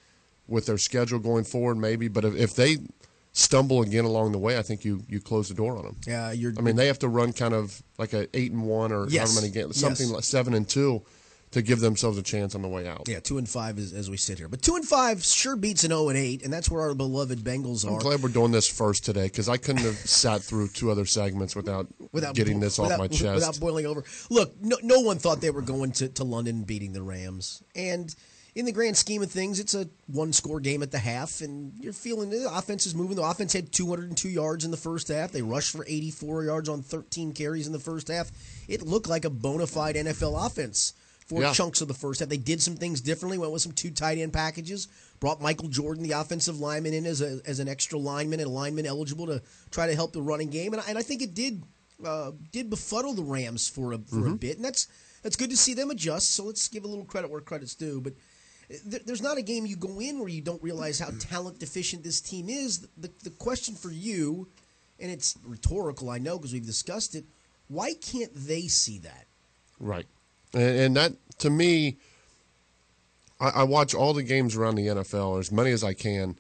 [0.46, 2.08] with their schedule going forward, maybe.
[2.08, 2.78] But if, if they
[3.32, 5.96] stumble again along the way, I think you you close the door on them.
[6.06, 6.52] Yeah, you're.
[6.58, 9.30] I mean, they have to run kind of like a eight and one or Yes.
[9.32, 10.14] however many games, something Yes.
[10.14, 11.02] like seven and two,
[11.52, 13.08] to give themselves a chance on the way out.
[13.08, 15.84] yeah, two and five is, as we sit here, but two and five sure beats
[15.84, 17.94] an zero and eight, and that's where our beloved Bengals are.
[17.94, 21.06] I'm glad we're doing this first today because I couldn't have sat through two other
[21.06, 23.34] segments without, without getting this off my chest.
[23.34, 24.04] without boiling over.
[24.30, 27.62] Look, no, no one thought they were going to, to London and beating the Rams,
[27.74, 28.14] and
[28.54, 31.72] in the grand scheme of things, it's a one score game at the half, and
[31.78, 33.14] you're feeling the offense is moving.
[33.14, 35.30] The offense had 202 yards in the first half.
[35.30, 38.32] They rushed for 84 yards on 13 carries in the first half.
[38.66, 40.92] It looked like a bona fide NFL offense
[41.28, 41.52] for Yeah.
[41.52, 42.28] chunks of the first half.
[42.28, 43.38] They did some things differently.
[43.38, 44.88] Went with some two tight end packages.
[45.20, 48.52] Brought Michael Jordan, the offensive lineman, in as a as an extra lineman and a
[48.52, 50.72] lineman eligible to try to help the running game.
[50.72, 51.62] And I, and I think it did
[52.04, 54.56] uh, did befuddle the Rams for a for a bit.
[54.56, 54.86] And that's
[55.22, 56.30] that's good to see them adjust.
[56.32, 58.00] So let's give a little credit where credit's due.
[58.00, 58.14] But
[58.90, 62.04] th- there's not a game you go in where you don't realize how talent deficient
[62.04, 62.86] this team is.
[62.96, 64.46] The, the question for you,
[65.00, 67.24] and it's rhetorical, I know, because we've discussed it.
[67.66, 69.26] Why can't they see that?
[69.80, 70.06] Right.
[70.54, 71.98] And, and that, to me,
[73.40, 76.38] I, I watch all the games around the NFL, or as many as I can,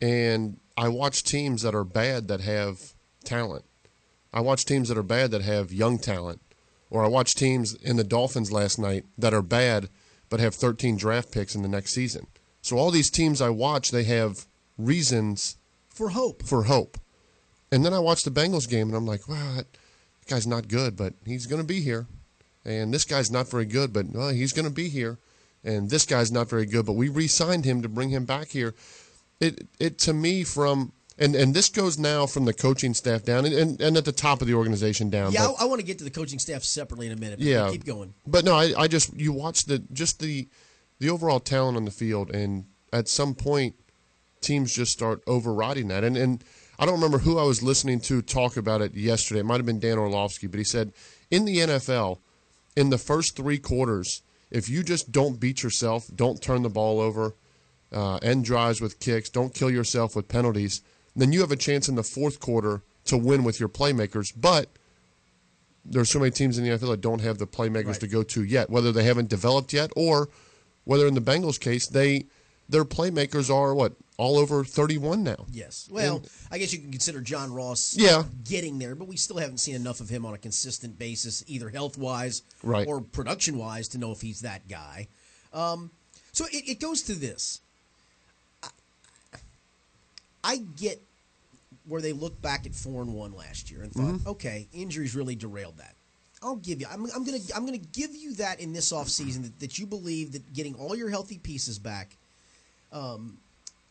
[0.00, 2.94] and I watch teams that are bad that have
[3.24, 3.64] talent.
[4.32, 6.40] I watch teams that are bad that have young talent.
[6.90, 9.88] Or I watch teams in the Dolphins last night that are bad
[10.28, 12.26] but have 13 draft picks in the next season.
[12.62, 14.46] So all these teams I watch, they have
[14.78, 15.56] reasons
[15.88, 16.42] For hope.
[16.42, 16.98] for hope.
[17.70, 19.66] And then I watch the Bengals game, and I'm like, wow, that
[20.26, 22.06] guy's not good, but he's going to be here.
[22.64, 25.18] And this guy's not very good, but well, he's going to be here.
[25.64, 28.74] And this guy's not very good, but we re-signed him to bring him back here.
[29.40, 33.44] It it to me from and and this goes now from the coaching staff down
[33.46, 35.32] and, and, and at the top of the organization down.
[35.32, 37.38] Yeah, but- I, I want to get to the coaching staff separately in a minute.
[37.38, 38.14] but yeah, keep going.
[38.26, 40.48] But no, I, I just you watch the just the
[41.00, 43.74] the overall talent on the field, and at some point,
[44.40, 46.04] teams just start overriding that.
[46.04, 46.44] And and
[46.78, 49.40] I don't remember who I was listening to talk about it yesterday.
[49.40, 50.92] It might have been Dan Orlovsky, but he said
[51.30, 52.18] in the NFL,
[52.76, 57.00] in the first three quarters, if you just don't beat yourself, don't turn the ball
[57.00, 57.34] over,
[57.92, 60.82] uh, end drives with kicks, don't kill yourself with penalties,
[61.16, 64.32] then you have a chance in the fourth quarter to win with your playmakers.
[64.36, 64.68] But
[65.84, 68.00] there's so many teams in the NFL that don't have the playmakers Right.
[68.00, 70.28] to go to yet, whether they haven't developed yet or
[70.84, 72.26] whether in the Bengals case they
[72.68, 75.44] their playmakers are what all over 31 now.
[75.50, 75.88] Yes.
[75.90, 78.24] Well, I guess you can consider John Ross Yeah.
[78.44, 81.68] getting there, but we still haven't seen enough of him on a consistent basis, either
[81.68, 82.86] health wise Right.
[82.86, 85.08] or production wise, to know if he's that guy.
[85.52, 85.90] Um,
[86.32, 87.60] so it, it goes to this.
[88.62, 88.68] I,
[90.44, 91.02] I get
[91.86, 95.34] where they look back at four and one last year and thought, okay, injuries really
[95.36, 95.94] derailed that.
[96.42, 96.86] I'll give you.
[96.90, 97.38] I'm, I'm gonna.
[97.56, 100.94] I'm gonna give you that in this offseason that, that you believe that getting all
[100.94, 102.16] your healthy pieces back
[102.94, 103.38] Um,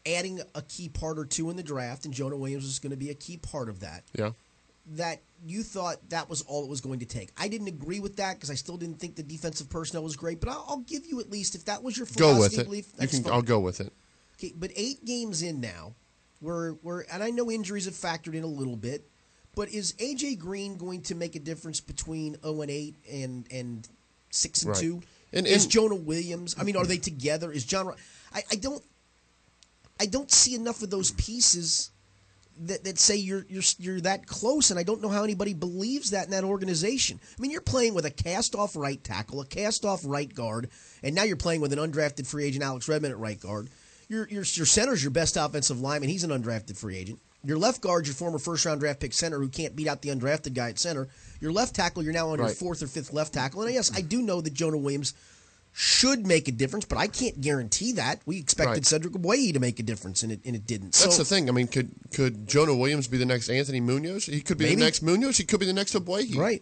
[0.06, 2.98] adding a key part or two in the draft, and Jonah Williams is going to
[2.98, 4.04] be a key part of that.
[4.18, 4.32] Yeah.
[4.96, 7.30] That you thought that was all it was going to take.
[7.38, 10.40] I didn't agree with that because I still didn't think the defensive personnel was great.
[10.42, 12.66] But I'll, I'll give you at least if that was your Go with it.
[12.66, 12.88] belief.
[13.00, 13.32] You can fine.
[13.34, 13.94] I'll go with it.
[14.40, 15.94] Okay, but eight games in now,
[16.42, 19.08] we're we're and I know injuries have factored in a little bit,
[19.56, 23.88] but is AJ Green going to make a difference between zero and eight and and
[24.32, 24.80] six and Right.
[24.82, 25.02] two?
[25.32, 26.56] And- is Jonah Williams?
[26.60, 27.52] I mean, are they together?
[27.54, 27.94] Is John?
[28.34, 28.84] I, I don't.
[30.04, 31.90] I don't see enough of those pieces
[32.66, 36.10] that, that say you're you're you're that close, and I don't know how anybody believes
[36.10, 37.22] that in that organization.
[37.24, 40.70] I mean, you're playing with a cast-off right tackle, a cast-off right guard,
[41.02, 43.70] and now you're playing with an undrafted free agent, Alex Redmond at right guard.
[44.10, 46.10] Your your your center's your best offensive lineman.
[46.10, 47.20] He's an undrafted free agent.
[47.46, 50.54] Your left guard's your former first-round draft pick center who can't beat out the undrafted
[50.54, 51.08] guy at center.
[51.40, 53.64] Your left tackle, you're now on your fourth or fifth left tackle.
[53.64, 55.14] And yes, I do know that Jonah Williams
[55.76, 58.22] should make a difference, but I can't guarantee that.
[58.28, 58.86] We expected Right.
[58.86, 60.94] Cedric Way to make a difference, and it and it didn't.
[60.94, 61.50] That's so, the thing.
[61.50, 64.26] I mean, could could Jonah Williams be the next Anthony Munoz?
[64.28, 64.76] He could be Maybe.
[64.76, 65.38] the next Munoz.
[65.38, 66.36] He could be the next Ogbuehi.
[66.38, 66.62] Right.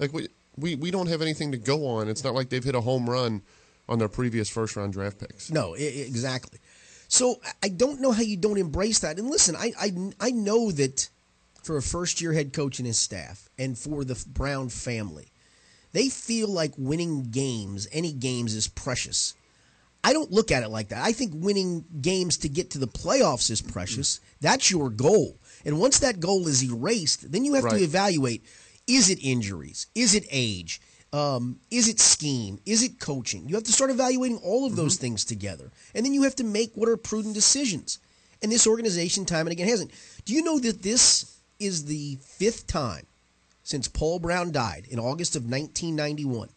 [0.00, 2.08] Like we, we we don't have anything to go on.
[2.08, 3.42] It's not like they've hit a home run
[3.88, 5.50] on their previous first round draft picks.
[5.50, 6.58] No, exactly.
[7.06, 9.18] So I- I don't know how you don't embrace that.
[9.18, 11.08] And listen, I I, I know that
[11.62, 15.30] for a first year head coach and his staff, and for the Brown family,
[15.92, 19.34] they feel like winning games, any games, is precious.
[20.04, 21.04] I don't look at it like that.
[21.04, 24.20] I think winning games to get to the playoffs is precious.
[24.40, 25.38] That's your goal.
[25.64, 28.44] And once that goal is erased, then you have to evaluate
[28.86, 29.86] is it injuries?
[29.94, 30.80] Is it age?
[31.12, 32.58] Um, is it scheme?
[32.64, 33.48] Is it coaching?
[33.48, 35.70] You have to start evaluating all of those things together.
[35.94, 37.98] And then you have to make what are prudent decisions.
[38.42, 39.90] And this organization, time and again, hasn't.
[40.24, 43.06] Do you know that this is the fifth time
[43.68, 46.48] since Paul Brown died in August of 1991?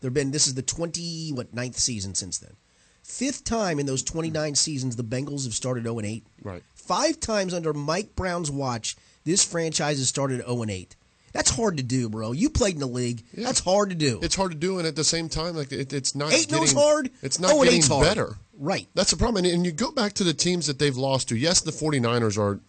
[0.00, 2.54] There have been, this is the 20, what, ninth season since then.
[3.02, 6.26] Fifth time in those 29 seasons, the Bengals have started 0 and 8.
[6.42, 6.62] Right.
[6.74, 10.96] Five times under Mike Brown's watch, this franchise has started 0 and 8.
[11.34, 12.32] That's hard to do, bro.
[12.32, 13.22] You played in the league.
[13.34, 13.44] Yeah.
[13.44, 14.18] That's hard to do.
[14.22, 16.74] It's hard to do, and at the same time, like it, it's not Eight getting
[16.74, 17.10] hard.
[17.20, 18.06] It's not oh, getting hard.
[18.06, 18.36] better.
[18.58, 18.88] Right.
[18.94, 19.44] That's the problem.
[19.44, 21.36] And, and you go back to the teams that they've lost to.
[21.36, 22.60] Yes, the 49ers are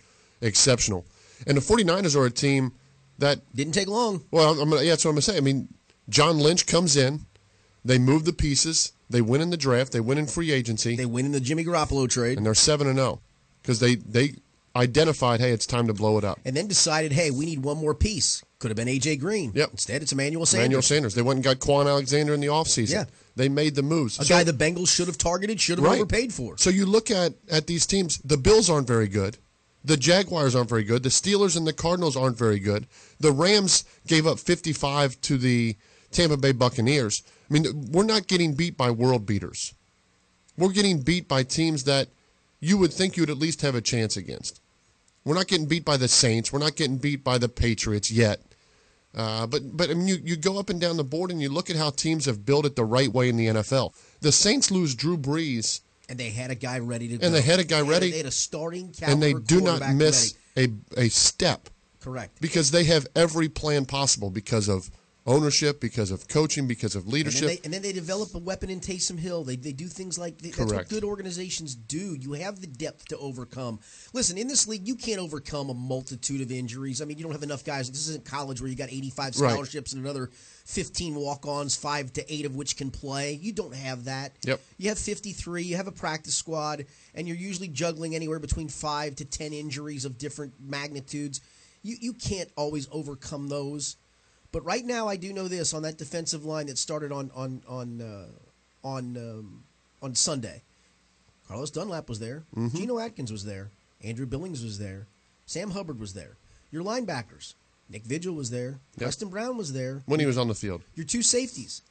[0.41, 1.05] exceptional.
[1.45, 2.73] And the 49ers are a team
[3.19, 4.23] that, Didn't take long.
[4.31, 5.38] well, I'm gonna, yeah, that's what I'm going to say.
[5.38, 5.68] I mean,
[6.10, 7.26] John Lynch comes in,
[7.84, 11.06] they move the pieces, they win in the draft, they win in free agency, They
[11.06, 13.22] win in the Jimmy Garoppolo trade, and they're 7 and 0
[13.61, 14.35] because they, they
[14.76, 16.39] identified, hey, it's time to blow it up.
[16.45, 18.44] and then decided, hey, we need one more piece.
[18.60, 19.52] Could have been AJ Green.
[19.53, 19.69] Yep.
[19.72, 20.64] Instead, it's Emmanuel Sanders.
[20.65, 21.14] Emmanuel Sanders.
[21.15, 22.91] They went and got Kwon Alexander in the offseason.
[22.91, 23.06] Yeah.
[23.35, 24.18] They made the moves.
[24.19, 25.99] A So- guy the Bengals should have targeted, should have Right.
[25.99, 26.57] overpaid for.
[26.57, 28.19] So you look at at these teams.
[28.26, 29.38] The Bills aren't very good.
[29.88, 31.03] The Jaguars aren't very good.
[31.03, 32.88] The Steelers and the Cardinals aren't very good.
[33.22, 35.77] The Rams gave up 55 to the
[36.11, 37.23] Tampa Bay Buccaneers.
[37.49, 39.73] I mean, we're not getting beat by world beaters.
[40.57, 42.09] We're getting beat by teams that
[42.59, 44.59] you would think you'd at least have a chance against.
[45.23, 46.51] We're not getting beat by the Saints.
[46.51, 48.41] We're not getting beat by the Patriots yet.
[49.15, 51.47] Uh, but but I mean, you, you go up and down the board and you
[51.47, 53.93] look at how teams have built it the right way in the NFL.
[54.19, 57.25] The Saints lose Drew Brees And they had a guy ready to go.
[57.25, 58.11] And they had a guy ready.
[58.11, 60.73] They had a starting and they do not miss ready.
[60.97, 61.69] a a step
[61.99, 62.39] Correct.
[62.41, 64.89] because they have every plan possible because of
[65.28, 67.48] ownership, because of coaching, because of And then, leadership.
[67.48, 69.44] they, and then they develop a weapon in Taysom Hill.
[69.44, 72.16] They, they do things like that's what good organizations do.
[72.16, 73.80] You have the depth to overcome.
[74.14, 77.02] Listen, in this league, you can't overcome a multitude of injuries.
[77.02, 77.90] I mean, you don't have enough guys.
[77.91, 79.52] This isn't college where you got 85 Right.
[79.52, 80.30] scholarships and another
[80.66, 83.34] 15 walk-ons, five to eight of which can play.
[83.34, 84.36] You don't have that.
[84.45, 84.62] Yep.
[84.78, 85.64] You have 53.
[85.64, 90.06] You have a practice squad, and you're usually juggling anywhere between five to 10 injuries
[90.06, 91.41] of different magnitudes.
[91.84, 93.98] You you can't always overcome those.
[94.52, 97.61] But right now, I do know this on that defensive line that started on on
[97.68, 99.64] on uh, on um,
[100.02, 100.64] on Sunday.
[101.48, 102.44] Carlos Dunlap was there.
[102.56, 102.78] Mm-hmm.
[102.78, 103.72] Geno Atkins was there.
[104.03, 105.07] Andrew Billings was there.
[105.45, 106.38] Sam Hubbard was there.
[106.72, 107.56] Your linebackers,
[107.90, 108.80] Nick Vigil was there.
[108.98, 110.03] Preston Brown was there.
[110.06, 110.82] when he was on the field.
[110.95, 111.82] Your two safeties,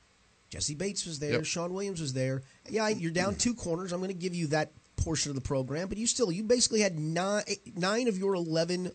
[0.50, 1.32] Jessie Bates was there.
[1.32, 1.44] Yep.
[1.46, 2.42] Shawn Williams was there.
[2.68, 3.92] Yeah, you're down two corners.
[3.92, 6.80] I'm going to give you that portion of the program, but you still you basically
[6.80, 8.92] had nine nine of your eleven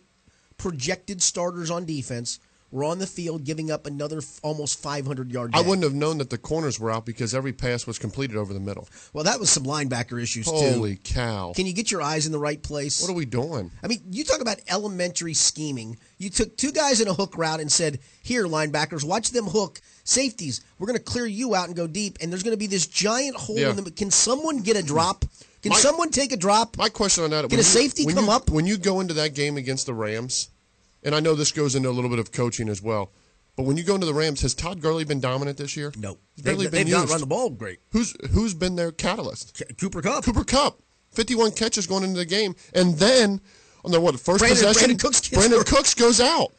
[0.57, 2.39] projected starters on defense
[2.71, 5.51] were on the field, giving up another f- almost 500 yard.
[5.53, 8.53] I wouldn't have known that the corners were out because every pass was completed over
[8.53, 8.87] the middle.
[9.13, 10.73] Well, that was some linebacker issues Holy too.
[10.77, 11.51] Holy cow!
[11.55, 13.01] Can you get your eyes in the right place?
[13.01, 13.71] What are we doing?
[13.83, 15.97] I mean, you talk about elementary scheming.
[16.17, 19.81] You took two guys in a hook route and said, "Here, linebackers, watch them hook
[20.03, 20.61] safeties.
[20.79, 22.87] We're going to clear you out and go deep, and there's going to be this
[22.87, 23.71] giant hole Yeah.
[23.71, 23.91] in the.
[23.91, 25.25] Can someone get a drop?
[25.61, 26.77] Can My- someone take a drop?
[26.77, 28.49] My question on that: Can a safety come you- up?
[28.49, 30.47] when you go into that game against the Rams?
[31.03, 33.11] And I know this goes into a little bit of coaching as well.
[33.57, 35.91] But when you go into the Rams, has Todd Gurley been dominant this year?
[35.97, 37.11] No, He's they've, barely they've been not used.
[37.11, 37.79] run the ball great.
[37.91, 39.61] Who's who's been their catalyst?
[39.79, 40.23] Cooper Kupp.
[40.23, 40.79] Cooper Kupp,
[41.11, 43.41] fifty-one catches going into the game, and then
[43.83, 45.65] on the what first Brandin- possession, Brandin Cooks Brandin.
[45.65, 46.53] Cooks goes out,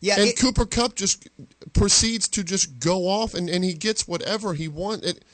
[0.00, 1.28] Yeah, and it- Cooper Kupp just
[1.72, 5.06] proceeds to just go off, and, and he gets whatever he wants.
[5.06, 5.24] It,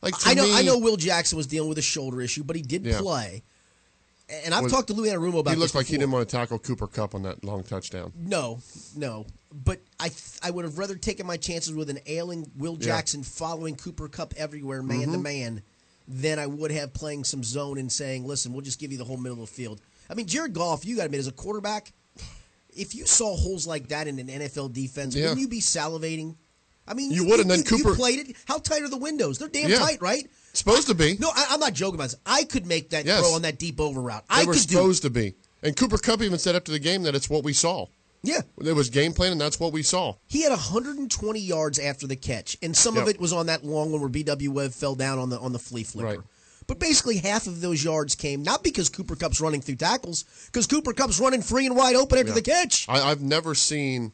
[0.00, 0.44] like to I know.
[0.44, 0.78] me, I know.
[0.78, 3.00] Will Jackson was dealing with a shoulder issue, but he did Yeah.
[3.00, 3.42] play.
[4.28, 6.36] And I've Was- talked to Lou Anarumo about he looked like he didn't want to
[6.36, 8.12] tackle Cooper Kupp on that long touchdown.
[8.16, 8.60] No,
[8.96, 9.24] no.
[9.52, 12.86] But I th- I would have rather taken my chances with an ailing Will Yeah.
[12.86, 15.12] Jackson following Cooper Kupp everywhere, man Mm-hmm.
[15.12, 15.62] to man,
[16.08, 19.04] than I would have playing some zone and saying, listen, we'll just give you the
[19.04, 19.80] whole middle of the field.
[20.10, 21.92] I mean, Jared Goff, you got to admit, as a quarterback,
[22.70, 25.24] if you saw holes like that in an NFL defense, Yeah.
[25.28, 26.36] wouldn't you be salivating?
[26.88, 28.36] I mean, You would, and then you Cooper- played it.
[28.46, 29.38] How tight are the windows?
[29.38, 29.78] They're damn Yeah.
[29.78, 30.28] tight, right?
[30.52, 31.16] Supposed to be.
[31.18, 32.16] No, I, I'm not joking about this.
[32.24, 33.20] I could make that Yes.
[33.20, 34.24] throw on that deep over route.
[34.28, 34.74] They I were could do.
[34.76, 35.34] supposed to be.
[35.62, 37.86] And Cooper Kupp even said after the game that it's what we saw.
[38.22, 40.14] Yeah, It was game plan, and that's what we saw.
[40.26, 43.92] He had 120 yards after the catch, and some of it was on that long
[43.92, 46.08] one where BW Webb fell down on the on the flea flicker.
[46.08, 46.18] Right.
[46.66, 50.66] But basically, half of those yards came not because Cooper Kupp's running through tackles, because
[50.66, 52.34] Cooper Kupp's running free and wide open after Yeah.
[52.34, 52.86] the catch.
[52.88, 54.10] I, I've never seen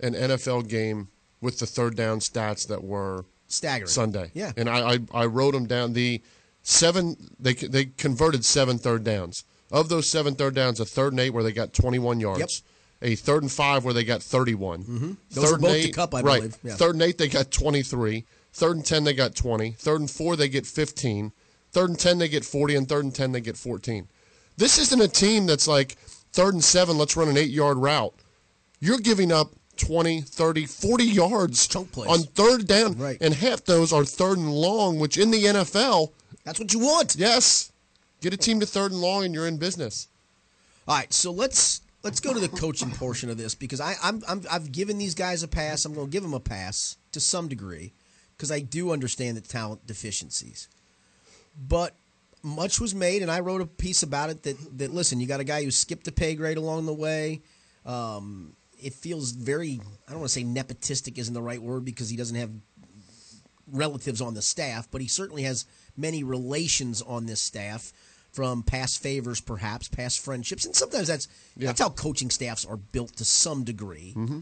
[0.00, 1.08] an NFL game
[1.44, 3.88] with the third down stats that were Staggering.
[3.88, 4.30] Sunday.
[4.34, 4.52] Yeah.
[4.56, 5.92] and I, I I wrote them down.
[5.92, 6.20] The
[6.62, 9.44] seven they they converted seven third downs.
[9.70, 12.62] Of those seven third downs, a third and eight where they got 21 yards.
[13.02, 13.12] Yep.
[13.12, 14.84] A third and five where they got 31.
[14.84, 15.12] Mm-hmm.
[15.30, 16.40] Those were both to Kupp, I right.
[16.40, 16.56] believe.
[16.62, 16.74] Yeah.
[16.74, 18.24] Third and eight they got 23.
[18.52, 19.72] Third and ten they got 20.
[19.72, 21.32] Third and four they get 15.
[21.72, 24.08] Third and ten they get 40, and third and ten they get 14.
[24.56, 25.92] This isn't a team that's like
[26.32, 26.96] third and seven.
[26.96, 28.14] Let's run an eight yard route.
[28.80, 32.08] You're giving up 20, 30, 40 yards Chunk plays.
[32.10, 33.18] on third down, Right.
[33.20, 36.12] and half those are third and long, which in the NFL,
[36.44, 37.16] That's what you want.
[37.16, 37.72] yes,
[38.20, 40.08] get a team to third and long, and you're in business.
[40.86, 44.22] All right, so let's let's go to the coaching portion of this because I, I'm,
[44.28, 45.84] I'm I've given these guys a pass.
[45.84, 47.92] I'm going to give them a pass to some degree
[48.36, 50.68] because I do understand the talent deficiencies.
[51.56, 51.94] But
[52.42, 55.40] much was made, and I wrote a piece about it that that listen, you got
[55.40, 57.40] a guy who skipped a pay grade along the way.
[57.86, 58.54] Um,
[58.84, 62.16] it feels very I don't want to say nepotistic isn't the right word because he
[62.16, 62.50] doesn't have
[63.70, 65.64] relatives on the staff, but he certainly has
[65.96, 67.92] many relations on this staff
[68.30, 73.16] from past favors, perhaps past friendships, and sometimes that's that's how coaching staffs are built
[73.16, 74.12] to some degree.
[74.16, 74.40] Mm-hmm.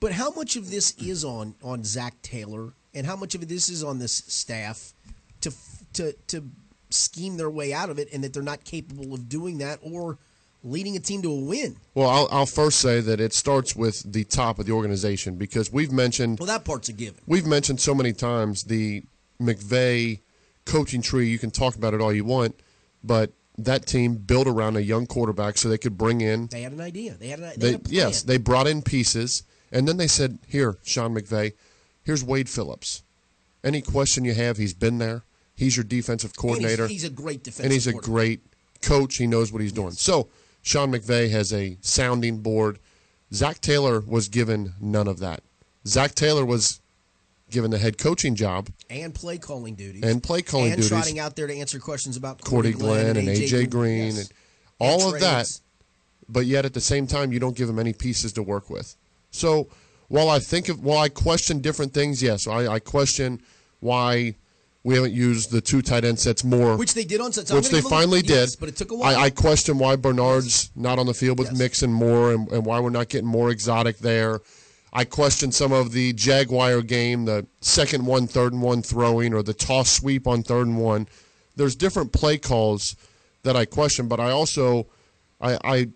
[0.00, 3.68] But how much of this is on on Zac Taylor, and how much of this
[3.68, 4.94] is on this staff
[5.42, 5.52] to
[5.94, 6.44] to to
[6.90, 10.18] scheme their way out of it, and that they're not capable of doing that or
[10.64, 11.76] leading a team to a win?
[11.94, 15.72] Well, I'll, I'll first say that it starts with the top of the organization because
[15.72, 17.20] we've mentioned Well, that part's a given.
[17.26, 19.02] we've mentioned so many times the
[19.40, 20.20] McVay
[20.64, 22.58] coaching tree, you can talk about it all you want,
[23.02, 26.46] but that team built around a young quarterback so they could bring in.
[26.48, 27.14] They had an idea.
[27.14, 27.94] They had, an they They, had a plan.
[27.94, 31.54] yes, they brought in pieces, and then they said, "Here, Sean McVay,
[32.04, 33.02] here's Wade Phillips.
[33.64, 35.24] Any question you have, he's been there.
[35.56, 38.40] He's your defensive And he's- coordinator, He's, a great defensive and he's a great
[38.80, 39.16] coach.
[39.16, 39.90] He knows what he's doing.
[39.92, 40.28] So
[40.68, 42.78] Sean McVay has a sounding board.
[43.32, 45.42] Zac Taylor was given none of that.
[45.86, 46.82] Zac Taylor was
[47.50, 50.84] given the head coaching job and play calling duties and play calling duties.
[50.84, 51.06] and duties.
[51.06, 54.18] trotting out there to answer questions about Cordy Cordy Glenn and AJ Green yes.
[54.18, 54.32] and
[54.78, 55.58] all of that.
[56.28, 58.94] But yet at the same time, you don't give him any pieces to work with.
[59.30, 59.68] So
[60.08, 63.40] while I think of, while I question different things, yes, I, I question
[63.80, 64.34] why
[64.84, 67.54] we haven't used the two tight end sets more, which they did on Sunday.
[67.54, 68.60] which they finally yes, did.
[68.60, 69.16] but it took a while.
[69.18, 71.58] I, I question why Bernard's not on the field with Yes.
[71.58, 74.40] Mixon more, and, and why we're not getting more exotic there.
[74.92, 79.42] I question some of the Jaguar game, the second one, third and one throwing, or
[79.42, 81.06] the toss sweep on third and one.
[81.56, 82.96] There's different play calls
[83.42, 84.86] that I question, but I also
[85.40, 85.88] I I,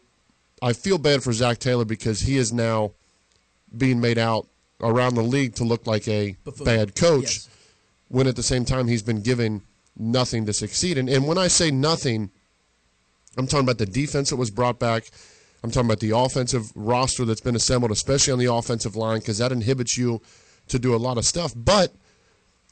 [0.60, 2.92] I feel bad for Zac Taylor because he is now
[3.76, 4.46] being made out
[4.82, 6.64] around the league to look like a Buffoon.
[6.64, 7.48] bad coach Yes.
[8.12, 9.62] When at the same time he's been given
[9.96, 10.98] nothing to succeed.
[10.98, 12.30] And, and when I say nothing,
[13.38, 15.10] I'm talking about the defense that was brought back.
[15.64, 19.38] I'm talking about the offensive roster that's been assembled, especially on the offensive line, because
[19.38, 20.20] that inhibits you
[20.68, 21.54] to do a lot of stuff.
[21.56, 21.94] But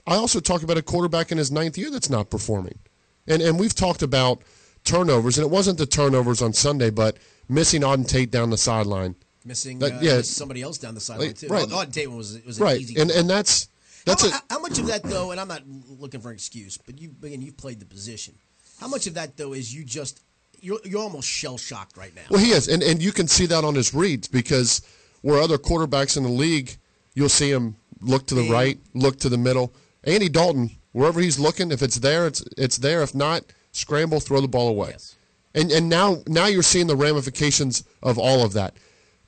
[0.06, 2.78] I also talk about a quarterback in his ninth year that's not performing.
[3.26, 4.42] And and we've talked about
[4.84, 7.16] turnovers, and it wasn't the turnovers on Sunday, but
[7.48, 9.14] missing Auden Tate down the sideline.
[9.46, 10.20] missing That- uh, yeah.
[10.20, 11.46] somebody else down the sideline Like, too.
[11.48, 11.66] right.
[11.70, 12.78] Oh, Auden Tate was was an Right.
[12.80, 13.00] easy.
[13.00, 13.68] And and that's
[14.04, 16.78] that's how, a how much of that though, and I'm not looking for an excuse,
[16.78, 18.34] but you again you've played the position.
[18.80, 20.20] How much of that though is you just
[20.60, 22.22] you're you're almost shell shocked right now.
[22.30, 24.82] Well, he is, and and you can see that on his reads because
[25.22, 26.76] where other quarterbacks in the league,
[27.14, 29.74] you'll see him look to the right, look to the middle.
[30.04, 33.02] Andy Dalton, wherever he's looking, if it's there, it's it's there.
[33.02, 34.90] If not, scramble, throw the ball away.
[34.90, 35.16] Yes.
[35.54, 38.74] And and now now you're seeing the ramifications of all of that.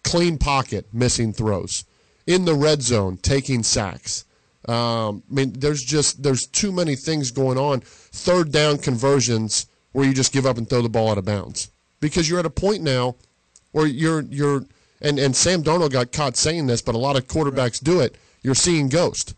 [0.05, 1.85] Clean pocket, missing throws,
[2.27, 4.25] in the red zone, taking sacks.
[4.69, 7.81] Um, I mean, there's just there's too many things going on.
[7.81, 11.71] Third down conversions where you just give up and throw the ball out of bounds
[12.01, 13.17] because you're at a point now
[13.73, 14.65] where you're you're
[15.01, 18.17] and and Sam Darnold got caught saying this, but a lot of quarterbacks do it.
[18.43, 19.35] You're seeing ghost,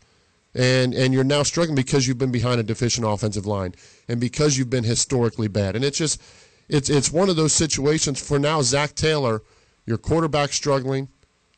[0.54, 3.74] and and you're now struggling because you've been behind a deficient offensive line
[4.08, 5.74] and because you've been historically bad.
[5.74, 6.20] And it's just
[6.68, 8.62] it's it's one of those situations for now.
[8.62, 9.42] Zac Taylor,
[9.86, 11.08] your quarterback struggling,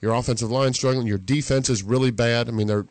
[0.01, 2.49] your offensive line struggling, your defense is really bad.
[2.49, 2.87] I mean they're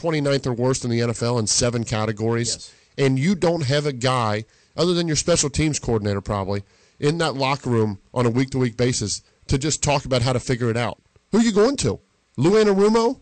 [0.00, 2.72] 29th or worst in the NFL in seven categories, Yes.
[2.98, 4.44] and you don't have a guy
[4.76, 6.62] other than your special teams coordinator probably
[6.98, 10.32] in that locker room on a week to week basis to just talk about how
[10.32, 10.98] to figure it out.
[11.32, 12.00] Who are you going to?
[12.36, 13.20] Lou Anarumo?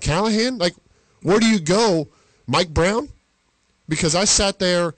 [0.00, 0.58] Callahan?
[0.58, 0.74] Like,
[1.22, 2.08] where do you go?
[2.46, 3.08] Mike Brown?
[3.88, 4.94] Because I sat there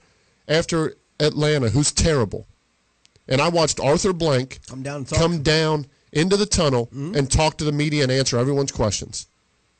[0.47, 2.47] after Atlanta, who's terrible,
[3.27, 7.15] and I watched Arthur Blank Come down come down into the tunnel mm-hmm.
[7.15, 9.27] and talk to the media and answer everyone's questions.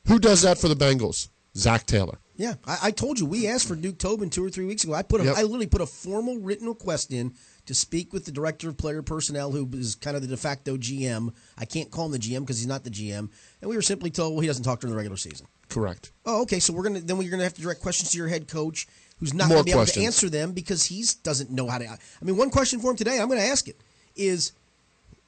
[0.06, 1.28] Who does that for the Bengals?
[1.56, 2.18] Zac Taylor.
[2.36, 4.92] Yeah, I, I told you we asked for Duke Tobin two or three weeks ago.
[4.92, 5.36] I put a, Yep.
[5.38, 7.32] I literally put a formal written request in
[7.64, 10.76] to speak with the director of player personnel, who is kind of the de facto
[10.76, 11.32] GM.
[11.56, 13.30] I can't call him the GM because he's not the GM,
[13.62, 15.46] and we were simply told, well, he doesn't talk during the regular season.
[15.70, 16.12] Correct.
[16.26, 16.60] Oh, okay.
[16.60, 18.86] So we're gonna then we're gonna have to direct questions to your head coach,
[19.18, 21.88] who's not More gonna be able to answer them because he doesn't know how to.
[21.88, 23.18] I mean, one question for him today.
[23.18, 23.80] I'm going to ask it
[24.14, 24.52] is.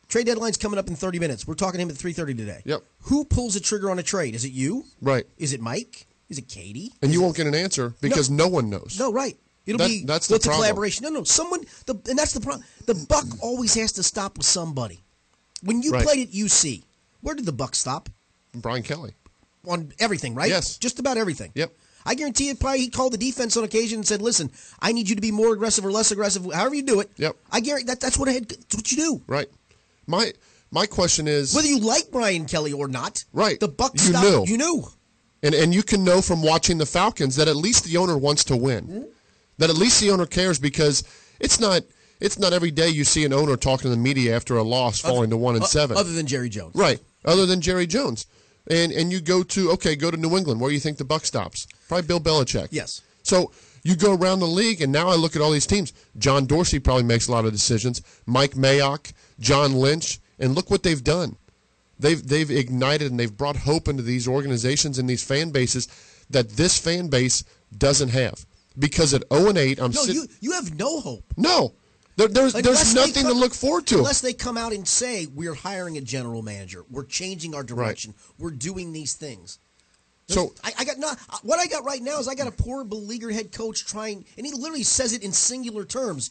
[0.09, 1.47] Trade deadline's coming up in 30 minutes.
[1.47, 2.63] We're talking to him at 3:30 today.
[2.65, 2.83] Yep.
[3.03, 4.35] Who pulls the trigger on a trade?
[4.35, 4.85] Is it you?
[5.03, 5.27] Right.
[5.37, 6.07] Is it Mike?
[6.31, 6.93] Is it Katie?
[7.03, 8.97] And you won't get an answer because no, one knows.
[8.99, 9.37] No, right.
[9.67, 11.05] It'll That- be that's the what's a collaboration.
[11.05, 11.61] No, no, someone.
[11.87, 12.65] The, and that's the problem.
[12.87, 15.03] The buck always has to stop with somebody.
[15.63, 16.05] When you Right.
[16.05, 16.85] played at UC,
[17.21, 18.09] where did the buck stop?
[18.55, 19.15] Brian Kelly.
[19.67, 20.49] On everything, right?
[20.49, 20.79] Yes.
[20.79, 21.51] just about everything.
[21.55, 21.77] Yep.
[22.07, 25.11] I guarantee you, probably he called the defense on occasion and said, "Listen, I need
[25.11, 27.37] you to be more aggressive or less aggressive, however you do it." Yep.
[27.51, 28.49] I guarantee that that's what I had.
[28.49, 29.23] That's what you do.
[29.27, 29.51] Right.
[30.09, 30.33] My
[30.71, 33.61] my question is Whether you like Brian Kelly or not, Right.
[33.61, 34.27] The buck You stopped.
[34.27, 34.45] knew.
[34.47, 34.89] You knew.
[35.43, 38.43] and and you can know from watching the Falcons that at least the owner wants
[38.45, 38.85] to win.
[38.85, 39.03] Hmm?
[39.59, 41.05] That at least the owner cares because
[41.39, 41.83] it's not
[42.21, 44.99] it's not every day you see an owner talking to the media after a loss
[45.01, 45.97] falling to one and seven.
[45.97, 46.99] Other than Jerry Jones, Right.
[47.25, 48.27] Other than Jerry Jones.
[48.71, 50.61] And and you go to okay, go to New England.
[50.61, 51.67] Where do you think the buck stops?
[51.89, 52.69] Probably Bill Belichick.
[52.71, 53.01] Yes.
[53.23, 53.53] So
[53.89, 55.93] you go around the league, and now I look at all these teams.
[56.19, 58.03] John Dorsey probably makes a lot of decisions.
[58.27, 61.37] Mike Mayock, John Lynch, and look what they've done.
[61.99, 65.89] They've they've ignited and they've brought hope into these organizations and these fan bases
[66.31, 67.43] that this fan base
[67.77, 68.47] doesn't have.
[68.79, 71.25] Because at 0 and 8, I'm No, sit- you you have no hope.
[71.37, 71.73] no.
[72.17, 73.99] There, there's Unless there's nothing come- to look forward to.
[73.99, 78.13] Unless they come out and say we're hiring a general manager, we're changing our direction,
[78.39, 79.59] we're doing these things.
[80.29, 82.53] So I, I got not uh, what I got right now is I got a
[82.53, 86.31] poor beleaguered head coach trying, and he literally says it in singular terms.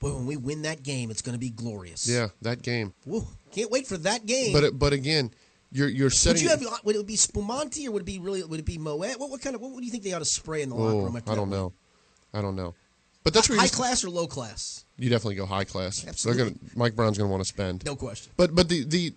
[0.00, 2.08] But when we win that game, it's going to be glorious.
[2.08, 2.94] yeah, that game.
[3.04, 4.52] Woo, can't wait for that game.
[4.52, 5.32] But but again,
[5.72, 6.64] you're you're would you have?
[6.64, 8.44] Uh, would it be Spumante or would it be really?
[8.44, 9.18] Would it be Moet?
[9.18, 9.62] What, what kind of?
[9.62, 11.22] What, what do you think they ought to spray in the locker oh, room?
[11.26, 11.72] I don't know.
[12.32, 12.74] I don't know.
[13.24, 14.84] But that's where High class or low class?
[14.96, 16.06] you definitely go high class.
[16.06, 16.44] Absolutely.
[16.44, 17.84] Gonna, Mike Brown's going to want to spend.
[17.84, 18.32] No question.
[18.36, 19.14] But but the the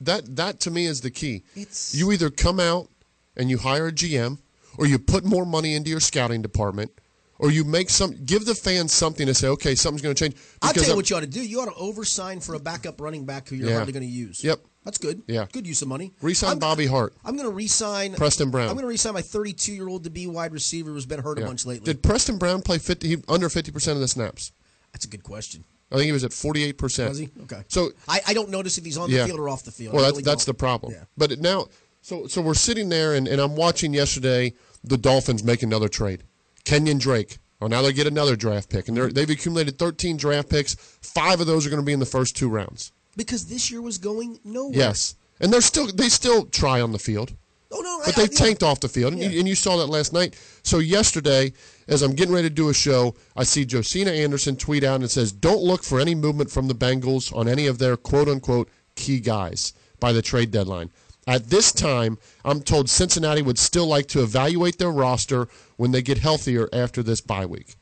[0.00, 1.42] that that to me is the key.
[1.54, 2.88] It's- you either come out
[3.36, 4.38] and you hire a GM,
[4.78, 6.90] or you put more money into your scouting department,
[7.38, 9.48] or you make some give the fans something to say.
[9.48, 10.36] Okay, something's going to change.
[10.62, 11.40] I'll tell you I'm- what you ought to do.
[11.42, 13.76] You ought to oversign for a backup running back who you're Yeah.
[13.76, 14.42] hardly going to use.
[14.44, 14.60] Yep.
[14.84, 15.22] That's good.
[15.26, 15.46] Yeah.
[15.52, 16.12] Good use of money.
[16.22, 17.12] Resign I'm- Bobby Hart.
[17.24, 18.68] I'm going to resign Preston Brown.
[18.68, 21.38] I'm going to resign my 32 year old to be wide receiver who's been hurt
[21.38, 21.84] a bunch lately.
[21.92, 24.52] Did Preston Brown play 50, under fifty percent of the snaps?
[24.92, 25.64] That's a good question.
[25.90, 27.08] I think he was at forty eight percent.
[27.10, 27.28] Was he?
[27.42, 27.62] Okay.
[27.68, 29.22] So I, I don't notice if he's on Yeah.
[29.22, 29.92] the field or off the field.
[29.94, 30.58] Well, I that's really that's the don't.
[30.58, 30.92] problem.
[30.92, 31.04] Yeah.
[31.16, 31.66] But now,
[32.06, 34.52] so so we're sitting there, and, and I'm watching yesterday
[34.84, 36.22] the Dolphins make another trade.
[36.64, 37.38] Kenyon Drake.
[37.58, 40.74] Well, now they get another draft pick, and they're, they've accumulated 13 draft picks.
[41.02, 42.92] Five of those are going to be in the first two rounds.
[43.16, 44.76] Because this year was going nowhere.
[44.76, 47.34] Yes, and they're still they still try on the field,
[47.72, 48.02] Oh no.
[48.04, 50.38] but I, they tanked off the field, and, you, and you saw that last night.
[50.62, 51.52] So yesterday,
[51.88, 55.10] as I'm getting ready to do a show, I see Josina Anderson tweet out and
[55.10, 58.68] says, "Don't look for any movement from the Bengals on any of their quote unquote
[58.94, 60.90] key guys by the trade deadline."
[61.26, 66.00] At this time, I'm told Cincinnati would still like to evaluate their roster when they
[66.02, 67.74] get healthier after this bye week.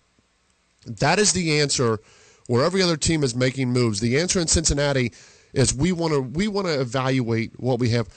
[0.87, 2.01] That is the answer
[2.47, 4.01] where every other team is making moves.
[4.01, 5.13] The answer in Cincinnati
[5.53, 8.09] is we want to we want to evaluate what we have.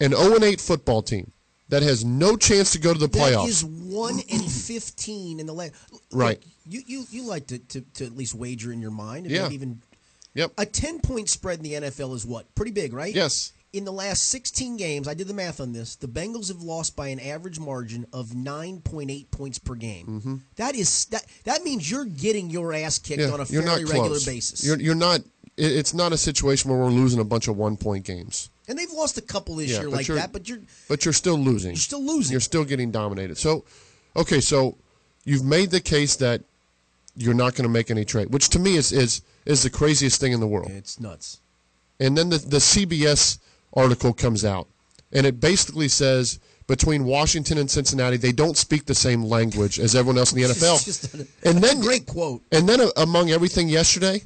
[0.00, 1.32] An 0 8 football team
[1.68, 3.48] that has no chance to go to the That playoffs.
[3.48, 5.72] is one and fifteen in the last.
[6.12, 6.42] Right.
[6.68, 9.26] You you you like to, to, to at least wager in your mind.
[9.26, 9.50] And Yeah.
[9.50, 9.82] even
[10.34, 10.52] yep.
[10.58, 13.14] a ten point spread in the NFL is what pretty big, right?
[13.14, 13.52] Yes.
[13.78, 15.94] In the last 16 games, I did the math on this.
[15.94, 20.42] The Bengals have lost by an average margin of 9.8 points per game.
[20.56, 21.24] That is that.
[21.44, 23.28] That means you're getting your ass kicked Mm-hmm.
[23.28, 24.66] Yeah, on a fairly regular basis.
[24.66, 25.20] You're, you're not.
[25.56, 28.90] It's not a situation where we're losing a bunch of one point games, and they've
[28.90, 30.32] lost a couple this Yeah, year like that.
[30.32, 31.70] But you're but you're still losing.
[31.70, 32.32] you're still losing.
[32.32, 33.38] You're still getting dominated.
[33.38, 33.64] So,
[34.16, 34.76] okay, so
[35.24, 36.42] you've made the case that
[37.14, 40.20] you're not going to make any trade, which to me is is is the craziest
[40.20, 40.68] thing in the world.
[40.68, 41.38] it's nuts.
[42.00, 43.38] And then the, the CBS
[43.74, 44.68] article comes out,
[45.12, 49.94] and it basically says between Washington and Cincinnati, they don't speak the same language as
[49.94, 51.14] everyone else in the NFL.
[51.44, 52.42] a- and then great quote.
[52.52, 54.22] And then uh, among everything yesterday,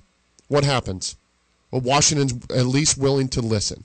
[0.49, 1.17] what happens?
[1.71, 3.85] Well, Washington's at least willing to listen.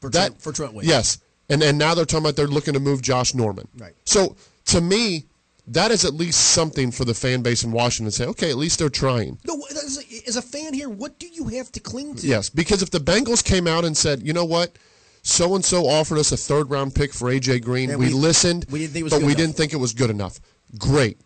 [0.00, 0.88] For That Trent, for Trent Williams.
[0.90, 1.18] Yes,
[1.48, 3.66] and and now they're talking about they're looking to move Josh Norman.
[3.76, 3.94] Right.
[4.04, 5.24] So to me,
[5.68, 8.56] that is at least something for the fan base in Washington to say, okay, at
[8.56, 9.38] least they're trying.
[9.46, 12.26] No, as a, as a fan here, what do you have to cling to?
[12.26, 14.78] Yes, because if the Bengals came out and said, you know what,
[15.26, 18.64] so and so offered us a third round pick for AJ Green, we, we- listened,
[18.70, 19.38] we didn't think it was but good we enough.
[19.38, 20.40] didn't think it was good enough.
[20.78, 21.18] Great,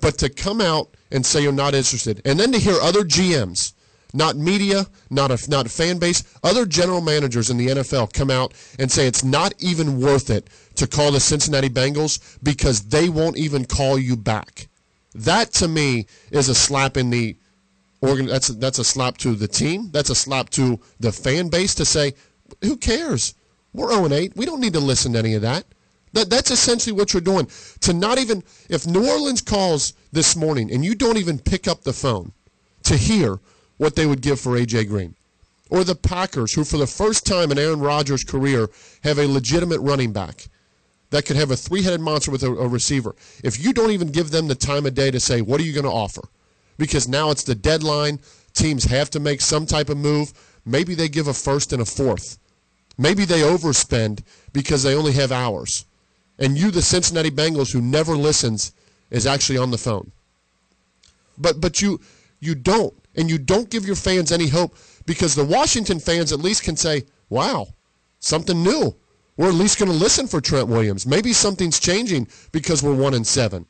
[0.00, 3.72] but to come out and say you're not interested, and then to hear other GMs,
[4.14, 8.30] not media, not a not a fan base, other general managers in the NFL come
[8.30, 13.08] out and say it's not even worth it to call the Cincinnati Bengals because they
[13.08, 14.68] won't even call you back.
[15.14, 17.36] That to me is a slap in the
[18.00, 18.26] organ.
[18.26, 19.90] That's a, that's a slap to the team.
[19.90, 22.14] That's a slap to the fan base to say,
[22.62, 23.34] who cares?
[23.78, 24.36] We're 0 8.
[24.36, 25.64] We don't need to listen to any of that.
[26.12, 27.48] That that's essentially what you're doing.
[27.82, 31.82] To not even if New Orleans calls this morning and you don't even pick up
[31.82, 32.32] the phone
[32.82, 33.38] to hear
[33.76, 35.14] what they would give for AJ Green.
[35.70, 38.68] Or the Packers, who for the first time in Aaron Rodgers' career
[39.04, 40.48] have a legitimate running back
[41.10, 43.14] that could have a three-headed monster with a, a receiver.
[43.44, 45.72] If you don't even give them the time of day to say, what are you
[45.72, 46.22] going to offer?
[46.78, 48.18] Because now it's the deadline.
[48.54, 50.32] Teams have to make some type of move.
[50.66, 52.38] Maybe they give a first and a fourth.
[52.98, 55.86] Maybe they overspend because they only have hours.
[56.38, 58.72] And you, the Cincinnati Bengals, who never listens,
[59.10, 60.10] is actually on the phone.
[61.38, 62.00] But but you
[62.40, 64.76] you don't, and you don't give your fans any hope
[65.06, 67.68] because the Washington fans at least can say, "Wow,
[68.18, 68.96] something new.
[69.36, 71.06] We're at least going to listen for Trent Williams.
[71.06, 73.66] Maybe something's changing because we're one and seven.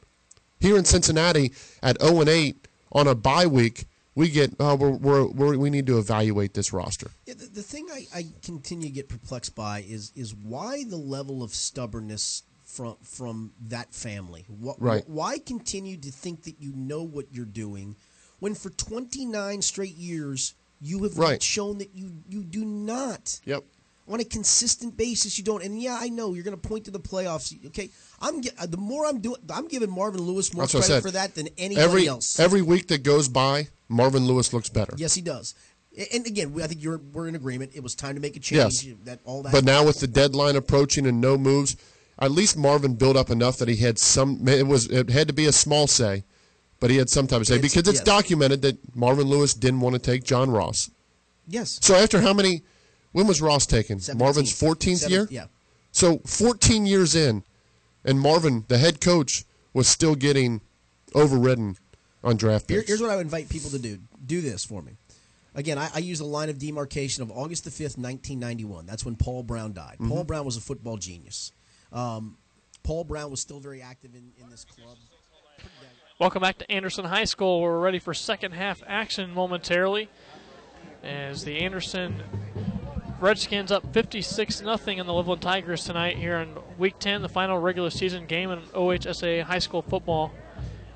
[0.61, 1.53] Here in Cincinnati
[1.83, 3.85] at zero and eight on a bye week,
[4.19, 7.11] we get oh we're, we're, we're we need to evaluate this roster.
[7.27, 10.97] Yeah, the, the thing I, I continue to get perplexed by is is why the
[10.97, 14.45] level of stubbornness from from that family.
[14.63, 15.05] Wh- Right.
[15.09, 17.97] Why continue to think that you know what you're doing
[18.41, 21.43] when for 29 straight years you have Right.
[21.43, 23.41] shown that you you do not.
[23.45, 23.65] Yep.
[24.11, 25.63] On a consistent basis, you don't.
[25.63, 27.55] And yeah, I know you're going to point to the playoffs.
[27.67, 27.91] Okay,
[28.23, 31.35] I'm uh, the more I'm doing, I'm giving Marvin Lewis more That's credit for that
[31.35, 32.41] than anybody Every else.
[32.41, 34.95] every week that goes by, Marvin Lewis looks better.
[34.97, 35.55] yes, he does.
[36.13, 37.73] And again, I think you're we're in agreement.
[37.75, 38.85] It was time to make a change.
[38.85, 38.97] Yes.
[39.05, 39.53] That all that.
[39.53, 41.77] But now with the deadline approaching and no moves,
[42.19, 44.47] at least Marvin built up enough that he had some.
[44.49, 46.25] It was it had to be a small say,
[46.81, 48.07] but he had some type of say It's- because it's yes.
[48.07, 50.89] documented that Marvin Lewis didn't want to take John Ross.
[51.47, 51.79] Yes.
[51.83, 52.63] So after how many?
[53.19, 53.99] When was Ross taken?
[53.99, 54.17] 17th.
[54.17, 55.27] Marvin's 14th Seven- year.
[55.29, 55.47] Yeah.
[55.91, 57.43] So 14 years in,
[58.05, 60.61] and Marvin, the head coach, was still getting
[61.17, 61.79] overridden
[62.23, 62.89] on draft Here, picks.
[62.91, 63.99] here's what I would invite people to do.
[64.25, 64.93] Do this for me.
[65.57, 68.87] Again, I, I use the line of demarcation of August the 5th, 1991.
[68.87, 69.95] That's when Paul Brown died.
[69.95, 70.11] Mm-hmm.
[70.11, 71.51] Paul Brown was a football genius.
[71.93, 72.37] Um,
[72.85, 74.97] Paul Brown was still very active in, in this club.
[76.21, 77.63] Welcome back to Anderson High School.
[77.63, 80.09] We're ready for second half action momentarily
[81.03, 82.23] as the Anderson
[83.21, 87.59] Redskins up 56 nothing in the Loveland Tigers tonight here in Week 10, the final
[87.59, 90.33] regular season game in OHSA high school football.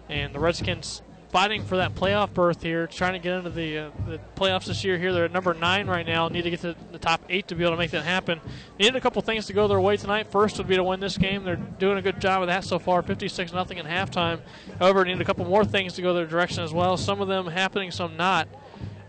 [0.09, 3.91] And the Redskins fighting for that playoff berth here, trying to get into the uh,
[4.07, 4.99] the playoffs this year.
[4.99, 6.29] Here they're at number nine right now.
[6.29, 8.41] Need to get to the top eight to be able to make that happen.
[8.79, 10.31] Needed a couple things to go their way tonight.
[10.31, 11.43] First would be to win this game.
[11.43, 14.41] They're doing a good job of that so far, 56 nothing at halftime.
[14.79, 16.97] However, need a couple more things to go their direction as well.
[16.97, 18.47] Some of them happening, some not.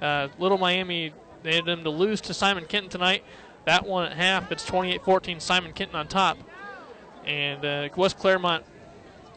[0.02, 1.14] Uh, Little Miami
[1.44, 3.24] needed them to lose to Simon Kenton tonight.
[3.66, 5.42] That one at half, it's 28-14.
[5.42, 6.38] Simon Kenton on top,
[7.26, 8.64] and uh, West Clermont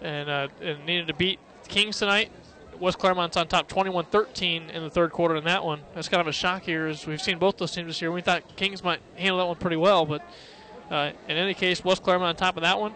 [0.02, 1.38] and, uh, and needed to beat
[1.68, 2.30] Kings tonight.
[2.80, 5.80] West Clermont's on top 21-13 in the third quarter in that one.
[5.94, 8.12] That's kind of a shock here as we've seen both those teams this year.
[8.12, 10.22] We thought Kings might handle that one pretty well, but
[10.90, 12.94] uh, in any case, West Clermont on top of that one.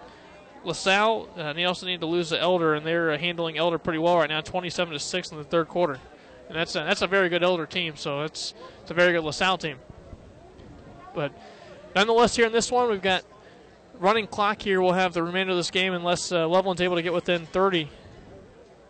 [0.64, 3.98] LaSalle, uh, they also need to lose to Elder, and they're uh, handling Elder pretty
[3.98, 5.98] well right now, 27 to six in the third quarter,
[6.50, 7.94] and that's a, that's a very good Elder team.
[7.94, 9.76] So it's it's a very good LaSalle team.
[11.14, 11.32] But
[11.94, 13.22] nonetheless, here in this one, we've got
[14.00, 14.80] running clock here.
[14.80, 17.82] We'll have the remainder of this game unless uh, Loveland's able to get within 30.
[17.82, 17.88] It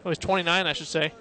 [0.05, 1.13] was 29, I should say.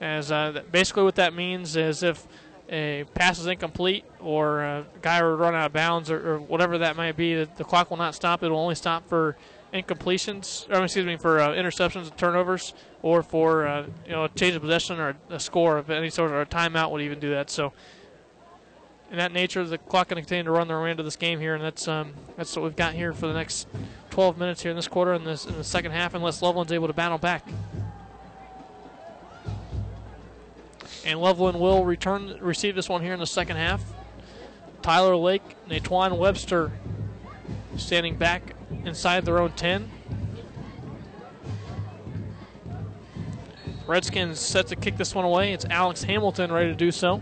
[0.00, 2.26] As uh, basically what that means is if
[2.70, 6.78] a pass is incomplete or a guy will run out of bounds or, or whatever
[6.78, 8.42] that might be, the, the clock will not stop.
[8.42, 9.36] It will only stop for
[9.82, 14.28] incompletions, or excuse me, for uh, interceptions and turnovers, or for uh, you know a
[14.30, 17.30] change of possession or a score of any sort, or a timeout would even do
[17.30, 17.50] that.
[17.50, 17.72] So
[19.10, 21.54] in that nature, the clock to continue to run the remainder of this game here,
[21.54, 23.68] and that's um, that's what we've got here for the next
[24.10, 26.88] 12 minutes here in this quarter, in this in the second half, unless Loveland's able
[26.88, 27.46] to battle back.
[31.04, 33.84] And Loveland will return receive this one here in the second half.
[34.82, 36.72] Tyler Lake, Natwan Webster
[37.76, 39.90] standing back inside their own 10.
[43.86, 45.52] Redskins set to kick this one away.
[45.52, 47.20] It's Alex Hamilton ready to do so.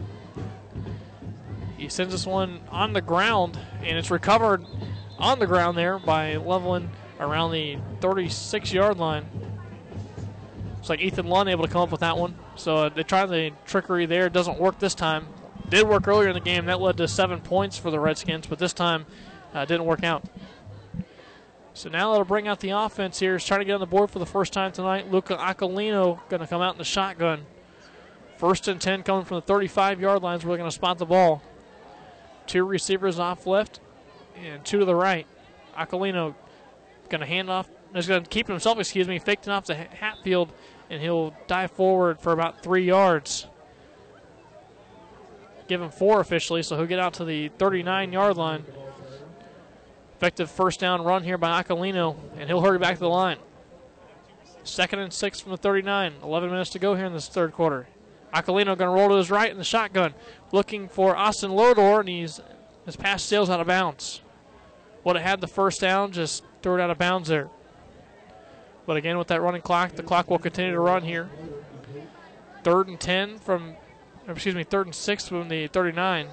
[1.77, 4.65] He sends this one on the ground, and it's recovered
[5.19, 6.89] on the ground there by Loveland
[7.21, 9.27] around the 36 yard line.
[10.77, 12.35] Looks like Ethan Lund able to come up with that one.
[12.57, 14.27] So uh, they tried the trickery there.
[14.27, 15.27] It doesn't work this time.
[15.69, 16.67] Did work earlier in the game.
[16.67, 19.07] That led to seven points for the Redskins, but this time
[19.53, 20.25] uh, didn't work out.
[21.75, 23.35] So now that'll bring out the offense here.
[23.35, 25.11] Is trying to get on the board for the first time tonight.
[25.11, 27.47] Luca Aquilino going to come out in the shotgun.
[28.39, 30.45] First and 10 coming from the 35 yard lines.
[30.47, 31.43] We're going to spot the ball.
[32.47, 33.81] Two receivers off left
[34.37, 35.27] and two to the right.
[35.77, 36.35] Aquilino
[37.09, 37.69] going to hand off.
[37.93, 40.53] He's going to keep himself, excuse me, faked off to Hatfield,
[40.91, 43.47] and he'll dive forward for about three yards.
[45.69, 48.65] Give him four officially, so he'll get out to the 39 yard line.
[50.25, 53.37] Effective first down run here by Aquilino, and he'll hurry back to the line.
[54.63, 56.15] Second and six from the 39.
[56.23, 57.89] 11 minutes to go here in this third quarter.
[58.33, 60.15] Aquilino going to roll to his right in the shotgun,
[60.51, 62.41] looking for Austin Lodor, and he's
[62.87, 64.23] his pass sails out of bounds.
[65.05, 67.51] Would have had the first down, just threw it out of bounds there.
[68.87, 71.29] But again, with that running clock, the clock will continue to run here.
[72.63, 73.75] Third and 10 from,
[74.27, 76.29] excuse me, third and six from the 39.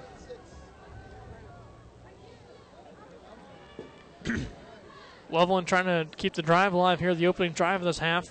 [5.29, 8.29] Loveland trying to keep the drive alive here, the opening drive of this half.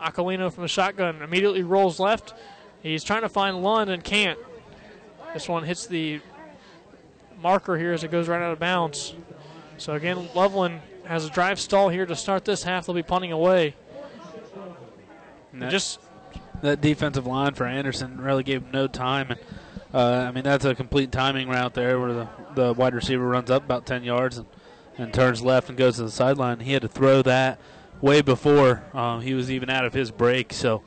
[0.00, 2.32] Aquilino from the shotgun immediately rolls left.
[2.82, 4.38] He's trying to find Lund and can't.
[5.34, 6.20] This one hits the
[7.40, 9.14] marker here as it goes right out of bounds.
[9.76, 12.86] So again, Loveland has a drive stall here to start this half.
[12.86, 13.74] They'll be punting away.
[15.54, 16.00] That- Just
[16.62, 19.30] that defensive line for Anderson really gave him no time.
[19.30, 19.40] And
[19.92, 23.50] uh, I mean, that's a complete timing route there where the, the wide receiver runs
[23.50, 24.46] up about 10 yards and,
[24.98, 26.60] and turns left and goes to the sideline.
[26.60, 27.58] He had to throw that
[28.00, 30.82] way before um, he was even out of his break, so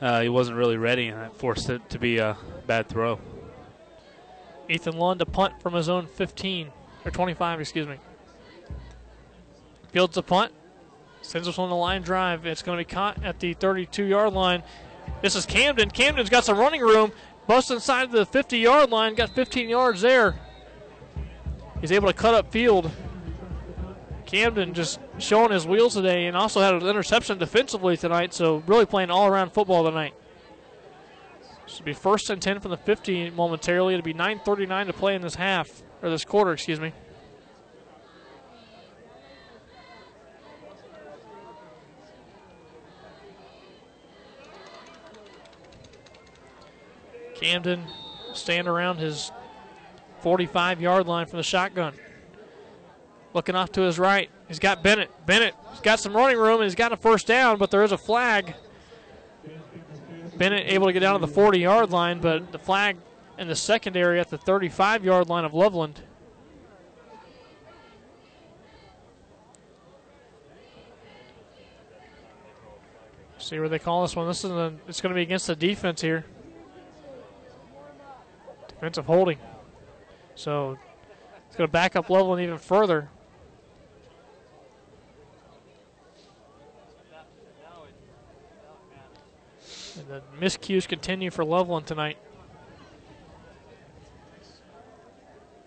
[0.00, 2.36] uh, he wasn't really ready, and that forced it to be a
[2.66, 3.18] bad throw.
[4.68, 6.70] Ethan Lund to punt from his own 15
[7.04, 7.96] or 25, excuse me.
[9.92, 10.52] Fields the punt,
[11.22, 12.46] sends us on the line drive.
[12.46, 14.62] It's going to be caught at the 32 yard line.
[15.22, 15.90] This is Camden.
[15.90, 17.12] Camden's got some running room.
[17.46, 20.34] Busts inside the 50 yard line, got 15 yards there.
[21.80, 22.90] He's able to cut up field.
[24.24, 28.84] Camden just showing his wheels today and also had an interception defensively tonight, so really
[28.84, 30.14] playing all around football tonight.
[31.66, 33.94] Should be first and 10 from the 50 momentarily.
[33.94, 36.92] It'll be 9.39 to play in this half, or this quarter, excuse me.
[47.40, 47.84] Camden
[48.34, 49.30] staying around his
[50.20, 51.94] 45 yard line from the shotgun.
[53.34, 55.10] Looking off to his right, he's got Bennett.
[55.26, 57.92] Bennett has got some running room and he's got a first down, but there is
[57.92, 58.54] a flag.
[60.36, 62.96] Bennett able to get down to the 40 yard line, but the flag
[63.38, 66.02] in the secondary at the 35 yard line of Loveland.
[73.38, 74.26] See where they call this one.
[74.26, 76.24] This is a, it's going to be against the defense here.
[78.86, 79.38] Defensive holding.
[80.36, 80.78] So
[81.48, 83.08] it's going to back up Loveland even further.
[89.98, 92.16] And the miscues continue for Loveland tonight.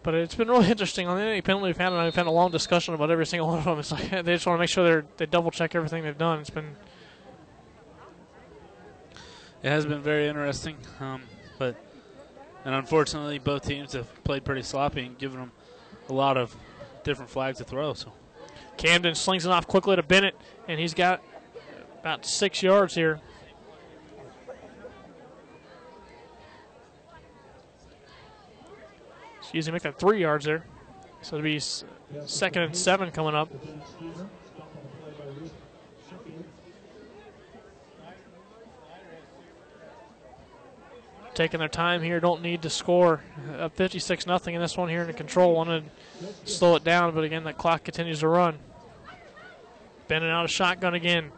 [0.01, 2.51] But it's been really interesting on any penalty we've had, and we've had a long
[2.51, 3.79] discussion about every single one of them.
[3.79, 6.39] It's like they just want to make sure they they double check everything they've done.
[6.39, 6.77] It's been
[9.61, 11.23] It has been very interesting, um,
[12.69, 15.51] and unfortunately, both teams have played pretty sloppy and given them
[16.07, 16.55] a lot of
[17.03, 17.95] different flags to throw.
[17.95, 18.13] So
[18.77, 20.35] Camden slings it off quickly to Bennett,
[20.67, 21.23] and he's got
[21.99, 23.19] about six yards here.
[29.39, 30.63] Excuse me, make that three yards there.
[31.23, 33.49] So it'll be second and seven coming up.
[41.39, 43.21] Taking their time here, don't need to score.
[43.57, 45.55] Up 56 nothing in this one here in the control.
[45.55, 45.83] Want to
[46.43, 48.57] slow it down, but again, the clock continues to run.
[50.09, 51.31] Bending out of shotgun again.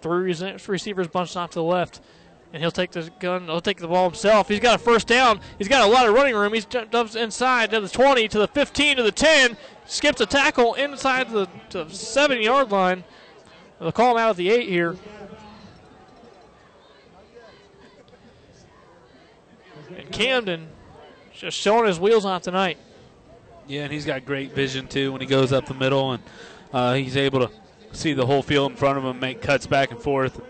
[0.00, 0.32] Three
[0.68, 2.00] receivers bunched off to the left.
[2.52, 3.46] And he'll take the gun.
[3.46, 4.46] He'll take the ball himself.
[4.46, 5.40] He's got a first down.
[5.58, 6.54] He's got a lot of running room.
[6.54, 9.56] He's jumps inside to the 20, to the 15, to the 10.
[9.86, 13.02] Skips a tackle inside the, the seven yard line.
[13.80, 14.96] They'll call him out at the eight here.
[20.10, 20.68] Camden
[21.34, 22.78] just showing his wheels off tonight.
[23.66, 26.22] yeah, and he's got great vision too when he goes up the middle, and
[26.72, 27.50] uh, he's able to
[27.92, 30.40] see the whole field in front of him, make cuts back and forth.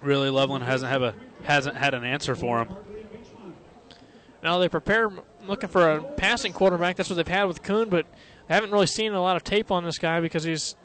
[0.00, 1.14] Really, Loveland hasn't have a
[1.44, 2.76] hasn't had an answer for him.
[4.42, 5.10] Now they prepare
[5.46, 6.96] looking for a passing quarterback.
[6.96, 8.06] That's what they've had with Kuhn, but
[8.48, 10.76] I haven't really seen a lot of tape on this guy because he's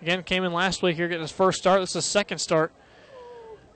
[0.00, 1.80] again came in last week here getting his first start.
[1.80, 2.72] This is his second start.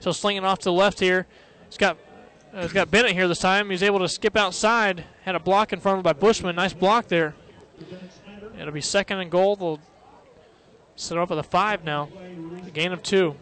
[0.01, 1.26] So slinging off to the left here.
[1.68, 1.98] He's got
[2.57, 3.69] uh, he's got Bennett here this time.
[3.69, 5.05] He's able to skip outside.
[5.24, 6.57] Had a block in front of him by Bushman.
[6.57, 7.35] Nice block there.
[8.59, 9.57] It'll be second and goal.
[9.57, 9.81] They'll
[10.97, 12.09] set up at the five now.
[12.66, 13.37] A gain of two.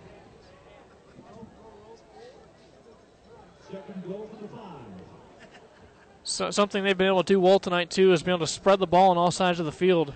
[6.25, 8.81] So, something they've been able to do well tonight too is be able to spread
[8.81, 10.15] the ball on all sides of the field.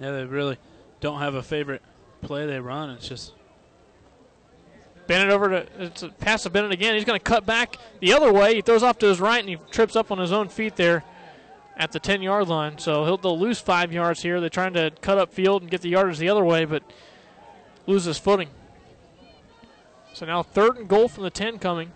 [0.00, 0.58] Yeah, they really
[1.00, 1.82] don't have a favorite
[2.22, 2.90] play they run.
[2.90, 3.32] It's just
[5.06, 5.64] Bennett over
[5.94, 6.94] to pass to Bennett again.
[6.94, 8.54] He's going to cut back the other way.
[8.54, 11.04] He throws off to his right and he trips up on his own feet there
[11.76, 12.78] at the 10 yard line.
[12.78, 14.40] So he'll they'll lose five yards here.
[14.40, 16.82] They're trying to cut up field and get the yardage the other way, but
[17.86, 18.48] loses footing.
[20.12, 21.92] So now third and goal from the 10 coming.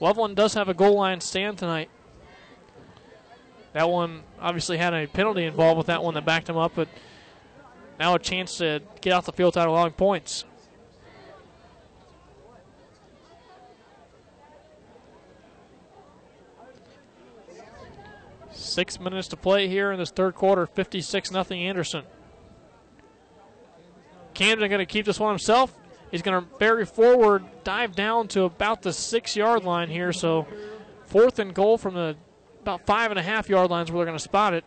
[0.00, 1.88] Loveland does have a goal line stand tonight.
[3.72, 6.88] That one obviously had a penalty involved with that one that backed him up, but
[7.98, 10.44] now a chance to get off the field without allowing points.
[18.74, 20.66] Six minutes to play here in this third quarter.
[20.66, 22.02] 56 nothing Anderson.
[24.34, 25.72] Camden going to keep this one himself.
[26.10, 30.12] He's going to bury forward, dive down to about the six yard line here.
[30.12, 30.48] So
[31.06, 32.16] fourth and goal from the
[32.62, 34.64] about five and a half yard lines where they're going to spot it.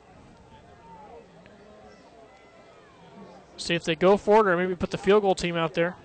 [3.58, 5.98] See if they go for it or maybe put the field goal team out there.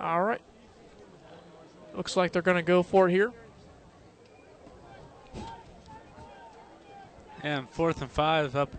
[0.00, 0.40] All right.
[1.94, 3.32] Looks like they're going to go for it here.
[7.42, 8.74] and fourth and five up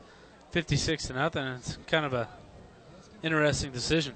[0.52, 1.44] 56 to nothing.
[1.44, 2.28] It's kind of a
[3.24, 4.14] interesting decision.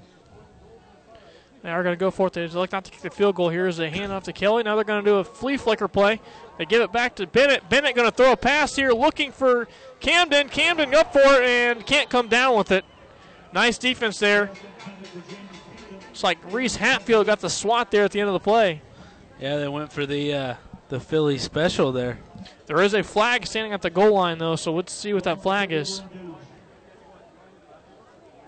[1.62, 2.34] They are going to go for it.
[2.34, 4.62] They look not to kick the field goal here as they hand off to Kelly.
[4.62, 6.20] Now they're going to do a flea flicker play.
[6.58, 7.68] They give it back to Bennett.
[7.68, 9.66] Bennett going to throw a pass here, looking for
[9.98, 10.48] Camden.
[10.48, 12.84] Camden up for it and can't come down with it.
[13.52, 14.50] Nice defense there.
[16.16, 18.80] It's like Reese Hatfield got the swat there at the end of the play.
[19.38, 20.54] Yeah, they went for the uh,
[20.88, 22.18] the Philly special there.
[22.64, 25.42] There is a flag standing at the goal line, though, so let's see what that
[25.42, 26.00] flag is.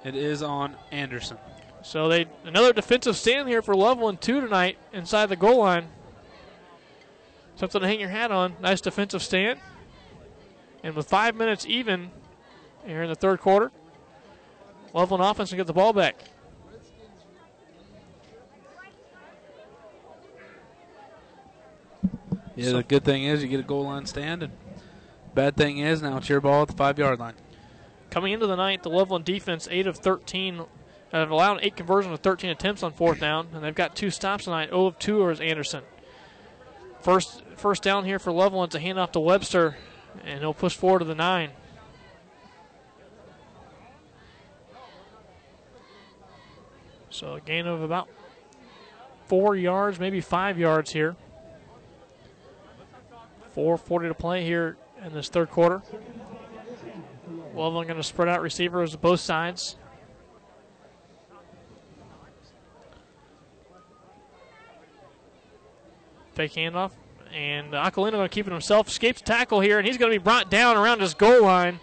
[0.03, 1.37] It is on Anderson.
[1.83, 5.89] So they another defensive stand here for Loveland two tonight inside the goal line.
[7.57, 8.57] Something to hang your hat on.
[8.63, 9.61] Nice defensive stand.
[10.83, 12.13] And with five minutes even
[12.87, 13.71] here in the third quarter,
[14.95, 16.25] Loveland offense can get the ball back.
[22.59, 24.53] Yeah, the good thing is you get a goal line stand, and
[25.33, 27.35] bad thing is now it's your ball at the five yard line.
[28.11, 30.65] Coming into the ninth, the Loveland defense, 8 of 13, uh,
[31.13, 34.45] have allowed 8 conversions of 13 attempts on fourth down, and they've got two stops
[34.45, 34.71] tonight.
[34.71, 35.85] 0 of 2 is Anderson.
[37.01, 38.73] First first down here for Loveland.
[38.73, 39.77] to hand off to Webster,
[40.25, 41.51] and he'll push forward to the 9.
[47.11, 48.09] So a gain of about
[49.27, 51.15] four yards, maybe five yards here.
[53.59, 55.83] 4.40 to play here in this third quarter.
[57.57, 59.75] Loveland going to spread out receivers both sides.
[66.35, 66.93] Fake handoff.
[67.35, 68.87] And Aquilino going to keep it himself.
[68.87, 71.81] Escapes tackle here, and he's going to be brought down around his goal line.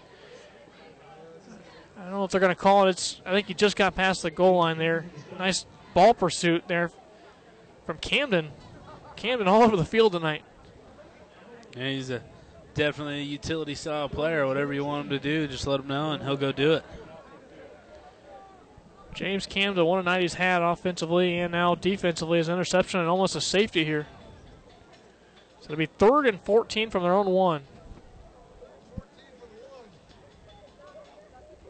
[1.99, 2.91] I don't know if they're going to call it.
[2.91, 5.05] It's I think he just got past the goal line there.
[5.37, 6.89] Nice ball pursuit there
[7.85, 8.51] from Camden.
[9.17, 10.43] Camden all over the field tonight.
[11.75, 12.21] Yeah, he's a
[12.73, 14.47] definitely a utility style player.
[14.47, 16.83] Whatever you want him to do, just let him know, and he'll go do it.
[19.13, 23.35] James Camden, one of night he's had offensively and now defensively, is interception and almost
[23.35, 24.07] a safety here.
[25.61, 27.63] So it'll be third and 14 from their own one.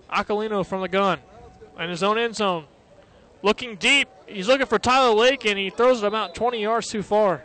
[0.10, 1.20] Aquilino from the gun
[1.80, 2.66] in his own end zone.
[3.42, 4.08] Looking deep.
[4.28, 7.44] He's looking for Tyler Lake, and he throws it about 20 yards too far.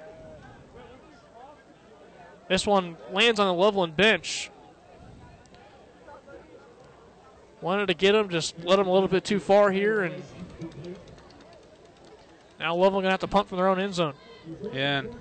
[2.50, 4.50] This one lands on the Loveland bench.
[7.60, 10.20] Wanted to get him, just let him a little bit too far here, and
[12.58, 14.14] now Loveland gonna have to punt from their own end zone.
[14.72, 15.14] Yeah, and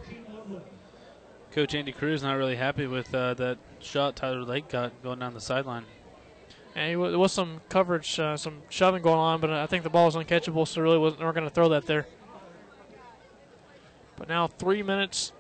[1.51, 5.35] Coach Andy Cruz not really happy with uh, that shot Tyler Lake got going down
[5.35, 5.85] the sideline.
[6.76, 10.06] And there was some coverage, uh, some shoving going on, but I think the ball
[10.06, 12.07] was uncatchable, so really wasn't, we're going to throw that there.
[14.15, 15.31] But now three minutes,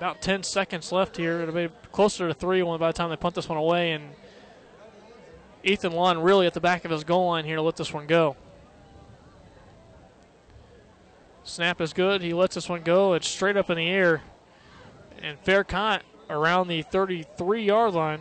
[0.00, 1.42] about 10 seconds left here.
[1.42, 4.04] It'll be closer to three by the time they punt this one away, and
[5.62, 8.06] Ethan Lund really at the back of his goal line here to let this one
[8.06, 8.34] go.
[11.44, 12.22] Snap is good.
[12.22, 13.12] He lets this one go.
[13.12, 14.22] It's straight up in the air.
[15.20, 18.20] And fair caught around the 33 yard line.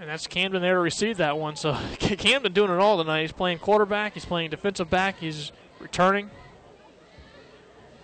[0.00, 1.54] And that's Camden there to receive that one.
[1.54, 3.20] So Camden doing it all tonight.
[3.20, 6.30] He's playing quarterback, he's playing defensive back, he's returning.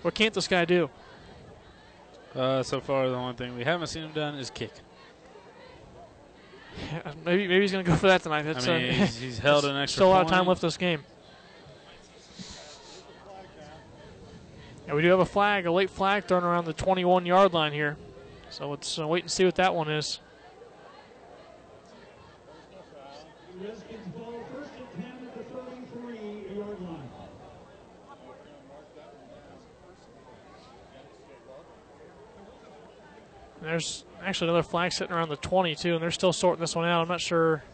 [0.02, 0.90] What can't this guy do?
[2.36, 4.72] Uh, so far, the only thing we haven't seen him done is kick.
[7.24, 8.42] maybe maybe he's going to go for that tonight.
[8.42, 9.96] That's, I mean, he's, he's held an extra.
[9.96, 11.00] still a lot of time left this game.
[14.86, 17.72] And we do have a flag, a late flag thrown around the 21 yard line
[17.72, 17.96] here.
[18.50, 20.20] So let's uh, wait and see what that one is.
[33.66, 37.02] There's actually another flag sitting around the 22, and they're still sorting this one out.
[37.02, 37.64] I'm not sure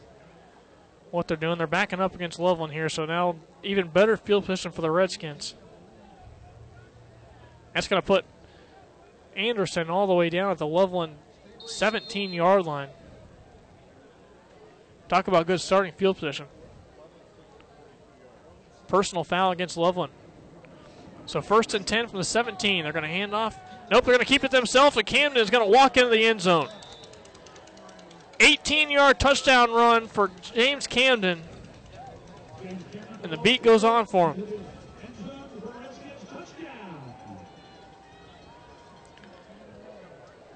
[1.10, 1.58] what they're doing.
[1.58, 5.54] They're backing up against Loveland here, so now even better field position for the Redskins.
[7.74, 8.24] That's going to put
[9.36, 11.16] Anderson all the way down at the Loveland
[11.66, 12.88] 17 yard line.
[15.08, 16.46] Talk about good starting field position.
[18.88, 20.12] Personal foul against Loveland.
[21.26, 22.82] So first and 10 from the 17.
[22.82, 23.58] They're going to hand off.
[23.92, 26.24] Nope, they're going to keep it themselves, and Camden is going to walk into the
[26.24, 26.66] end zone.
[28.40, 31.42] 18 yard touchdown run for James Camden.
[33.22, 34.44] And the beat goes on for him.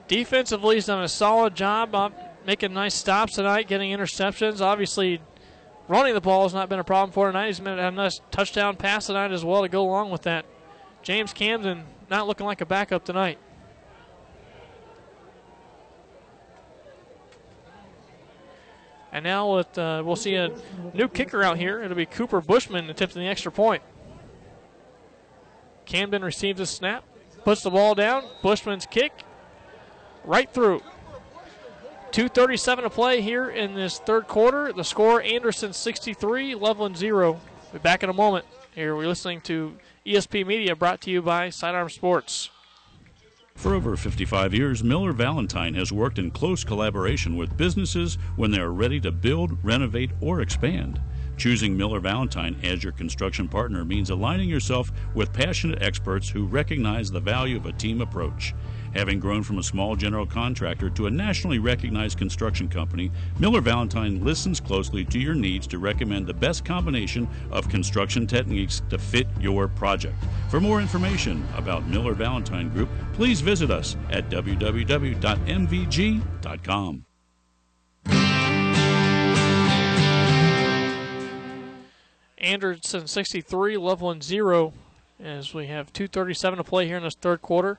[0.09, 2.15] Defensively, he's done a solid job of
[2.47, 4.63] making nice stops tonight, getting interceptions.
[4.63, 5.21] Obviously,
[5.89, 7.49] running the ball has not been a problem for tonight.
[7.49, 10.47] He's made a nice touchdown pass tonight as well to go along with that.
[11.03, 13.39] James Camden not looking like a backup tonight.
[19.13, 20.51] And now uh, we'll see a
[20.93, 21.83] new kicker out here.
[21.83, 23.83] It'll be Cooper Bushman attempting the extra point.
[25.87, 27.05] Camden receives a snap,
[27.43, 28.25] puts the ball down.
[28.43, 29.13] Bushman's kick
[30.25, 30.83] right through.
[32.11, 34.73] 2.37 to play here in this third quarter.
[34.73, 37.41] The score Anderson 63, Loveland 0.
[37.73, 38.45] Be back in a moment.
[38.75, 39.77] Here we're listening to
[40.07, 42.51] ESP Media brought to you by Sidearm Sports.
[43.57, 48.61] For over 55 years, Miller Valentine has worked in close collaboration with businesses when they
[48.61, 51.01] are ready to build, renovate, or expand.
[51.37, 57.11] Choosing Miller Valentine as your construction partner means aligning yourself with passionate experts who recognize
[57.11, 58.55] the value of a team approach.
[58.97, 64.25] Having grown from a small general contractor to a nationally recognized construction company, Miller Valentine
[64.25, 69.27] listens closely to your needs to recommend the best combination of construction techniques to fit
[69.39, 70.15] your project.
[70.49, 74.65] For more information about Miller Valentine Group, please visit us at www.mvg.com.
[82.39, 84.73] Anderson 63, Loveland 0,
[85.23, 87.79] as we have 2.37 to play here in this third quarter.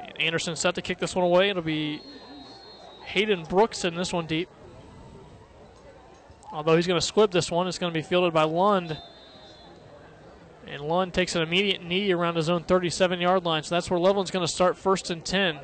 [0.00, 1.50] And Anderson set to kick this one away.
[1.50, 2.00] It'll be
[3.04, 4.48] Hayden Brooks in this one deep.
[6.52, 8.96] Although he's going to squib this one, it's going to be fielded by Lund.
[10.66, 13.62] And Lund takes an immediate knee around his own 37 yard line.
[13.62, 15.58] So that's where Loveland's going to start first and 10.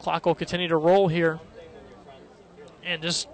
[0.00, 1.38] Clock will continue to roll here
[2.84, 3.28] and just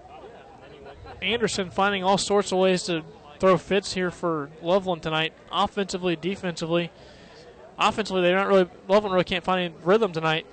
[1.23, 3.03] Anderson finding all sorts of ways to
[3.39, 6.91] throw fits here for Loveland tonight, offensively, defensively.
[7.79, 10.47] Offensively, they're not really Loveland really can't find any rhythm tonight.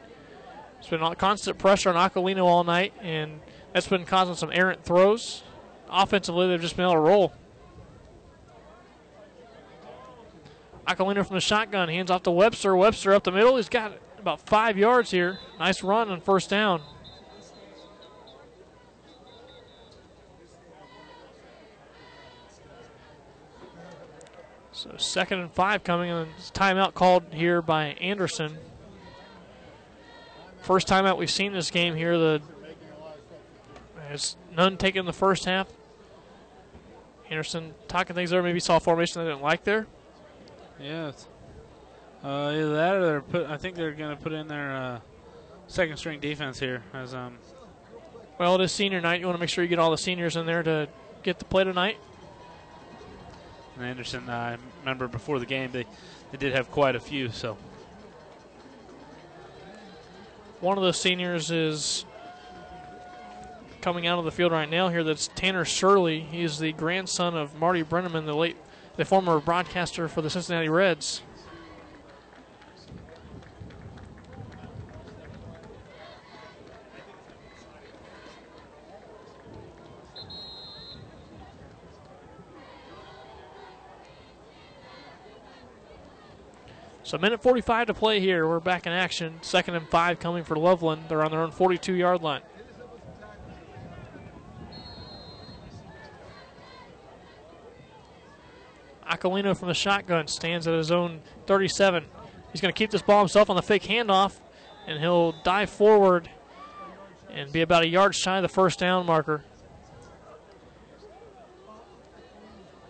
[0.80, 3.40] It's been constant pressure on Aquilino all night, and
[3.74, 5.42] that's been causing some errant throws.
[5.90, 7.34] Offensively, they've just been able to roll.
[10.88, 12.76] Aquilino from the shotgun, hands off to Webster.
[12.76, 13.56] Webster up the middle.
[13.56, 15.40] He's got about five yards here.
[15.58, 16.82] Nice run on first down.
[24.86, 28.58] So second and five coming, and timeout called here by Anderson.
[30.62, 32.18] First timeout we've seen this game here.
[32.18, 32.42] The
[34.08, 35.68] there's none taken in the first half.
[37.32, 38.44] Anderson talking things over.
[38.44, 39.88] Maybe saw a formation they didn't like there.
[40.80, 41.12] Yeah.
[42.24, 43.48] Uh, either that or they're put.
[43.48, 45.00] I think they're going to put in their uh,
[45.66, 47.40] second string defense here as um.
[48.38, 49.20] Well, it is senior night.
[49.20, 50.88] You want to make sure you get all the seniors in there to
[51.24, 51.98] get the play tonight.
[53.76, 55.86] And Anderson, I remember before the game they
[56.32, 57.30] they did have quite a few.
[57.30, 57.58] So
[60.60, 62.06] one of those seniors is
[63.82, 65.04] coming out of the field right now here.
[65.04, 66.20] That's Tanner Shirley.
[66.20, 68.58] He's the grandson of Marty Brennaman, the late,
[68.98, 71.22] the former broadcaster for the Cincinnati Reds.
[87.06, 88.48] So, minute 45 to play here.
[88.48, 89.38] We're back in action.
[89.44, 91.04] Second and five coming for Loveland.
[91.08, 92.42] They're on their own 42 yard line.
[99.08, 102.06] Aquilino from the shotgun stands at his own 37.
[102.52, 104.40] He's going to keep this ball himself on the fake handoff,
[104.88, 106.28] and he'll dive forward
[107.30, 109.44] and be about a yard shy of the first down marker.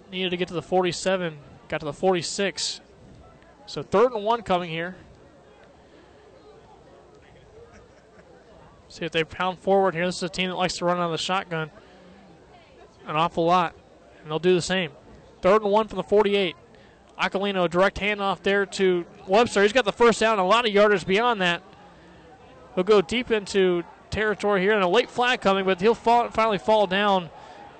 [0.09, 1.37] Needed to get to the 47,
[1.67, 2.79] got to the 46.
[3.65, 4.95] So third and one coming here.
[8.89, 10.05] See if they pound forward here.
[10.05, 11.69] This is a team that likes to run out of the shotgun
[13.07, 13.75] an awful lot,
[14.21, 14.91] and they'll do the same.
[15.41, 16.55] Third and one from the 48.
[17.19, 19.61] Aquilino, direct handoff there to Webster.
[19.61, 21.61] He's got the first down, a lot of yardage beyond that.
[22.73, 26.57] He'll go deep into territory here, and a late flag coming, but he'll fall, finally
[26.57, 27.29] fall down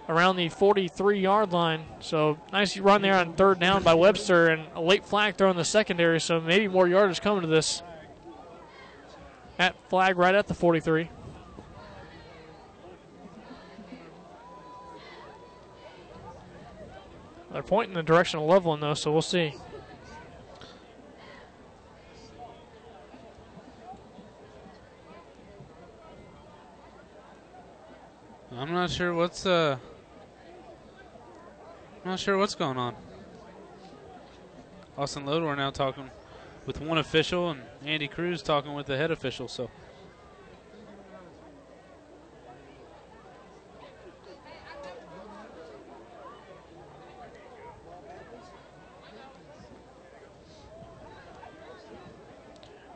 [0.07, 1.85] around the 43 yard line.
[1.99, 5.57] So nice run there on third down by Webster, and a late flag throw in
[5.57, 7.81] the secondary, so maybe more yardage coming to this.
[9.57, 11.09] At flag right at the 43.
[17.51, 19.53] They're pointing in the direction of Loveland, though, so we'll see.
[28.57, 29.77] I'm not sure what's uh.
[32.05, 32.95] Not sure what's going on.
[34.95, 36.11] Austin Lodore now talking
[36.67, 39.47] with one official, and Andy Cruz talking with the head official.
[39.47, 39.71] So.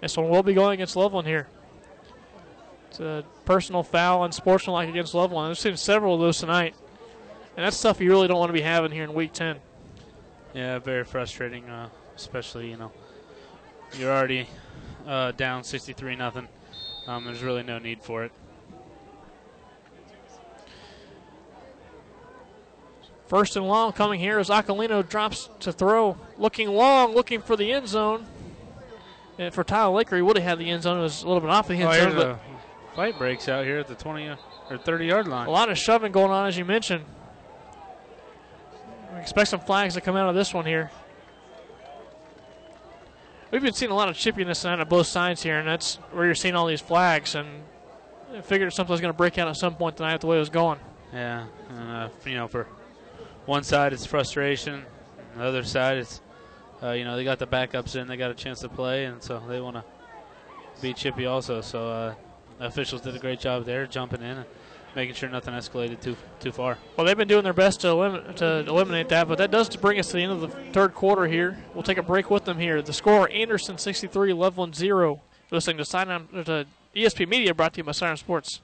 [0.01, 1.47] This one will be going against Loveland here.
[2.89, 5.49] It's a personal foul and sportsmanlike against Loveland.
[5.49, 6.75] I've seen several of those tonight.
[7.59, 9.57] And that's stuff you really don't want to be having here in Week 10.
[10.53, 12.89] Yeah, very frustrating, uh, especially, you know,
[13.97, 14.47] you're already
[15.05, 16.47] uh, down 63 nothing.
[17.05, 18.31] Um, there's really no need for it.
[23.27, 27.73] First and long coming here as Aquilino drops to throw, looking long, looking for the
[27.73, 28.25] end zone.
[29.37, 30.99] And for Tyler Laker, he would have had the end zone.
[30.99, 32.39] It was a little bit off the end Oh, zone, but
[32.95, 34.29] fight breaks out here at the 20
[34.69, 35.45] or 30 yard line.
[35.45, 37.03] a lot of shoving going on, as you mentioned.
[39.21, 40.89] Expect some flags to come out of this one here.
[43.51, 46.35] We've been seeing a lot of chippiness on both sides here, and that's where you're
[46.35, 47.35] seeing all these flags.
[47.35, 47.47] And
[48.35, 50.39] I figured something was going to break out at some point tonight the way it
[50.39, 50.79] was going.
[51.11, 52.67] Yeah, and, uh, you know, for
[53.45, 54.85] one side it's frustration,
[55.35, 56.21] the other side it's,
[56.83, 59.21] uh, you know, they got the backups in, they got a chance to play, and
[59.23, 59.83] so they want to
[60.81, 61.61] be Chippy also.
[61.61, 62.13] So uh,
[62.59, 64.45] officials did a great job there, jumping in and
[64.95, 66.77] making sure nothing escalated too too far.
[66.97, 69.99] Well, they've been doing their best to, elim- to eliminate that, but that does bring
[69.99, 71.57] us to the end of the third quarter here.
[71.73, 72.81] We'll take a break with them here.
[72.81, 75.21] The score Anderson 63, Loveland 0.
[75.51, 78.61] Listening to, Sidearm, uh, to ESP Media brought to you by Sidearm Sports.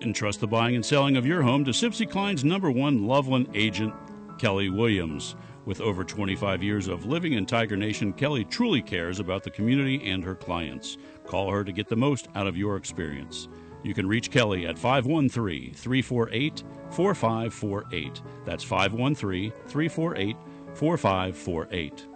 [0.00, 3.94] Entrust the buying and selling of your home to Sibcy Cline's number one Loveland agent,
[4.38, 5.34] Kelly Williams.
[5.64, 10.08] With over 25 years of living in Tiger Nation, Kelly truly cares about the community
[10.08, 10.96] and her clients.
[11.26, 13.48] Call her to get the most out of your experience.
[13.82, 18.22] You can reach Kelly at 513 348 4548.
[18.44, 20.36] That's 513 348
[20.74, 22.06] 4548.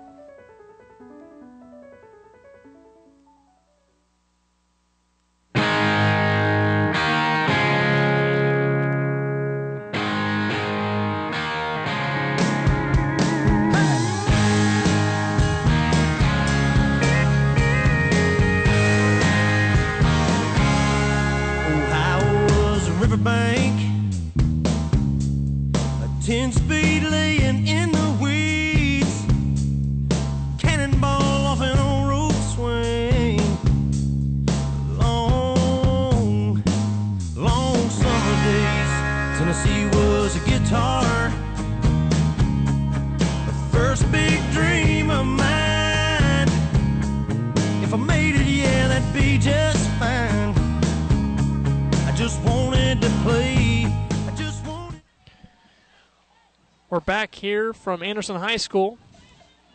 [56.91, 58.99] We're back here from Anderson High School,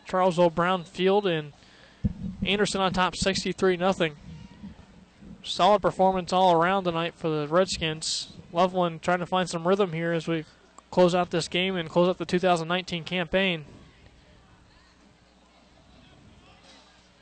[0.04, 0.50] Charles O.
[0.50, 1.54] Brown Field, and
[2.44, 4.10] Anderson on top 63 0.
[5.42, 8.34] Solid performance all around tonight for the Redskins.
[8.52, 10.44] Loveland trying to find some rhythm here as we
[10.90, 13.64] close out this game and close out the 2019 campaign.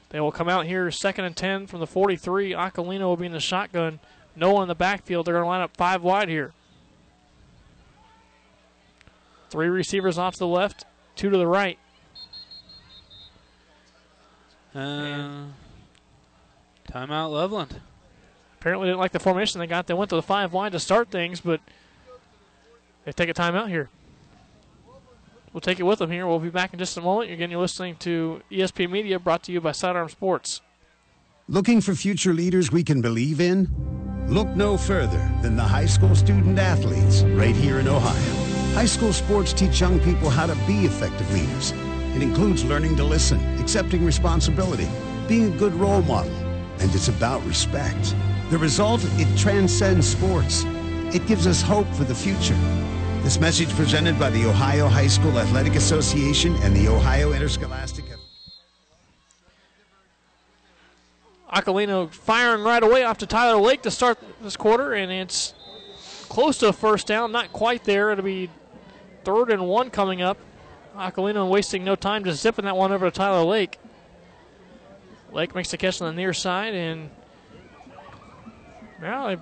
[0.09, 2.51] They will come out here second and 10 from the 43.
[2.51, 4.01] Aquilino will be in the shotgun.
[4.35, 5.25] No one in the backfield.
[5.25, 6.53] They're going to line up five wide here.
[9.55, 11.79] Three receivers off to the left, two to the right.
[14.75, 15.45] Uh,
[16.91, 17.81] timeout, Loveland.
[18.59, 19.87] Apparently didn't like the formation they got.
[19.87, 21.61] They went to the five wide to start things, but
[23.05, 23.91] they take a timeout here.
[25.53, 26.27] We'll take it with them here.
[26.27, 27.31] We'll be back in just a moment.
[27.31, 30.63] Again, you're listening to ESP Media, brought to you by Sidearm Sports.
[31.47, 33.69] Looking for future leaders we can believe in?
[34.27, 38.44] Look no further than the high school student athletes right here in Ohio.
[38.75, 41.73] High school sports teach young people how to be effective leaders.
[42.17, 44.89] It includes learning to listen, accepting responsibility,
[45.29, 46.33] being a good role model,
[46.81, 48.17] and it's about respect.
[48.51, 50.65] The result, it transcends sports.
[51.15, 52.59] It gives us hope for the future.
[53.23, 58.05] This message presented by the Ohio High School Athletic Association and the Ohio Interscholastic
[61.55, 65.55] Aquilino firing right away off to Tyler Lake to start this quarter, and it's
[66.29, 67.31] close to a first down.
[67.31, 68.11] Not quite there.
[68.11, 68.51] It'll be
[69.25, 70.39] third and one coming up.
[70.97, 73.79] Aquilino wasting no time, just zipping that one over to Tyler Lake.
[75.33, 77.11] Lake makes the catch on the near side, and
[79.01, 79.37] now I,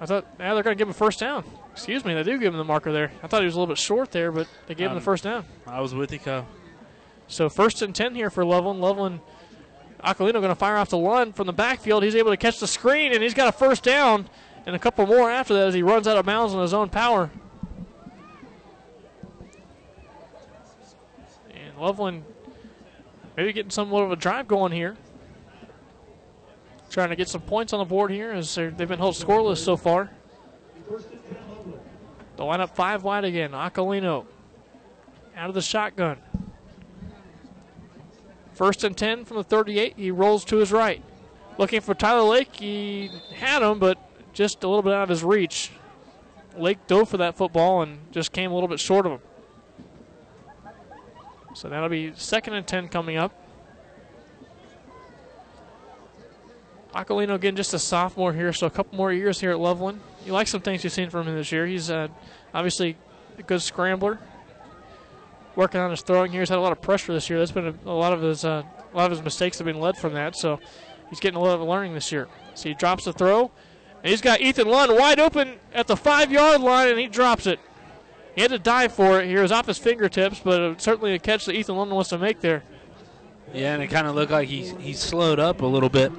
[0.00, 1.44] I thought now they're going to give him a first down.
[1.72, 3.12] Excuse me, they do give him the marker there.
[3.22, 5.04] I thought he was a little bit short there, but they gave him Um, the
[5.04, 5.44] first down.
[5.66, 6.46] I was with you, Kyle.
[7.28, 8.80] So first and ten here for Loveland.
[8.80, 9.20] Loveland
[10.02, 12.02] Aquilino going to fire off the run from the backfield.
[12.02, 14.28] He's able to catch the screen, and he's got a first down
[14.66, 16.88] and a couple more after that as he runs out of bounds on his own
[16.88, 17.30] power.
[21.50, 22.22] And Loveland
[23.36, 24.96] maybe getting somewhat of a drive going here.
[26.90, 29.76] Trying to get some points on the board here as they've been held scoreless so
[29.76, 30.10] far.
[32.36, 33.50] They'll up five wide again.
[33.50, 34.26] Aquilino
[35.36, 36.18] out of the shotgun.
[38.52, 39.94] First and 10 from the 38.
[39.96, 41.02] He rolls to his right.
[41.58, 42.54] Looking for Tyler Lake.
[42.54, 43.98] He had him, but
[44.32, 45.72] just a little bit out of his reach.
[46.56, 49.20] Lake dove for that football and just came a little bit short of him.
[51.62, 53.32] So that'll be second and 10 coming up.
[56.92, 60.00] Aquilino again, just a sophomore here, so a couple more years here at Loveland.
[60.26, 61.64] You like some things you've seen from him this year.
[61.64, 62.08] He's uh,
[62.52, 62.96] obviously
[63.38, 64.18] a good scrambler.
[65.54, 67.38] Working on his throwing here, he's had a lot of pressure this year.
[67.38, 69.78] That's been a, a lot of his uh, a lot of his mistakes have been
[69.78, 70.34] led from that.
[70.34, 70.58] So
[71.10, 72.26] he's getting a lot of learning this year.
[72.56, 73.52] So he drops the throw,
[74.02, 77.60] and he's got Ethan Lund wide open at the five-yard line, and he drops it.
[78.34, 79.28] He had to dive for it.
[79.28, 82.40] He was off his fingertips, but certainly a catch that Ethan Lund wants to make
[82.40, 82.62] there.
[83.52, 86.10] Yeah, and it kind of looked like he he slowed up a little bit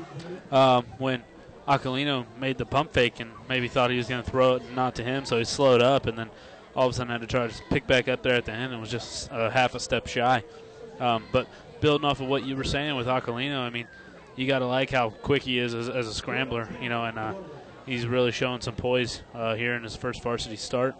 [0.51, 1.23] um, when
[1.67, 4.95] Aquilino made the pump fake and maybe thought he was going to throw it not
[4.95, 6.29] to him, so he slowed up and then
[6.75, 8.71] all of a sudden had to try to pick back up there at the end
[8.71, 10.43] and was just a half a step shy.
[10.99, 11.47] Um, but
[11.81, 13.87] building off of what you were saying with Aquilino, I mean,
[14.35, 17.19] you got to like how quick he is as, as, a scrambler, you know, and
[17.19, 17.33] uh,
[17.85, 20.95] he's really showing some poise uh, here in his first varsity start.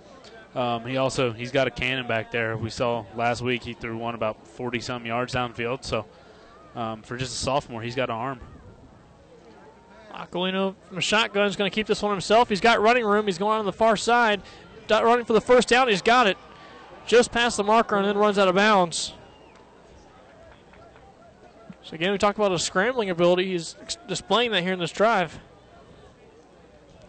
[0.55, 2.57] Um, he also he's got a cannon back there.
[2.57, 5.83] We saw last week he threw one about 40 some yards downfield.
[5.83, 6.05] So
[6.75, 8.39] um, for just a sophomore, he's got an arm.
[10.13, 12.49] Aquilino from a shotgun is going to keep this one himself.
[12.49, 13.25] He's got running room.
[13.25, 14.41] He's going on the far side,
[14.89, 15.87] running for the first down.
[15.87, 16.37] He's got it
[17.07, 19.13] just past the marker and then runs out of bounds.
[21.83, 23.47] So again, we talk about his scrambling ability.
[23.47, 23.75] He's
[24.07, 25.39] displaying that here in this drive.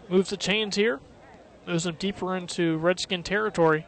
[0.08, 1.00] Moves the chains here.
[1.66, 3.86] Moves them deeper into Redskin territory.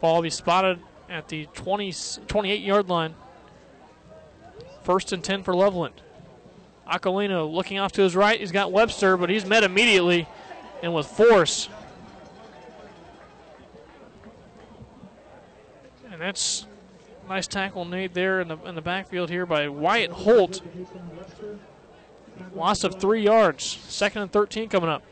[0.00, 1.92] Ball will be spotted at the 20,
[2.26, 3.14] 28 yard line.
[4.82, 6.00] First and 10 for Loveland.
[6.90, 8.40] Aquilino looking off to his right.
[8.40, 10.26] He's got Webster, but he's met immediately
[10.82, 11.68] and with force.
[16.10, 16.66] And that's
[17.28, 20.62] nice tackle made there in the in the backfield here by Wyatt Holt.
[22.54, 23.64] Loss of three yards.
[23.88, 25.02] Second and 13 coming up.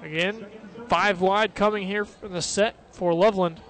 [0.00, 0.46] Again,
[0.88, 3.60] five wide coming here in the set for Loveland.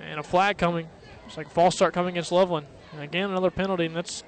[0.00, 0.88] And a flag coming.
[1.26, 2.66] It's like false start coming against Loveland.
[2.92, 3.86] And again, another penalty.
[3.86, 4.24] And that's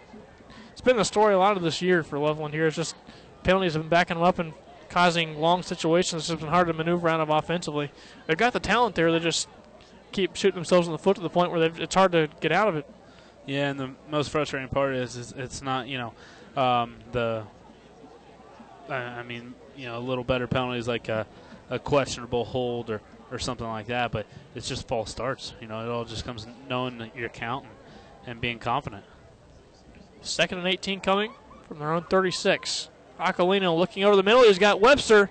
[0.72, 2.66] it's been the story a lot of this year for Loveland here.
[2.66, 2.94] It's just
[3.42, 4.52] penalties have been backing them up and
[4.88, 6.30] causing long situations.
[6.30, 7.90] It's been hard to maneuver out of offensively.
[8.26, 9.10] They've got the talent there.
[9.10, 9.48] They just
[10.12, 12.68] keep shooting themselves in the foot to the point where it's hard to get out
[12.68, 12.86] of it.
[13.46, 17.44] Yeah, and the most frustrating part is, is it's not you know um, the
[18.88, 21.26] I mean you know a little better penalties like a,
[21.70, 25.54] a questionable hold or or something like that, but it's just false starts.
[25.60, 27.70] You know, it all just comes knowing that you're counting
[28.26, 29.04] and being confident.
[30.22, 31.32] Second and 18 coming
[31.66, 32.88] from their own 36.
[33.20, 34.42] Aquilino looking over the middle.
[34.42, 35.30] He's got Webster.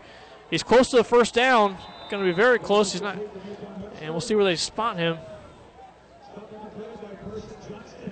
[0.50, 1.78] He's close to the first down.
[2.10, 2.94] Going to be very close.
[2.94, 3.18] He's not.
[4.02, 5.18] And we'll see where they spot him.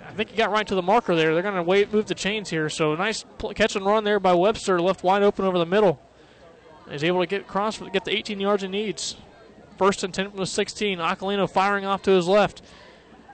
[0.05, 1.33] I think he got right to the marker there.
[1.33, 2.69] They're going to wait, move the chains here.
[2.69, 5.99] So nice catch and run there by Webster, left wide open over the middle.
[6.89, 9.15] He's able to get across, get the 18 yards he needs.
[9.77, 10.99] First and 10 from the 16.
[10.99, 12.61] Aquilino firing off to his left.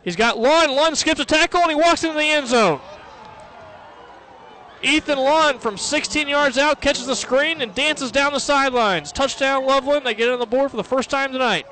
[0.03, 0.71] He's got Lund.
[0.71, 2.79] Lund skips a tackle and he walks into the end zone.
[4.83, 9.11] Ethan Lund from 16 yards out catches the screen and dances down the sidelines.
[9.11, 10.05] Touchdown, Loveland.
[10.05, 11.67] They get on the board for the first time tonight.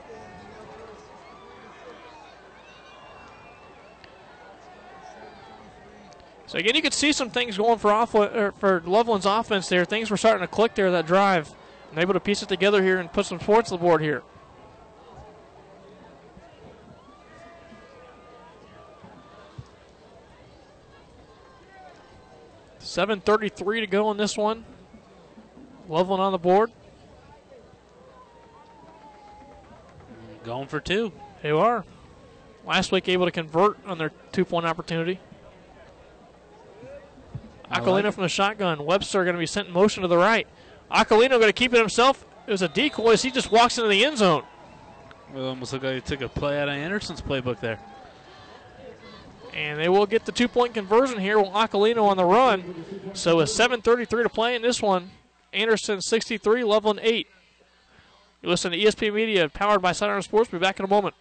[6.46, 9.86] So again, you could see some things going for off, for Loveland's offense there.
[9.86, 11.54] Things were starting to click there that drive,
[11.92, 14.24] and able to piece it together here and put some points on the board here.
[22.90, 24.66] 7.33 to go in this one.
[25.88, 26.72] Loveland on the board.
[30.44, 31.12] Going for two.
[31.44, 31.86] They are.
[32.66, 35.20] Last week able to convert on their two point opportunity.
[37.72, 38.84] Aquilino like from the shotgun.
[38.84, 40.48] Webster going to be sent in motion to the right.
[40.92, 42.26] Aquilino going to keep it himself.
[42.48, 44.44] It was a decoy as he just walks into the end zone.
[45.36, 47.80] It almost looked like he took a play out of Anderson's playbook there.
[49.54, 52.86] And they will get the two point conversion here with Aquilino on the run.
[53.14, 55.12] So with 7.33 to play in this one,
[55.54, 57.28] Anderson 63, Loveland 8.
[58.42, 60.52] You listen to ESP Media, powered by Sidearm Sports.
[60.52, 61.16] We'll be back in a moment.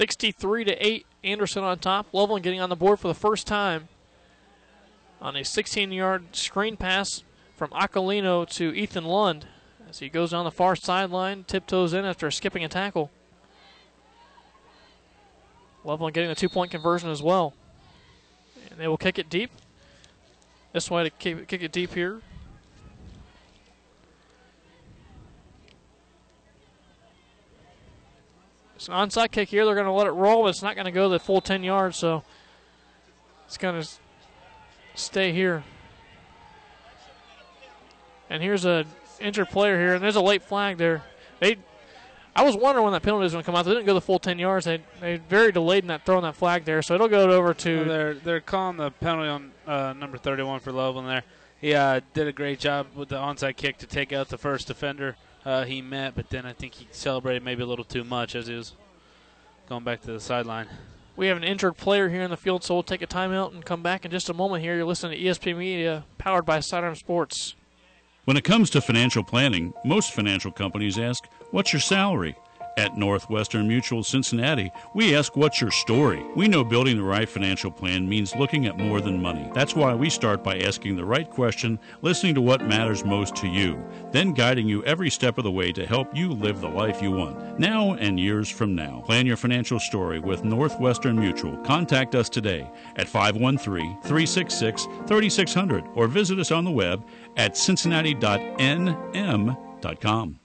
[0.00, 2.06] 63 to 8, Anderson on top.
[2.14, 3.88] Loveland getting on the board for the first time
[5.20, 7.22] on a 16 yard screen pass
[7.54, 9.46] from Aquilino to Ethan Lund
[9.90, 13.10] as he goes down the far sideline, tiptoes in after skipping a tackle.
[15.84, 17.52] Loveland getting a two point conversion as well.
[18.70, 19.50] And they will kick it deep.
[20.72, 22.22] This way to kick it deep here.
[28.80, 29.66] It's an onside kick here.
[29.66, 31.62] They're going to let it roll, but it's not going to go the full 10
[31.62, 32.22] yards, so
[33.46, 33.86] it's going to
[34.94, 35.64] stay here.
[38.30, 38.86] And here's a
[39.20, 41.02] injured player here, and there's a late flag there.
[41.40, 41.58] They,
[42.34, 43.66] I was wondering when that penalty was going to come out.
[43.66, 44.64] They didn't go the full 10 yards.
[44.64, 47.76] They they very delayed in that throwing that flag there, so it'll go over to.
[47.76, 51.24] Well, they're they're calling the penalty on uh, number 31 for Loveland there.
[51.60, 54.68] He uh, did a great job with the onside kick to take out the first
[54.68, 58.34] defender uh, he met, but then I think he celebrated maybe a little too much
[58.34, 58.74] as he was
[59.68, 60.66] going back to the sideline.
[61.16, 63.64] We have an injured player here in the field, so we'll take a timeout and
[63.64, 64.76] come back in just a moment here.
[64.76, 67.54] You're listening to ESP Media, powered by Sidearm Sports.
[68.24, 72.36] When it comes to financial planning, most financial companies ask, What's your salary?
[72.76, 76.24] At Northwestern Mutual Cincinnati, we ask, What's your story?
[76.34, 79.50] We know building the right financial plan means looking at more than money.
[79.52, 83.48] That's why we start by asking the right question, listening to what matters most to
[83.48, 83.82] you,
[84.12, 87.10] then guiding you every step of the way to help you live the life you
[87.10, 89.02] want, now and years from now.
[89.04, 91.56] Plan your financial story with Northwestern Mutual.
[91.58, 97.04] Contact us today at 513 366 3600 or visit us on the web
[97.36, 100.39] at cincinnati.nm.com.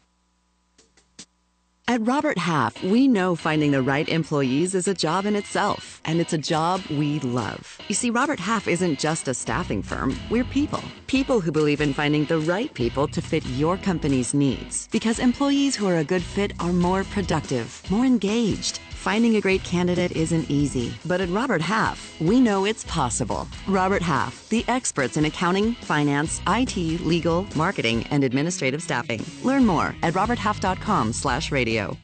[1.87, 6.19] At Robert Half, we know finding the right employees is a job in itself, and
[6.19, 7.77] it's a job we love.
[7.87, 10.81] You see, Robert Half isn't just a staffing firm, we're people.
[11.05, 14.87] People who believe in finding the right people to fit your company's needs.
[14.91, 18.79] Because employees who are a good fit are more productive, more engaged.
[19.05, 23.47] Finding a great candidate isn't easy, but at Robert Half, we know it's possible.
[23.67, 26.75] Robert Half, the experts in accounting, finance, IT,
[27.05, 29.23] legal, marketing, and administrative staffing.
[29.43, 31.95] Learn more at roberthalf.com/radio.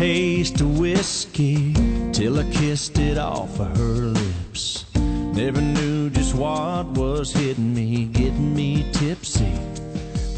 [0.00, 1.74] Taste of whiskey
[2.10, 4.86] till I kissed it off of her lips.
[4.94, 9.52] Never knew just what was hitting me, getting me tipsy.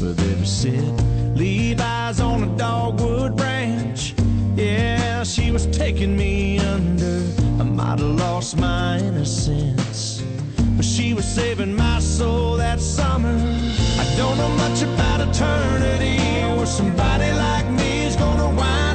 [0.01, 1.01] But ever since
[1.39, 4.13] Levi's on a dogwood branch,
[4.57, 7.21] yeah, she was taking me under.
[7.61, 10.21] I might have lost my innocence,
[10.75, 13.37] but she was saving my soul that summer.
[14.03, 16.17] I don't know much about eternity
[16.53, 18.92] where somebody like me is gonna wind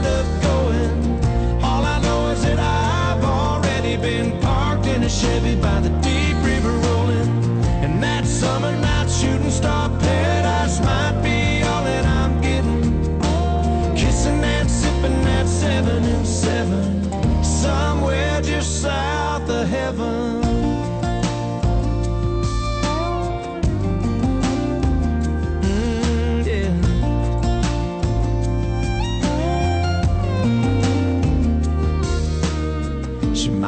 [4.00, 7.28] been parked in a Chevy by the deep river rolling.
[7.82, 8.77] And that summer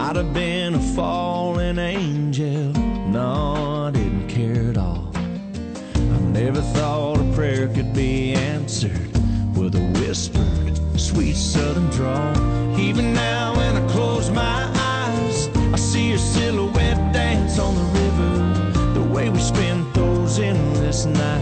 [0.02, 2.72] I'd have been a fallen angel.
[3.10, 5.12] No, I didn't care at all.
[5.14, 9.12] I never thought a prayer could be answered
[9.54, 12.80] with a whispered, sweet southern drawl.
[12.80, 18.94] Even now, when I close my eyes, I see your silhouette dance on the river.
[18.94, 21.39] The way we spent those endless nights.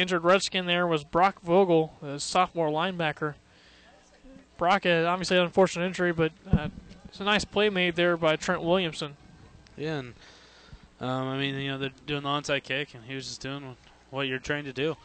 [0.00, 3.34] Injured Redskin there was Brock Vogel, the sophomore linebacker.
[4.56, 6.68] Brock had obviously an unfortunate injury, but uh,
[7.06, 9.16] it's a nice play made there by Trent Williamson.
[9.76, 10.14] Yeah, and
[11.00, 13.76] um, I mean, you know, they're doing the onside kick, and he was just doing
[14.10, 14.96] what you're trained to do.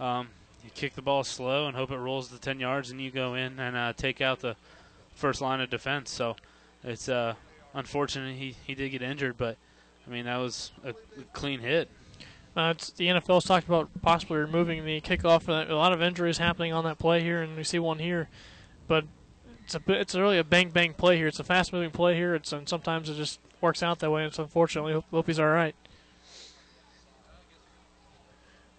[0.00, 0.28] Um,
[0.64, 3.34] you kick the ball slow and hope it rolls the 10 yards, and you go
[3.34, 4.56] in and uh, take out the
[5.14, 6.10] first line of defense.
[6.10, 6.36] So
[6.82, 7.34] it's uh,
[7.74, 9.56] unfortunate he, he did get injured, but
[10.06, 11.88] I mean, that was a, a clean hit.
[12.56, 15.48] Uh, the NFL's talked about possibly removing the kickoff.
[15.48, 18.28] Uh, A lot of injuries happening on that play here, and we see one here.
[18.86, 19.04] But
[19.64, 21.26] it's a it's really a bang bang play here.
[21.26, 22.34] It's a fast moving play here.
[22.34, 24.22] It's and sometimes it just works out that way.
[24.22, 25.74] And it's unfortunately hope, hope he's all right.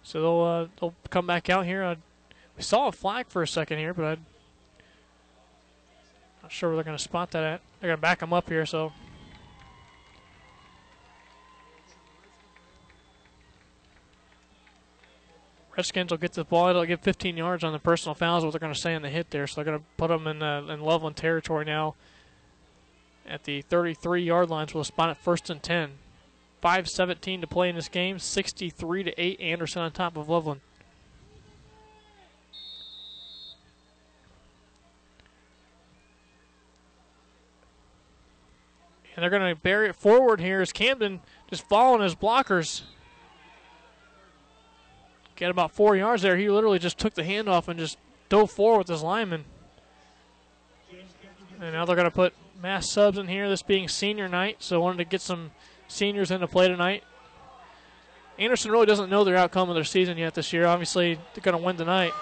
[0.02, 1.82] So they'll uh, they'll come back out here.
[1.82, 1.96] Uh,
[2.56, 4.26] we saw a flag for a second here, but I'm
[6.42, 7.60] not sure where they're going to spot that at.
[7.80, 8.92] They're going to back him up here, so
[15.76, 16.68] Redskins will get the ball.
[16.68, 18.44] It'll get 15 yards on the personal fouls.
[18.44, 20.26] What they're going to say on the hit there, so they're going to put them
[20.26, 21.94] in uh, in Loveland territory now.
[23.28, 25.92] At the 33 yard lines, we'll spot it first and 10.
[26.62, 28.18] 5:17 to play in this game.
[28.18, 29.40] 63 to eight.
[29.40, 30.62] Anderson on top of Loveland.
[39.14, 42.82] And they're going to bury it forward here as Camden just following his blockers.
[45.36, 46.36] Get about four yards there.
[46.36, 47.98] He literally just took the handoff and just
[48.28, 49.44] dove forward with his lineman.
[51.60, 54.80] And now they're going to put mass subs in here, this being senior night, so
[54.80, 55.52] wanted to get some
[55.88, 57.04] seniors into play tonight.
[58.38, 60.66] Anderson really doesn't know their outcome of their season yet this year.
[60.66, 62.12] Obviously, they're going to win tonight.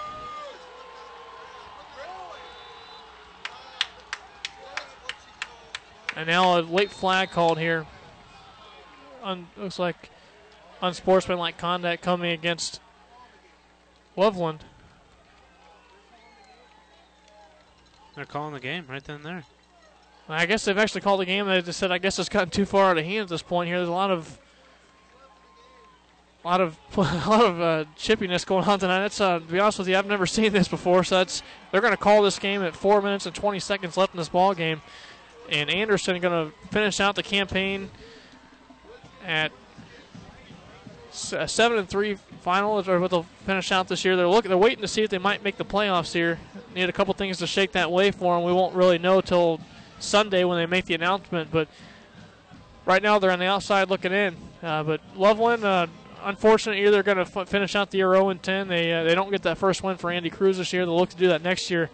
[6.16, 7.86] And now a late flag called here.
[9.22, 10.10] Un- looks like
[10.80, 12.80] unsportsmanlike conduct coming against
[14.16, 14.64] Loveland.
[18.14, 19.44] They're calling the game right then and there.
[20.28, 21.46] I guess they've actually called the game.
[21.46, 23.68] They just said, I guess it's gotten too far out of hand at this point
[23.68, 23.76] here.
[23.76, 24.38] There's a lot of,
[26.44, 29.00] a lot of, a lot of uh, chippiness going on tonight.
[29.00, 31.04] That's uh, to be honest with you, I've never seen this before.
[31.04, 34.14] So that's they're going to call this game at four minutes and 20 seconds left
[34.14, 34.80] in this ball game,
[35.50, 37.90] and Anderson going to finish out the campaign
[39.26, 39.52] at
[41.14, 44.16] seven and three final is what they'll finish out this year.
[44.16, 46.38] They're looking, they're waiting to see if they might make the playoffs here.
[46.74, 48.44] Need a couple things to shake that way for them.
[48.44, 49.60] We won't really know till
[50.00, 51.68] Sunday when they make the announcement, but
[52.84, 54.36] right now they're on the outside looking in.
[54.62, 55.86] Uh, but Loveland, uh,
[56.20, 58.68] They're going to f- finish out the year 0 and 10.
[58.68, 60.84] They uh, they don't get that first win for Andy Cruz this year.
[60.84, 61.90] They'll look to do that next year,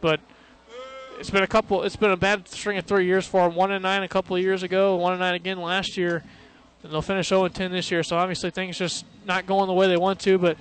[0.00, 0.20] but.
[1.20, 1.82] It's been a couple.
[1.82, 3.56] It's been a bad string of three years for them.
[3.56, 4.94] One and nine a couple of years ago.
[4.94, 6.22] One and nine again last year.
[6.82, 8.02] And they'll finish 0 and 10 this year.
[8.02, 10.38] So obviously things just not going the way they want to.
[10.38, 10.56] But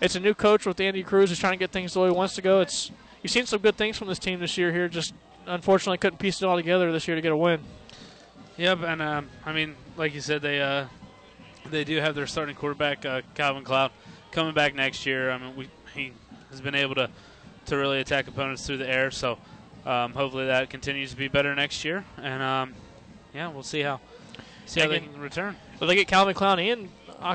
[0.00, 2.14] it's a new coach with Andy Cruz who's trying to get things the way he
[2.14, 2.60] wants to go.
[2.60, 2.90] It's
[3.22, 4.72] you've seen some good things from this team this year.
[4.72, 5.14] Here, just
[5.46, 7.60] unfortunately couldn't piece it all together this year to get a win.
[8.56, 10.86] Yep, and um, I mean, like you said, they uh,
[11.70, 13.90] they do have their starting quarterback uh, Calvin Cloud
[14.30, 15.30] coming back next year.
[15.30, 16.12] I mean, we, he
[16.50, 17.10] has been able to
[17.66, 19.10] to really attack opponents through the air.
[19.10, 19.38] So
[19.84, 22.04] um, hopefully that continues to be better next year.
[22.16, 22.74] And um,
[23.34, 24.00] yeah, we'll see how
[24.68, 25.56] see how they can return.
[25.78, 26.88] But they get Calvin Cloud and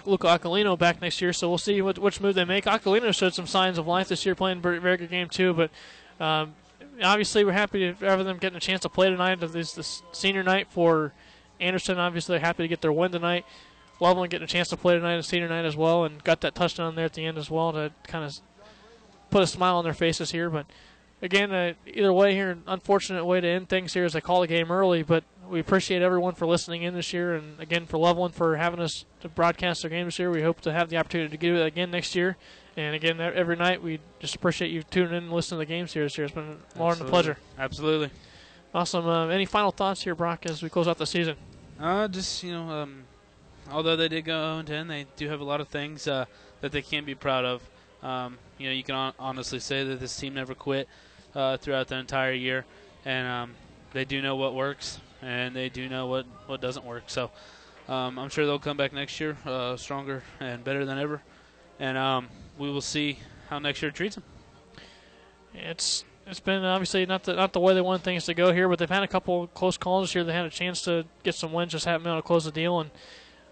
[0.05, 2.65] Luca Aquilino back next year, so we'll see what, which move they make.
[2.65, 5.53] Aquilino showed some signs of life this year, playing a very, very good game too.
[5.53, 5.71] But
[6.19, 6.53] um,
[7.01, 9.39] obviously, we're happy to have them getting a chance to play tonight.
[9.39, 11.13] This this senior night for
[11.59, 11.97] Anderson.
[11.97, 13.45] Obviously, they're happy to get their win tonight.
[13.99, 16.55] Loveland getting a chance to play tonight and senior night as well, and got that
[16.55, 18.37] touchdown there at the end as well to kind of
[19.29, 20.49] put a smile on their faces here.
[20.49, 20.65] But
[21.21, 24.41] again, uh, either way, here, an unfortunate way to end things here is they call
[24.41, 25.03] the game early.
[25.03, 25.23] But
[25.53, 29.06] we appreciate everyone for listening in this year, and again for Loveland for having us
[29.22, 30.32] to broadcast their game this year.
[30.32, 32.38] We hope to have the opportunity to do it again next year.
[32.75, 35.93] And again, every night we just appreciate you tuning in and listening to the games
[35.93, 36.25] here this year.
[36.25, 37.38] It's been more than a pleasure.
[37.59, 38.09] Absolutely.
[38.73, 39.07] Awesome.
[39.07, 41.35] Uh, any final thoughts here, Brock, as we close out the season?
[41.80, 43.03] Uh, just you know, um,
[43.72, 46.25] although they did go 0 10, they do have a lot of things uh,
[46.61, 47.61] that they can be proud of.
[48.01, 50.90] Um, you know, you can hon- honestly say that this team never quit
[51.35, 52.65] uh, throughout the entire year,
[53.06, 53.56] and um,
[53.91, 57.03] they do know what works and they do know what what doesn't work.
[57.08, 57.32] So
[57.88, 61.22] um, I'm sure they'll come back next year uh, stronger and better than ever,
[61.80, 62.27] and um,
[62.58, 63.19] we will see
[63.50, 64.24] how next year treats them.
[65.53, 68.69] It's it's been obviously not the not the way they want things to go here,
[68.69, 70.24] but they've had a couple close calls year.
[70.24, 72.52] They had a chance to get some wins, just haven't been able to close the
[72.52, 72.92] deal, and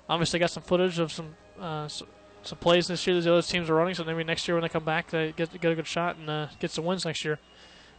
[0.10, 3.70] obviously got some footage of some uh, some plays this year that the other teams
[3.70, 3.94] are running.
[3.94, 6.30] So maybe next year when they come back, they get get a good shot and
[6.30, 7.40] uh, get some wins next year.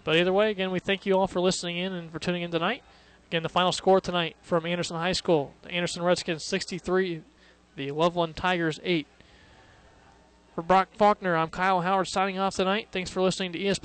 [0.05, 2.51] But either way, again, we thank you all for listening in and for tuning in
[2.51, 2.83] tonight.
[3.33, 7.23] Again, the final score tonight from Anderson High School: the Anderson Redskins 63,
[7.77, 9.07] the Loveland Tigers 8.
[10.55, 12.89] For Brock Faulkner, I'm Kyle Howard signing off tonight.
[12.93, 13.81] Thanks for listening to ESPN.